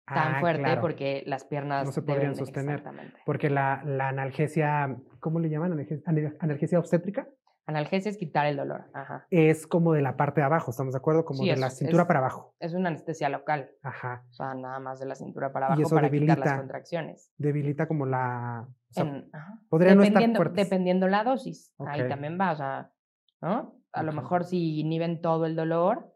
tan 0.07 0.35
ah, 0.35 0.39
fuerte 0.39 0.77
porque 0.81 1.23
las 1.27 1.43
piernas 1.43 1.85
no 1.85 1.91
se 1.91 2.01
podrían 2.01 2.35
sostener. 2.35 2.81
Porque 3.25 3.51
la, 3.51 3.83
la, 3.85 4.07
analgesia, 4.07 4.97
¿cómo 5.19 5.39
le 5.39 5.49
llaman? 5.49 5.85
analgesia 6.39 6.79
obstétrica. 6.79 7.27
Analgesia 7.67 8.09
es 8.09 8.17
quitar 8.17 8.45
el 8.45 8.55
dolor. 8.55 8.85
Ajá. 8.93 9.27
Es 9.29 9.67
como 9.67 9.91
de 9.91 10.01
la 10.01 10.15
parte 10.15 10.39
de 10.39 10.45
abajo, 10.45 10.71
¿estamos 10.71 10.93
de 10.93 10.99
acuerdo? 10.99 11.25
Como 11.25 11.43
de 11.43 11.57
la 11.57 11.69
cintura 11.69 12.07
para 12.07 12.19
abajo. 12.19 12.55
Es 12.61 12.73
una 12.73 12.87
anestesia 12.87 13.27
local. 13.27 13.69
Ajá. 13.83 14.23
O 14.29 14.33
sea, 14.33 14.55
nada 14.55 14.79
más 14.79 15.01
de 15.01 15.05
la 15.05 15.15
cintura 15.15 15.51
para 15.51 15.67
abajo 15.67 15.89
para 15.89 16.09
quitar 16.09 16.39
las 16.39 16.59
contracciones. 16.59 17.33
Debilita 17.37 17.85
como 17.85 18.05
la. 18.05 18.69
podría 19.67 19.95
no 19.95 20.03
estar. 20.03 20.53
Dependiendo 20.53 21.09
la 21.09 21.25
dosis. 21.25 21.75
Ahí 21.79 22.07
también 22.07 22.39
va, 22.39 22.53
o 22.53 22.55
sea, 22.55 22.91
¿no? 23.41 23.75
A 23.91 24.03
lo 24.03 24.13
mejor 24.13 24.45
si 24.45 24.79
inhiben 24.79 25.21
todo 25.21 25.45
el 25.45 25.57
dolor, 25.57 26.15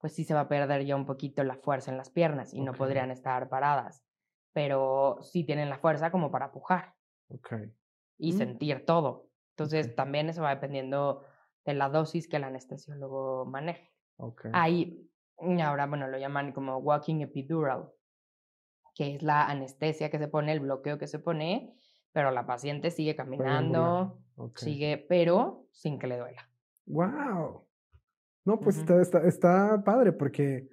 pues 0.00 0.14
sí 0.14 0.24
se 0.24 0.34
va 0.34 0.40
a 0.40 0.48
perder 0.48 0.84
ya 0.84 0.96
un 0.96 1.06
poquito 1.06 1.42
la 1.44 1.56
fuerza 1.56 1.90
en 1.90 1.96
las 1.96 2.10
piernas 2.10 2.52
y 2.52 2.60
no 2.60 2.74
podrían 2.74 3.10
estar 3.10 3.48
paradas. 3.48 4.04
Pero 4.52 5.16
sí 5.22 5.44
tienen 5.44 5.70
la 5.70 5.78
fuerza 5.78 6.10
como 6.10 6.30
para 6.30 6.52
pujar. 6.52 6.94
Ok. 7.28 7.54
Y 8.18 8.34
mm. 8.34 8.36
sentir 8.36 8.84
todo. 8.84 9.29
Entonces, 9.60 9.94
también 9.94 10.30
eso 10.30 10.40
va 10.40 10.54
dependiendo 10.54 11.22
de 11.66 11.74
la 11.74 11.90
dosis 11.90 12.26
que 12.26 12.38
el 12.38 12.44
anestesiólogo 12.44 13.44
maneje. 13.44 13.92
Okay. 14.16 14.50
Ahí, 14.54 15.06
ahora, 15.62 15.86
bueno, 15.86 16.08
lo 16.08 16.16
llaman 16.16 16.52
como 16.52 16.78
walking 16.78 17.20
epidural, 17.20 17.90
que 18.94 19.16
es 19.16 19.22
la 19.22 19.44
anestesia 19.44 20.10
que 20.10 20.18
se 20.18 20.28
pone, 20.28 20.52
el 20.52 20.60
bloqueo 20.60 20.96
que 20.96 21.06
se 21.06 21.18
pone, 21.18 21.74
pero 22.10 22.30
la 22.30 22.46
paciente 22.46 22.90
sigue 22.90 23.14
caminando, 23.14 24.18
sigue, 24.54 24.96
pero 24.96 25.66
sin 25.72 25.98
que 25.98 26.06
le 26.06 26.16
duela. 26.16 26.48
¡Wow! 26.86 27.66
No, 28.46 28.60
pues 28.60 28.78
está, 28.78 29.02
está, 29.02 29.28
está, 29.28 29.84
padre 29.84 30.12
porque 30.12 30.70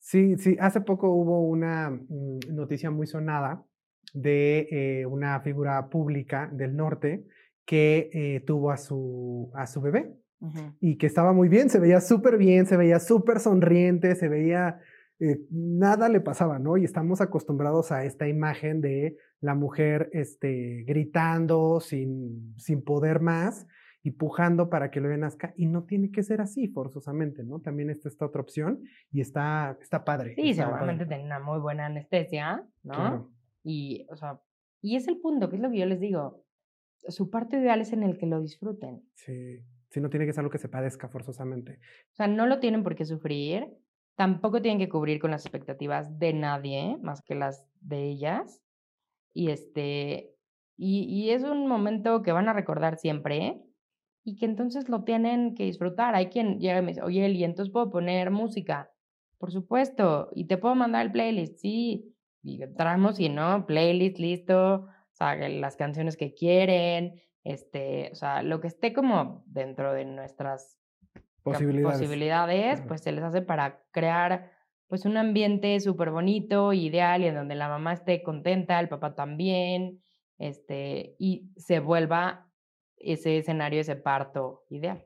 sí, 0.00 0.36
sí, 0.36 0.56
hace 0.58 0.80
poco 0.80 1.10
hubo 1.10 1.42
una 1.42 1.90
mm, 1.90 2.40
noticia 2.50 2.90
muy 2.90 3.06
sonada 3.06 3.64
de 4.12 4.66
eh, 4.72 5.06
una 5.06 5.38
figura 5.42 5.88
pública 5.88 6.50
del 6.52 6.74
norte 6.74 7.24
que 7.66 8.10
eh, 8.12 8.40
tuvo 8.46 8.70
a 8.70 8.76
su, 8.78 9.50
a 9.54 9.66
su 9.66 9.80
bebé 9.80 10.16
y 10.80 10.96
que 10.96 11.06
estaba 11.06 11.32
muy 11.32 11.48
bien, 11.48 11.70
se 11.70 11.80
veía 11.80 12.00
súper 12.00 12.36
bien, 12.36 12.66
se 12.66 12.76
veía 12.76 13.00
súper 13.00 13.40
sonriente, 13.40 14.14
se 14.14 14.28
veía, 14.28 14.78
eh, 15.18 15.40
nada 15.50 16.08
le 16.08 16.20
pasaba, 16.20 16.58
¿no? 16.58 16.76
Y 16.76 16.84
estamos 16.84 17.20
acostumbrados 17.20 17.90
a 17.90 18.04
esta 18.04 18.28
imagen 18.28 18.80
de 18.80 19.16
la 19.40 19.54
mujer 19.54 20.08
este, 20.12 20.84
gritando 20.86 21.80
sin, 21.80 22.54
sin 22.58 22.82
poder 22.82 23.20
más 23.20 23.66
y 24.04 24.12
pujando 24.12 24.70
para 24.70 24.92
que 24.92 25.00
lo 25.00 25.08
bebé 25.08 25.18
nazca 25.18 25.52
y 25.56 25.66
no 25.66 25.82
tiene 25.82 26.12
que 26.12 26.22
ser 26.22 26.40
así 26.40 26.68
forzosamente, 26.68 27.42
¿no? 27.42 27.60
También 27.60 27.90
está 27.90 28.08
esta 28.08 28.26
otra 28.26 28.42
opción 28.42 28.82
y 29.10 29.20
está, 29.20 29.76
está 29.80 30.04
padre. 30.04 30.34
Sí, 30.36 30.54
seguramente 30.54 31.06
tiene 31.06 31.24
una 31.24 31.40
muy 31.40 31.58
buena 31.58 31.86
anestesia, 31.86 32.64
¿no? 32.84 33.32
Y, 33.64 34.06
o 34.10 34.16
sea, 34.16 34.38
y 34.80 34.94
es 34.94 35.08
el 35.08 35.18
punto, 35.18 35.50
que 35.50 35.56
es 35.56 35.62
lo 35.62 35.70
que 35.70 35.78
yo 35.78 35.86
les 35.86 35.98
digo 35.98 36.45
su 37.08 37.30
parte 37.30 37.58
ideal 37.58 37.80
es 37.80 37.92
en 37.92 38.02
el 38.02 38.18
que 38.18 38.26
lo 38.26 38.40
disfruten. 38.40 39.08
Sí, 39.14 39.58
sí, 39.90 40.00
no 40.00 40.10
tiene 40.10 40.26
que 40.26 40.32
ser 40.32 40.40
algo 40.40 40.50
que 40.50 40.58
se 40.58 40.68
padezca 40.68 41.08
forzosamente. 41.08 41.80
O 42.12 42.14
sea, 42.14 42.26
no 42.26 42.46
lo 42.46 42.58
tienen 42.60 42.82
por 42.82 42.96
qué 42.96 43.04
sufrir, 43.04 43.66
tampoco 44.16 44.62
tienen 44.62 44.78
que 44.78 44.88
cubrir 44.88 45.20
con 45.20 45.30
las 45.30 45.44
expectativas 45.44 46.18
de 46.18 46.32
nadie 46.32 46.96
más 47.02 47.22
que 47.22 47.34
las 47.34 47.66
de 47.80 48.04
ellas. 48.04 48.62
Y 49.32 49.50
este, 49.50 50.34
y, 50.76 51.04
y 51.04 51.30
es 51.30 51.42
un 51.42 51.66
momento 51.66 52.22
que 52.22 52.32
van 52.32 52.48
a 52.48 52.52
recordar 52.52 52.96
siempre 52.96 53.62
y 54.26 54.36
que 54.36 54.44
entonces 54.44 54.88
lo 54.88 55.04
tienen 55.04 55.54
que 55.54 55.64
disfrutar. 55.64 56.16
Hay 56.16 56.26
quien 56.26 56.58
llega 56.58 56.80
y 56.80 56.82
me 56.82 56.88
dice, 56.88 57.02
oye, 57.02 57.28
y 57.28 57.44
entonces 57.44 57.72
puedo 57.72 57.90
poner 57.90 58.32
música. 58.32 58.90
Por 59.38 59.52
supuesto, 59.52 60.30
y 60.34 60.46
te 60.46 60.58
puedo 60.58 60.74
mandar 60.74 61.06
el 61.06 61.12
playlist, 61.12 61.58
sí. 61.58 62.12
Y 62.42 62.60
entramos 62.60 63.20
y 63.20 63.28
no, 63.28 63.66
playlist 63.66 64.18
listo, 64.18 64.88
o 65.16 65.18
sea, 65.18 65.34
las 65.48 65.76
canciones 65.76 66.18
que 66.18 66.34
quieren, 66.34 67.22
este, 67.42 68.10
o 68.12 68.14
sea, 68.14 68.42
lo 68.42 68.60
que 68.60 68.68
esté 68.68 68.92
como 68.92 69.42
dentro 69.46 69.94
de 69.94 70.04
nuestras 70.04 70.78
posibilidades, 71.42 71.98
posibilidades 71.98 72.82
pues 72.82 73.00
se 73.00 73.12
les 73.12 73.24
hace 73.24 73.40
para 73.40 73.82
crear 73.92 74.52
pues 74.88 75.06
un 75.06 75.16
ambiente 75.16 75.80
súper 75.80 76.10
bonito, 76.10 76.74
ideal, 76.74 77.22
y 77.22 77.28
en 77.28 77.34
donde 77.34 77.54
la 77.54 77.68
mamá 77.68 77.94
esté 77.94 78.22
contenta, 78.22 78.78
el 78.78 78.90
papá 78.90 79.14
también, 79.14 80.02
este, 80.36 81.16
y 81.18 81.50
se 81.56 81.80
vuelva 81.80 82.50
ese 82.98 83.38
escenario, 83.38 83.80
ese 83.80 83.96
parto 83.96 84.64
ideal. 84.68 85.02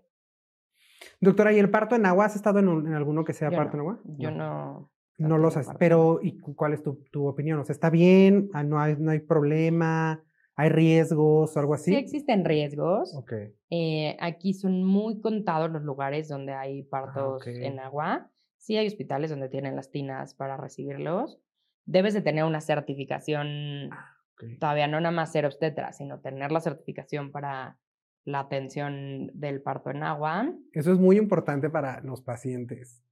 Doctora, 1.20 1.52
¿y 1.52 1.60
el 1.60 1.70
parto 1.70 1.94
en 1.94 2.04
agua? 2.04 2.24
¿Has 2.24 2.34
estado 2.34 2.58
en, 2.58 2.92
alguno 2.92 3.24
que 3.24 3.32
sea 3.32 3.50
parto 3.50 3.76
en 3.76 3.80
agua? 3.80 4.00
Yo 4.04 4.32
no. 4.32 4.36
No, 4.36 4.90
lo 5.28 5.50
sé, 5.50 5.60
pero 5.78 6.20
¿y 6.22 6.38
cuál 6.38 6.72
es 6.72 6.82
tu, 6.82 7.04
tu, 7.10 7.26
opinión? 7.26 7.58
O 7.58 7.64
sea, 7.64 7.74
¿está 7.74 7.90
bien? 7.90 8.48
Ah, 8.54 8.62
¿No 8.62 8.80
hay, 8.80 8.96
no 8.98 9.10
hay 9.10 9.20
problema? 9.20 10.24
¿Hay 10.56 10.68
riesgos 10.68 11.56
o 11.56 11.60
algo 11.60 11.74
así? 11.74 11.90
Sí 11.90 11.96
existen 11.96 12.44
riesgos. 12.44 13.14
Okay. 13.14 13.54
Eh, 13.70 14.16
aquí 14.20 14.54
son 14.54 14.84
muy 14.84 15.20
contados 15.20 15.70
los 15.70 15.82
lugares 15.82 16.28
donde 16.28 16.52
hay 16.52 16.82
ah, 16.82 16.86
partos 16.90 17.46
en 17.46 17.78
agua. 17.78 18.30
Sí 18.58 18.76
hay 18.76 18.86
hospitales 18.86 19.30
donde 19.30 19.48
tienen 19.48 19.76
las 19.76 19.90
tinas 19.90 20.34
para 20.34 20.56
recibirlos. 20.56 21.40
Debes 21.86 22.14
de 22.14 22.20
tener 22.20 22.44
una 22.44 22.60
certificación, 22.60 23.92
ah, 23.92 24.16
todavía 24.58 24.86
no 24.86 25.00
nada 25.00 25.14
más 25.14 25.32
ser 25.32 25.46
obstetra, 25.46 25.92
sino 25.92 26.20
tener 26.20 26.52
la 26.52 26.60
certificación 26.60 27.32
para 27.32 27.78
la 28.24 28.40
atención 28.40 29.30
del 29.34 29.62
parto 29.62 29.90
en 29.90 30.02
agua. 30.02 30.52
Eso 30.72 30.92
es 30.92 30.98
muy 30.98 31.16
importante 31.16 31.70
para 31.70 32.00
los 32.02 32.20
pacientes. 32.22 33.02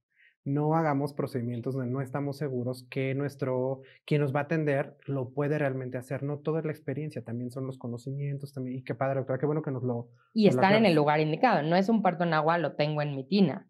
No 0.45 0.73
hagamos 0.75 1.13
procedimientos 1.13 1.75
donde 1.75 1.91
no 1.91 2.01
estamos 2.01 2.37
seguros 2.37 2.87
que 2.89 3.13
nuestro, 3.13 3.81
quien 4.05 4.21
nos 4.21 4.33
va 4.33 4.41
a 4.41 4.43
atender 4.43 4.97
lo 5.05 5.29
puede 5.29 5.57
realmente 5.57 5.97
hacer. 5.97 6.23
No 6.23 6.39
toda 6.39 6.61
la 6.61 6.71
experiencia, 6.71 7.23
también 7.23 7.51
son 7.51 7.67
los 7.67 7.77
conocimientos 7.77 8.53
también. 8.53 8.77
Y 8.77 8.83
qué 8.83 8.95
padre, 8.95 9.17
doctora, 9.17 9.39
qué 9.39 9.45
bueno 9.45 9.61
que 9.61 9.71
nos 9.71 9.83
lo... 9.83 10.09
Y 10.33 10.47
están 10.47 10.73
en 10.73 10.85
el 10.85 10.95
lugar 10.95 11.19
indicado. 11.19 11.61
No 11.61 11.75
es 11.75 11.89
un 11.89 12.01
parto 12.01 12.23
en 12.23 12.33
agua, 12.33 12.57
lo 12.57 12.75
tengo 12.75 13.01
en 13.01 13.15
mi 13.15 13.27
tina. 13.27 13.67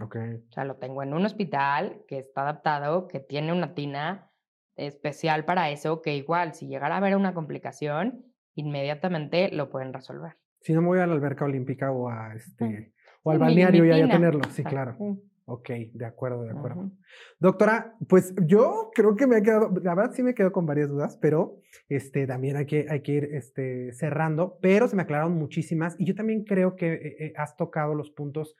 Ok. 0.00 0.16
O 0.48 0.52
sea, 0.52 0.64
lo 0.64 0.76
tengo 0.76 1.02
en 1.02 1.14
un 1.14 1.24
hospital 1.24 2.02
que 2.08 2.18
está 2.18 2.42
adaptado, 2.42 3.06
que 3.06 3.20
tiene 3.20 3.52
una 3.52 3.74
tina 3.74 4.30
especial 4.76 5.44
para 5.44 5.70
eso, 5.70 6.02
que 6.02 6.16
igual, 6.16 6.54
si 6.54 6.66
llegara 6.66 6.94
a 6.94 6.98
haber 6.98 7.16
una 7.16 7.34
complicación, 7.34 8.24
inmediatamente 8.54 9.50
lo 9.52 9.70
pueden 9.70 9.92
resolver. 9.92 10.36
Si 10.60 10.72
no 10.72 10.82
me 10.82 10.88
voy 10.88 10.98
a 10.98 11.06
la 11.06 11.14
alberca 11.14 11.44
olímpica 11.44 11.90
o 11.90 12.08
a 12.08 12.34
este 12.34 12.92
o 13.22 13.30
al 13.30 13.38
balneario 13.38 13.84
y 13.84 14.00
a 14.00 14.08
tenerlo, 14.08 14.42
sí, 14.50 14.64
claro. 14.64 14.96
Ok, 15.52 15.68
de 15.94 16.06
acuerdo, 16.06 16.44
de 16.44 16.50
acuerdo. 16.50 16.92
Doctora, 17.40 17.96
pues 18.08 18.32
yo 18.46 18.92
creo 18.94 19.16
que 19.16 19.26
me 19.26 19.34
ha 19.34 19.42
quedado, 19.42 19.72
la 19.82 19.96
verdad 19.96 20.12
sí 20.12 20.22
me 20.22 20.32
quedo 20.32 20.52
con 20.52 20.64
varias 20.64 20.88
dudas, 20.88 21.18
pero 21.20 21.58
este, 21.88 22.28
también 22.28 22.56
hay 22.56 22.66
que, 22.66 22.86
hay 22.88 23.02
que 23.02 23.12
ir 23.12 23.24
este, 23.32 23.92
cerrando, 23.92 24.60
pero 24.62 24.86
se 24.86 24.94
me 24.94 25.02
aclararon 25.02 25.32
muchísimas 25.32 25.96
y 25.98 26.04
yo 26.06 26.14
también 26.14 26.44
creo 26.44 26.76
que 26.76 26.92
eh, 26.92 27.16
eh, 27.18 27.32
has 27.36 27.56
tocado 27.56 27.96
los 27.96 28.12
puntos 28.12 28.54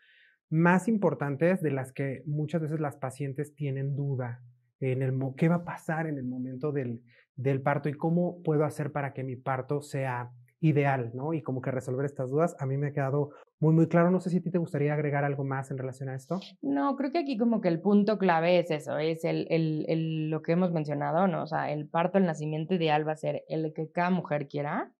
más 0.48 0.88
importantes 0.88 1.62
de 1.62 1.70
las 1.70 1.92
que 1.92 2.24
muchas 2.26 2.60
veces 2.60 2.80
las 2.80 2.96
pacientes 2.96 3.54
tienen 3.54 3.94
duda 3.94 4.42
en 4.80 5.02
el 5.02 5.16
qué 5.36 5.48
va 5.48 5.56
a 5.56 5.64
pasar 5.64 6.08
en 6.08 6.18
el 6.18 6.24
momento 6.24 6.72
del, 6.72 7.04
del 7.36 7.62
parto 7.62 7.88
y 7.88 7.94
cómo 7.94 8.42
puedo 8.42 8.64
hacer 8.64 8.90
para 8.90 9.12
que 9.12 9.22
mi 9.22 9.36
parto 9.36 9.80
sea 9.80 10.32
ideal, 10.60 11.10
¿no? 11.14 11.32
Y 11.32 11.42
como 11.42 11.60
que 11.60 11.70
resolver 11.70 12.04
estas 12.04 12.30
dudas, 12.30 12.54
a 12.58 12.66
mí 12.66 12.76
me 12.76 12.88
ha 12.88 12.92
quedado 12.92 13.30
muy, 13.58 13.74
muy 13.74 13.88
claro. 13.88 14.10
No 14.10 14.20
sé 14.20 14.30
si 14.30 14.38
a 14.38 14.42
ti 14.42 14.50
te 14.50 14.58
gustaría 14.58 14.92
agregar 14.92 15.24
algo 15.24 15.44
más 15.44 15.70
en 15.70 15.78
relación 15.78 16.08
a 16.10 16.14
esto. 16.14 16.40
No, 16.60 16.96
creo 16.96 17.12
que 17.12 17.18
aquí 17.20 17.38
como 17.38 17.60
que 17.60 17.68
el 17.68 17.80
punto 17.80 18.18
clave 18.18 18.58
es 18.58 18.70
eso, 18.70 18.98
es 18.98 19.24
el, 19.24 19.46
el, 19.50 19.86
el, 19.88 20.30
lo 20.30 20.42
que 20.42 20.52
hemos 20.52 20.72
mencionado, 20.72 21.26
¿no? 21.28 21.42
O 21.42 21.46
sea, 21.46 21.72
el 21.72 21.88
parto, 21.88 22.18
el 22.18 22.26
nacimiento 22.26 22.74
ideal 22.74 23.06
va 23.06 23.12
a 23.12 23.16
ser 23.16 23.44
el 23.48 23.72
que 23.74 23.90
cada 23.90 24.10
mujer 24.10 24.48
quiera. 24.48 24.92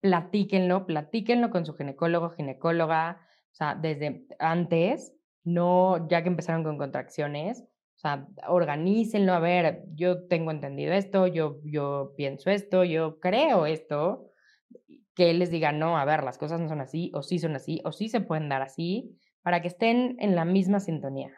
Platíquenlo, 0.00 0.86
platíquenlo 0.86 1.50
con 1.50 1.66
su 1.66 1.74
ginecólogo, 1.74 2.30
ginecóloga, 2.30 3.20
o 3.50 3.54
sea, 3.54 3.74
desde 3.74 4.26
antes, 4.38 5.14
no 5.44 6.08
ya 6.08 6.22
que 6.22 6.28
empezaron 6.28 6.64
con 6.64 6.78
contracciones, 6.78 7.62
o 7.96 7.98
sea, 7.98 8.28
organícenlo, 8.46 9.32
a 9.32 9.38
ver, 9.38 9.84
yo 9.94 10.26
tengo 10.28 10.50
entendido 10.50 10.92
esto, 10.92 11.26
yo, 11.26 11.60
yo 11.64 12.12
pienso 12.14 12.50
esto, 12.50 12.84
yo 12.84 13.18
creo 13.20 13.64
esto, 13.64 14.30
que 15.16 15.30
él 15.30 15.40
les 15.40 15.50
diga, 15.50 15.72
no, 15.72 15.98
a 15.98 16.04
ver, 16.04 16.22
las 16.22 16.38
cosas 16.38 16.60
no 16.60 16.68
son 16.68 16.80
así, 16.80 17.10
o 17.14 17.22
sí 17.22 17.38
son 17.38 17.56
así, 17.56 17.80
o 17.84 17.90
sí 17.90 18.08
se 18.08 18.20
pueden 18.20 18.48
dar 18.48 18.62
así, 18.62 19.18
para 19.42 19.62
que 19.62 19.68
estén 19.68 20.16
en 20.20 20.36
la 20.36 20.44
misma 20.44 20.78
sintonía, 20.78 21.32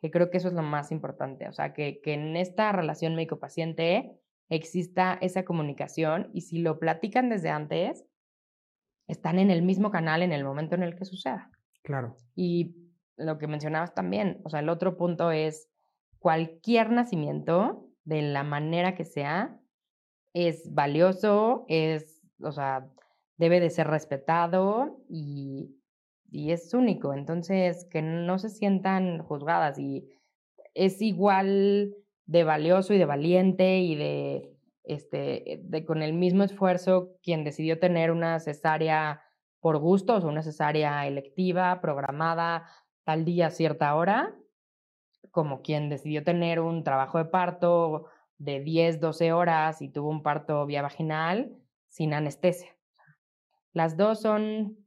que 0.00 0.10
creo 0.10 0.30
que 0.30 0.38
eso 0.38 0.48
es 0.48 0.54
lo 0.54 0.62
más 0.62 0.92
importante, 0.92 1.48
o 1.48 1.52
sea, 1.52 1.74
que, 1.74 2.00
que 2.00 2.14
en 2.14 2.36
esta 2.36 2.70
relación 2.70 3.16
médico-paciente 3.16 4.12
exista 4.48 5.18
esa 5.20 5.44
comunicación 5.44 6.30
y 6.32 6.42
si 6.42 6.62
lo 6.62 6.78
platican 6.78 7.28
desde 7.28 7.50
antes, 7.50 8.06
están 9.08 9.40
en 9.40 9.50
el 9.50 9.62
mismo 9.62 9.90
canal 9.90 10.22
en 10.22 10.32
el 10.32 10.44
momento 10.44 10.76
en 10.76 10.84
el 10.84 10.94
que 10.94 11.04
suceda. 11.04 11.50
Claro. 11.82 12.16
Y 12.36 12.76
lo 13.16 13.38
que 13.38 13.48
mencionabas 13.48 13.94
también, 13.94 14.40
o 14.44 14.48
sea, 14.48 14.60
el 14.60 14.68
otro 14.68 14.96
punto 14.96 15.32
es 15.32 15.68
cualquier 16.20 16.90
nacimiento, 16.90 17.90
de 18.04 18.22
la 18.22 18.44
manera 18.44 18.94
que 18.94 19.04
sea, 19.04 19.58
es 20.34 20.72
valioso, 20.72 21.64
es, 21.68 22.22
o 22.40 22.52
sea, 22.52 22.90
debe 23.36 23.60
de 23.60 23.70
ser 23.70 23.88
respetado 23.88 25.00
y, 25.08 25.76
y 26.30 26.52
es 26.52 26.72
único. 26.74 27.14
Entonces, 27.14 27.86
que 27.90 28.02
no 28.02 28.38
se 28.38 28.48
sientan 28.48 29.18
juzgadas 29.22 29.78
y 29.78 30.08
es 30.74 31.00
igual 31.02 31.94
de 32.26 32.44
valioso 32.44 32.94
y 32.94 32.98
de 32.98 33.04
valiente 33.04 33.78
y 33.78 33.96
de, 33.96 34.54
este, 34.84 35.60
de 35.62 35.84
con 35.84 36.02
el 36.02 36.12
mismo 36.12 36.42
esfuerzo 36.44 37.16
quien 37.22 37.44
decidió 37.44 37.78
tener 37.78 38.10
una 38.10 38.40
cesárea 38.40 39.22
por 39.60 39.78
gustos 39.78 40.24
o 40.24 40.28
una 40.28 40.42
cesárea 40.42 41.06
electiva, 41.06 41.80
programada 41.80 42.68
tal 43.04 43.24
día, 43.24 43.50
cierta 43.50 43.94
hora, 43.94 44.34
como 45.30 45.62
quien 45.62 45.88
decidió 45.88 46.24
tener 46.24 46.60
un 46.60 46.84
trabajo 46.84 47.18
de 47.18 47.26
parto 47.26 48.06
de 48.38 48.60
10, 48.60 49.00
12 49.00 49.32
horas 49.32 49.82
y 49.82 49.88
tuvo 49.88 50.08
un 50.08 50.22
parto 50.22 50.66
vía 50.66 50.82
vaginal 50.82 51.56
sin 51.88 52.14
anestesia. 52.14 52.73
Las 53.74 53.96
dos 53.96 54.22
son 54.22 54.78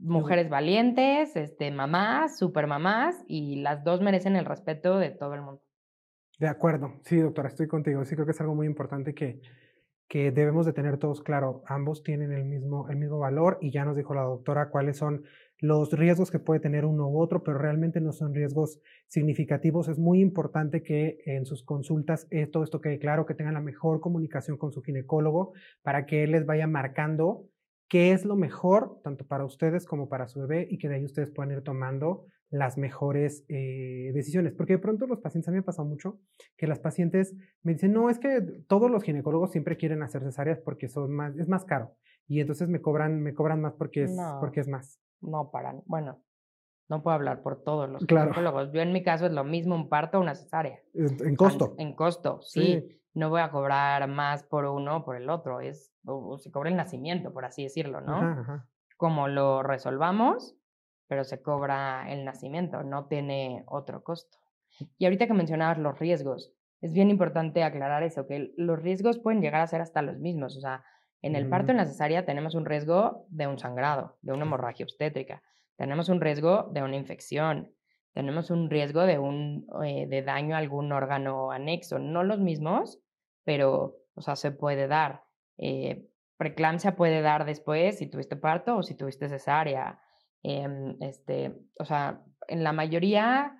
mujeres 0.00 0.50
valientes, 0.50 1.34
este, 1.36 1.70
mamás, 1.70 2.36
super 2.36 2.66
mamás, 2.66 3.24
y 3.28 3.62
las 3.62 3.84
dos 3.84 4.00
merecen 4.00 4.34
el 4.34 4.44
respeto 4.44 4.98
de 4.98 5.10
todo 5.10 5.34
el 5.34 5.42
mundo. 5.42 5.62
De 6.38 6.48
acuerdo, 6.48 6.94
sí, 7.04 7.16
doctora, 7.16 7.48
estoy 7.48 7.68
contigo. 7.68 8.04
Sí, 8.04 8.14
creo 8.16 8.26
que 8.26 8.32
es 8.32 8.40
algo 8.40 8.56
muy 8.56 8.66
importante 8.66 9.14
que, 9.14 9.40
que 10.08 10.32
debemos 10.32 10.66
de 10.66 10.72
tener 10.72 10.98
todos 10.98 11.22
claro. 11.22 11.62
Ambos 11.66 12.02
tienen 12.02 12.32
el 12.32 12.44
mismo, 12.44 12.88
el 12.88 12.96
mismo 12.96 13.18
valor 13.20 13.58
y 13.60 13.70
ya 13.70 13.84
nos 13.84 13.96
dijo 13.96 14.14
la 14.14 14.22
doctora 14.22 14.70
cuáles 14.70 14.96
son 14.96 15.22
los 15.60 15.92
riesgos 15.92 16.30
que 16.30 16.38
puede 16.40 16.60
tener 16.60 16.84
uno 16.84 17.08
u 17.08 17.20
otro, 17.20 17.42
pero 17.44 17.58
realmente 17.58 18.00
no 18.00 18.12
son 18.12 18.34
riesgos 18.34 18.80
significativos. 19.06 19.88
Es 19.88 19.98
muy 19.98 20.20
importante 20.20 20.82
que 20.82 21.18
en 21.24 21.46
sus 21.46 21.64
consultas 21.64 22.26
eh, 22.30 22.46
todo 22.46 22.64
esto 22.64 22.80
quede 22.80 22.98
claro, 22.98 23.26
que 23.26 23.34
tengan 23.34 23.54
la 23.54 23.60
mejor 23.60 24.00
comunicación 24.00 24.56
con 24.56 24.72
su 24.72 24.82
ginecólogo 24.82 25.52
para 25.82 26.06
que 26.06 26.24
él 26.24 26.32
les 26.32 26.46
vaya 26.46 26.66
marcando 26.66 27.48
qué 27.88 28.12
es 28.12 28.24
lo 28.24 28.36
mejor, 28.36 29.00
tanto 29.02 29.26
para 29.26 29.44
ustedes 29.44 29.86
como 29.86 30.08
para 30.08 30.28
su 30.28 30.40
bebé, 30.40 30.68
y 30.70 30.78
que 30.78 30.88
de 30.88 30.96
ahí 30.96 31.04
ustedes 31.04 31.30
puedan 31.30 31.52
ir 31.52 31.62
tomando 31.62 32.26
las 32.50 32.78
mejores 32.78 33.44
eh, 33.48 34.10
decisiones. 34.14 34.54
Porque 34.54 34.74
de 34.74 34.78
pronto 34.78 35.06
los 35.06 35.20
pacientes, 35.20 35.48
a 35.48 35.50
mí 35.52 35.56
me 35.56 35.60
ha 35.62 35.66
pasado 35.66 35.88
mucho, 35.88 36.18
que 36.56 36.66
las 36.66 36.78
pacientes 36.78 37.34
me 37.62 37.74
dicen, 37.74 37.92
no, 37.92 38.10
es 38.10 38.18
que 38.18 38.40
todos 38.66 38.90
los 38.90 39.02
ginecólogos 39.02 39.50
siempre 39.50 39.76
quieren 39.76 40.02
hacer 40.02 40.22
cesáreas 40.22 40.60
porque 40.60 40.88
son 40.88 41.12
más, 41.12 41.36
es 41.36 41.48
más 41.48 41.64
caro. 41.64 41.94
Y 42.26 42.40
entonces 42.40 42.68
me 42.68 42.80
cobran, 42.80 43.22
me 43.22 43.34
cobran 43.34 43.60
más 43.60 43.74
porque 43.74 44.04
es, 44.04 44.16
porque 44.40 44.60
es 44.60 44.68
más. 44.68 45.00
No, 45.20 45.50
para, 45.50 45.74
bueno, 45.86 46.22
no 46.88 47.02
puedo 47.02 47.14
hablar 47.14 47.42
por 47.42 47.62
todos 47.62 47.88
los 47.88 48.04
ginecólogos. 48.06 48.72
Yo 48.72 48.80
en 48.80 48.92
mi 48.92 49.02
caso 49.02 49.26
es 49.26 49.32
lo 49.32 49.44
mismo 49.44 49.74
un 49.74 49.88
parto 49.88 50.18
o 50.18 50.20
una 50.20 50.34
cesárea. 50.34 50.80
En, 50.94 51.36
costo. 51.36 51.74
En, 51.78 51.94
costo, 51.94 52.40
sí. 52.42 53.00
No 53.18 53.30
voy 53.30 53.40
a 53.40 53.50
cobrar 53.50 54.06
más 54.08 54.44
por 54.44 54.64
uno 54.64 54.98
o 54.98 55.04
por 55.04 55.16
el 55.16 55.28
otro. 55.28 55.60
Es 55.60 55.92
o, 56.04 56.38
se 56.38 56.50
cobra 56.50 56.70
el 56.70 56.76
nacimiento, 56.76 57.32
por 57.32 57.44
así 57.44 57.64
decirlo, 57.64 58.00
¿no? 58.00 58.64
Como 58.96 59.28
lo 59.28 59.62
resolvamos, 59.62 60.56
pero 61.08 61.24
se 61.24 61.42
cobra 61.42 62.10
el 62.10 62.24
nacimiento, 62.24 62.82
no 62.82 63.06
tiene 63.06 63.64
otro 63.66 64.02
costo. 64.02 64.38
Y 64.98 65.04
ahorita 65.04 65.26
que 65.26 65.34
mencionabas 65.34 65.78
los 65.78 65.98
riesgos, 65.98 66.52
es 66.80 66.92
bien 66.92 67.10
importante 67.10 67.64
aclarar 67.64 68.02
eso, 68.04 68.26
que 68.26 68.52
los 68.56 68.80
riesgos 68.80 69.18
pueden 69.18 69.40
llegar 69.40 69.62
a 69.62 69.66
ser 69.66 69.80
hasta 69.80 70.02
los 70.02 70.18
mismos. 70.18 70.56
O 70.56 70.60
sea, 70.60 70.84
en 71.20 71.34
el 71.34 71.48
parto 71.48 71.72
en 71.72 71.78
la 71.78 71.86
cesárea 71.86 72.24
tenemos 72.24 72.54
un 72.54 72.64
riesgo 72.64 73.26
de 73.30 73.48
un 73.48 73.58
sangrado, 73.58 74.16
de 74.22 74.32
una 74.32 74.44
hemorragia 74.44 74.84
obstétrica, 74.84 75.42
tenemos 75.76 76.08
un 76.08 76.20
riesgo 76.20 76.70
de 76.72 76.82
una 76.82 76.96
infección, 76.96 77.72
tenemos 78.12 78.50
un 78.50 78.68
riesgo 78.68 79.02
de, 79.02 79.18
un, 79.18 79.66
eh, 79.84 80.06
de 80.08 80.22
daño 80.22 80.54
a 80.56 80.58
algún 80.58 80.90
órgano 80.92 81.52
anexo. 81.52 81.98
No 81.98 82.24
los 82.24 82.40
mismos, 82.40 83.00
pero, 83.48 83.96
o 84.12 84.20
sea, 84.20 84.36
se 84.36 84.50
puede 84.50 84.88
dar. 84.88 85.24
Eh, 85.56 86.06
preeclampsia 86.36 86.96
puede 86.96 87.22
dar 87.22 87.46
después 87.46 87.96
si 87.96 88.06
tuviste 88.06 88.36
parto 88.36 88.76
o 88.76 88.82
si 88.82 88.94
tuviste 88.94 89.26
cesárea. 89.30 90.02
Em, 90.42 90.98
este, 91.00 91.58
o 91.78 91.86
sea, 91.86 92.22
en 92.46 92.62
la 92.62 92.74
mayoría, 92.74 93.56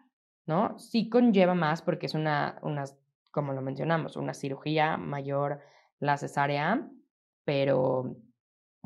¿no? 0.46 0.78
Sí 0.78 1.08
conlleva 1.08 1.54
más 1.54 1.80
porque 1.80 2.04
es 2.04 2.12
una, 2.12 2.58
una, 2.60 2.84
como 3.30 3.54
lo 3.54 3.62
mencionamos, 3.62 4.18
una 4.18 4.34
cirugía 4.34 4.98
mayor 4.98 5.60
la 6.00 6.18
cesárea, 6.18 6.86
pero 7.46 8.14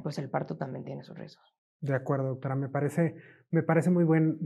pues 0.05 0.21
el 0.21 0.31
parto 0.31 0.57
también 0.57 0.85
tiene 0.85 1.03
sus 1.03 1.19
riesgos. 1.19 1.53
De 1.81 1.97
acuerdo, 1.97 2.29
doctora. 2.29 2.55
Me 2.55 2.69
parece, 2.69 3.17
me 3.51 3.65
parece 3.65 3.91
muy, 3.91 4.05
buen, 4.05 4.39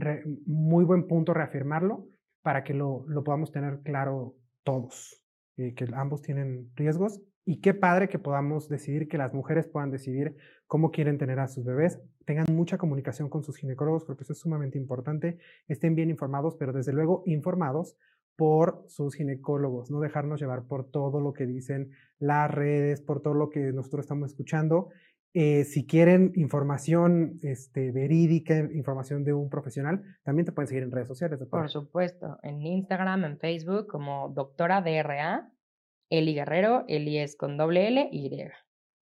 muy 0.47 0.85
buen 0.85 1.05
punto 1.05 1.35
reafirmarlo 1.35 2.07
para 2.41 2.63
que 2.63 2.73
lo, 2.73 3.05
lo 3.07 3.23
podamos 3.23 3.51
tener 3.51 3.81
claro 3.83 4.33
todos, 4.63 5.23
y 5.57 5.73
que 5.73 5.87
ambos 5.93 6.21
tienen 6.21 6.71
riesgos. 6.75 7.21
Y 7.43 7.61
qué 7.61 7.73
padre 7.73 8.09
que 8.09 8.19
podamos 8.19 8.69
decidir, 8.69 9.07
que 9.07 9.17
las 9.17 9.33
mujeres 9.33 9.67
puedan 9.67 9.89
decidir 9.89 10.35
cómo 10.67 10.91
quieren 10.91 11.17
tener 11.17 11.39
a 11.39 11.47
sus 11.47 11.65
bebés, 11.65 11.99
tengan 12.25 12.45
mucha 12.51 12.77
comunicación 12.77 13.29
con 13.29 13.43
sus 13.43 13.57
ginecólogos, 13.57 14.03
porque 14.03 14.23
eso 14.23 14.33
es 14.33 14.39
sumamente 14.39 14.77
importante, 14.77 15.37
estén 15.67 15.95
bien 15.95 16.09
informados, 16.09 16.55
pero 16.55 16.73
desde 16.73 16.91
luego 16.91 17.23
informados 17.25 17.95
por 18.35 18.83
sus 18.87 19.15
ginecólogos, 19.15 19.89
no 19.89 19.99
dejarnos 19.99 20.39
llevar 20.39 20.63
por 20.67 20.91
todo 20.91 21.19
lo 21.19 21.33
que 21.33 21.47
dicen 21.47 21.91
las 22.19 22.51
redes, 22.51 23.01
por 23.01 23.21
todo 23.21 23.33
lo 23.33 23.49
que 23.49 23.71
nosotros 23.71 24.03
estamos 24.03 24.29
escuchando 24.31 24.89
eh, 25.33 25.65
si 25.65 25.85
quieren 25.85 26.31
información 26.35 27.39
este, 27.43 27.91
verídica, 27.91 28.57
información 28.73 29.23
de 29.23 29.33
un 29.33 29.49
profesional, 29.49 30.01
también 30.23 30.45
te 30.45 30.51
pueden 30.51 30.67
seguir 30.67 30.83
en 30.83 30.91
redes 30.91 31.07
sociales. 31.07 31.39
Por 31.49 31.69
supuesto, 31.69 32.37
en 32.43 32.61
Instagram, 32.61 33.25
en 33.25 33.37
Facebook, 33.37 33.87
como 33.87 34.29
doctora 34.29 34.81
DRA, 34.81 35.51
Eli 36.09 36.33
Guerrero, 36.33 36.85
Eli 36.87 37.19
es 37.19 37.35
con 37.35 37.57
doble 37.57 37.87
L 37.87 38.09
y 38.11 38.27
Y. 38.27 38.47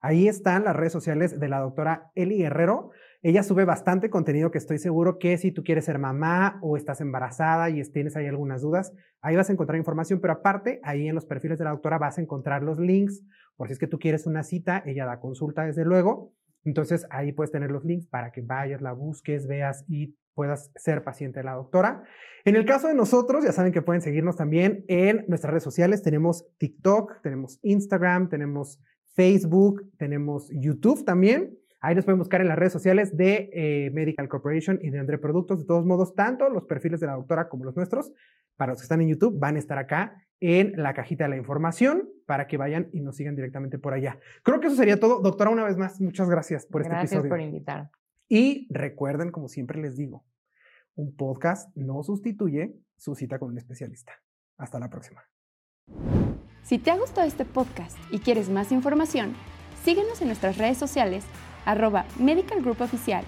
Ahí 0.00 0.28
están 0.28 0.64
las 0.64 0.76
redes 0.76 0.92
sociales 0.92 1.40
de 1.40 1.48
la 1.48 1.60
doctora 1.60 2.10
Eli 2.14 2.38
Guerrero. 2.38 2.90
Ella 3.22 3.42
sube 3.42 3.64
bastante 3.64 4.10
contenido 4.10 4.50
que 4.50 4.58
estoy 4.58 4.78
seguro 4.78 5.18
que 5.18 5.38
si 5.38 5.50
tú 5.50 5.64
quieres 5.64 5.86
ser 5.86 5.98
mamá 5.98 6.58
o 6.62 6.76
estás 6.76 7.00
embarazada 7.00 7.70
y 7.70 7.82
tienes 7.90 8.14
ahí 8.16 8.26
algunas 8.26 8.62
dudas, 8.62 8.92
ahí 9.20 9.34
vas 9.34 9.48
a 9.48 9.52
encontrar 9.52 9.78
información, 9.78 10.20
pero 10.20 10.34
aparte, 10.34 10.80
ahí 10.84 11.08
en 11.08 11.14
los 11.14 11.24
perfiles 11.24 11.58
de 11.58 11.64
la 11.64 11.70
doctora 11.70 11.98
vas 11.98 12.18
a 12.18 12.20
encontrar 12.20 12.62
los 12.62 12.78
links, 12.78 13.24
por 13.56 13.68
si 13.68 13.72
es 13.72 13.78
que 13.78 13.86
tú 13.86 13.98
quieres 13.98 14.26
una 14.26 14.42
cita, 14.42 14.82
ella 14.86 15.06
da 15.06 15.20
consulta 15.20 15.64
desde 15.64 15.84
luego. 15.84 16.32
Entonces 16.64 17.06
ahí 17.10 17.32
puedes 17.32 17.52
tener 17.52 17.70
los 17.70 17.84
links 17.84 18.06
para 18.06 18.32
que 18.32 18.42
vayas, 18.42 18.82
la 18.82 18.92
busques, 18.92 19.46
veas 19.46 19.84
y 19.88 20.16
puedas 20.34 20.70
ser 20.76 21.02
paciente 21.02 21.40
de 21.40 21.44
la 21.44 21.54
doctora. 21.54 22.02
En 22.44 22.56
el 22.56 22.66
caso 22.66 22.88
de 22.88 22.94
nosotros, 22.94 23.44
ya 23.44 23.52
saben 23.52 23.72
que 23.72 23.82
pueden 23.82 24.02
seguirnos 24.02 24.36
también 24.36 24.84
en 24.88 25.24
nuestras 25.28 25.50
redes 25.52 25.64
sociales. 25.64 26.02
Tenemos 26.02 26.46
TikTok, 26.58 27.22
tenemos 27.22 27.58
Instagram, 27.62 28.28
tenemos 28.28 28.80
Facebook, 29.14 29.90
tenemos 29.96 30.50
YouTube 30.52 31.04
también. 31.04 31.56
Ahí 31.80 31.94
nos 31.94 32.04
pueden 32.04 32.18
buscar 32.18 32.40
en 32.40 32.48
las 32.48 32.58
redes 32.58 32.72
sociales 32.72 33.16
de 33.16 33.50
eh, 33.52 33.90
Medical 33.92 34.28
Corporation 34.28 34.78
y 34.82 34.90
de 34.90 34.98
André 34.98 35.18
Productos. 35.18 35.60
De 35.60 35.66
todos 35.66 35.86
modos, 35.86 36.14
tanto 36.14 36.48
los 36.50 36.64
perfiles 36.64 37.00
de 37.00 37.06
la 37.06 37.14
doctora 37.14 37.48
como 37.48 37.64
los 37.64 37.76
nuestros, 37.76 38.12
para 38.56 38.72
los 38.72 38.80
que 38.80 38.84
están 38.84 39.00
en 39.00 39.08
YouTube, 39.08 39.38
van 39.38 39.56
a 39.56 39.58
estar 39.58 39.78
acá 39.78 40.25
en 40.40 40.72
la 40.76 40.94
cajita 40.94 41.24
de 41.24 41.30
la 41.30 41.36
información 41.36 42.08
para 42.26 42.46
que 42.46 42.56
vayan 42.56 42.88
y 42.92 43.00
nos 43.00 43.16
sigan 43.16 43.36
directamente 43.36 43.78
por 43.78 43.94
allá. 43.94 44.18
Creo 44.42 44.60
que 44.60 44.66
eso 44.66 44.76
sería 44.76 44.98
todo. 45.00 45.20
Doctora, 45.20 45.50
una 45.50 45.64
vez 45.64 45.76
más, 45.76 46.00
muchas 46.00 46.28
gracias 46.28 46.66
por 46.66 46.82
este 46.82 46.94
episodio. 46.94 47.22
Gracias 47.22 47.30
por 47.30 47.40
invitar. 47.40 47.90
Y 48.28 48.66
recuerden, 48.70 49.30
como 49.30 49.48
siempre 49.48 49.80
les 49.80 49.96
digo, 49.96 50.24
un 50.94 51.14
podcast 51.14 51.74
no 51.76 52.02
sustituye 52.02 52.74
su 52.96 53.14
cita 53.14 53.38
con 53.38 53.50
un 53.50 53.58
especialista. 53.58 54.12
Hasta 54.56 54.78
la 54.78 54.90
próxima. 54.90 55.22
Si 56.62 56.78
te 56.78 56.90
ha 56.90 56.96
gustado 56.96 57.26
este 57.26 57.44
podcast 57.44 57.96
y 58.10 58.18
quieres 58.18 58.48
más 58.48 58.72
información, 58.72 59.34
síguenos 59.84 60.20
en 60.20 60.28
nuestras 60.28 60.58
redes 60.58 60.78
sociales 60.78 61.24
arroba 61.64 62.06
Medical 62.18 62.62
Group 62.62 62.80
Oficial 62.80 63.24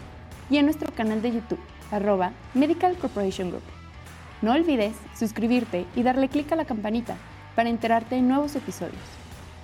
y 0.50 0.56
en 0.56 0.64
nuestro 0.64 0.92
canal 0.92 1.22
de 1.22 1.32
YouTube, 1.32 1.60
arroba 1.90 2.32
Medical 2.54 2.96
Corporation 2.96 3.50
Group. 3.50 3.77
No 4.40 4.52
olvides 4.52 4.94
suscribirte 5.14 5.86
y 5.96 6.02
darle 6.02 6.28
clic 6.28 6.50
a 6.52 6.56
la 6.56 6.64
campanita 6.64 7.16
para 7.56 7.68
enterarte 7.68 8.14
de 8.14 8.22
nuevos 8.22 8.54
episodios. 8.54 9.02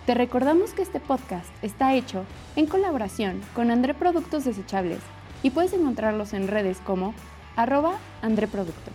Te 0.07 0.14
recordamos 0.14 0.72
que 0.72 0.83
este 0.83 1.01
podcast 1.01 1.49
está 1.62 1.95
hecho 1.95 2.25
en 2.57 2.66
colaboración 2.66 3.41
con 3.55 3.70
André 3.70 3.95
Productos 3.95 4.45
Desechables 4.45 5.01
y 5.43 5.51
puedes 5.51 5.72
encontrarlos 5.72 6.33
en 6.33 6.49
redes 6.49 6.79
como 6.85 7.14
arroba 7.57 7.99
André 8.20 8.49
Productos. 8.49 8.95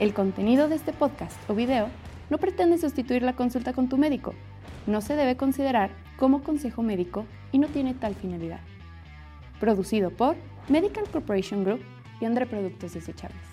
El 0.00 0.14
contenido 0.14 0.68
de 0.68 0.76
este 0.76 0.92
podcast 0.92 1.36
o 1.48 1.54
video 1.54 1.88
no 2.30 2.38
pretende 2.38 2.78
sustituir 2.78 3.22
la 3.22 3.36
consulta 3.36 3.72
con 3.72 3.88
tu 3.88 3.98
médico. 3.98 4.34
No 4.86 5.00
se 5.00 5.14
debe 5.14 5.36
considerar 5.36 5.90
como 6.16 6.42
consejo 6.42 6.82
médico 6.82 7.26
y 7.52 7.58
no 7.58 7.68
tiene 7.68 7.94
tal 7.94 8.14
finalidad 8.14 8.60
producido 9.62 10.10
por 10.10 10.34
Medical 10.68 11.04
Corporation 11.08 11.62
Group 11.62 11.84
y 12.20 12.24
Andre 12.24 12.46
Productos 12.46 12.94
Desechables. 12.94 13.51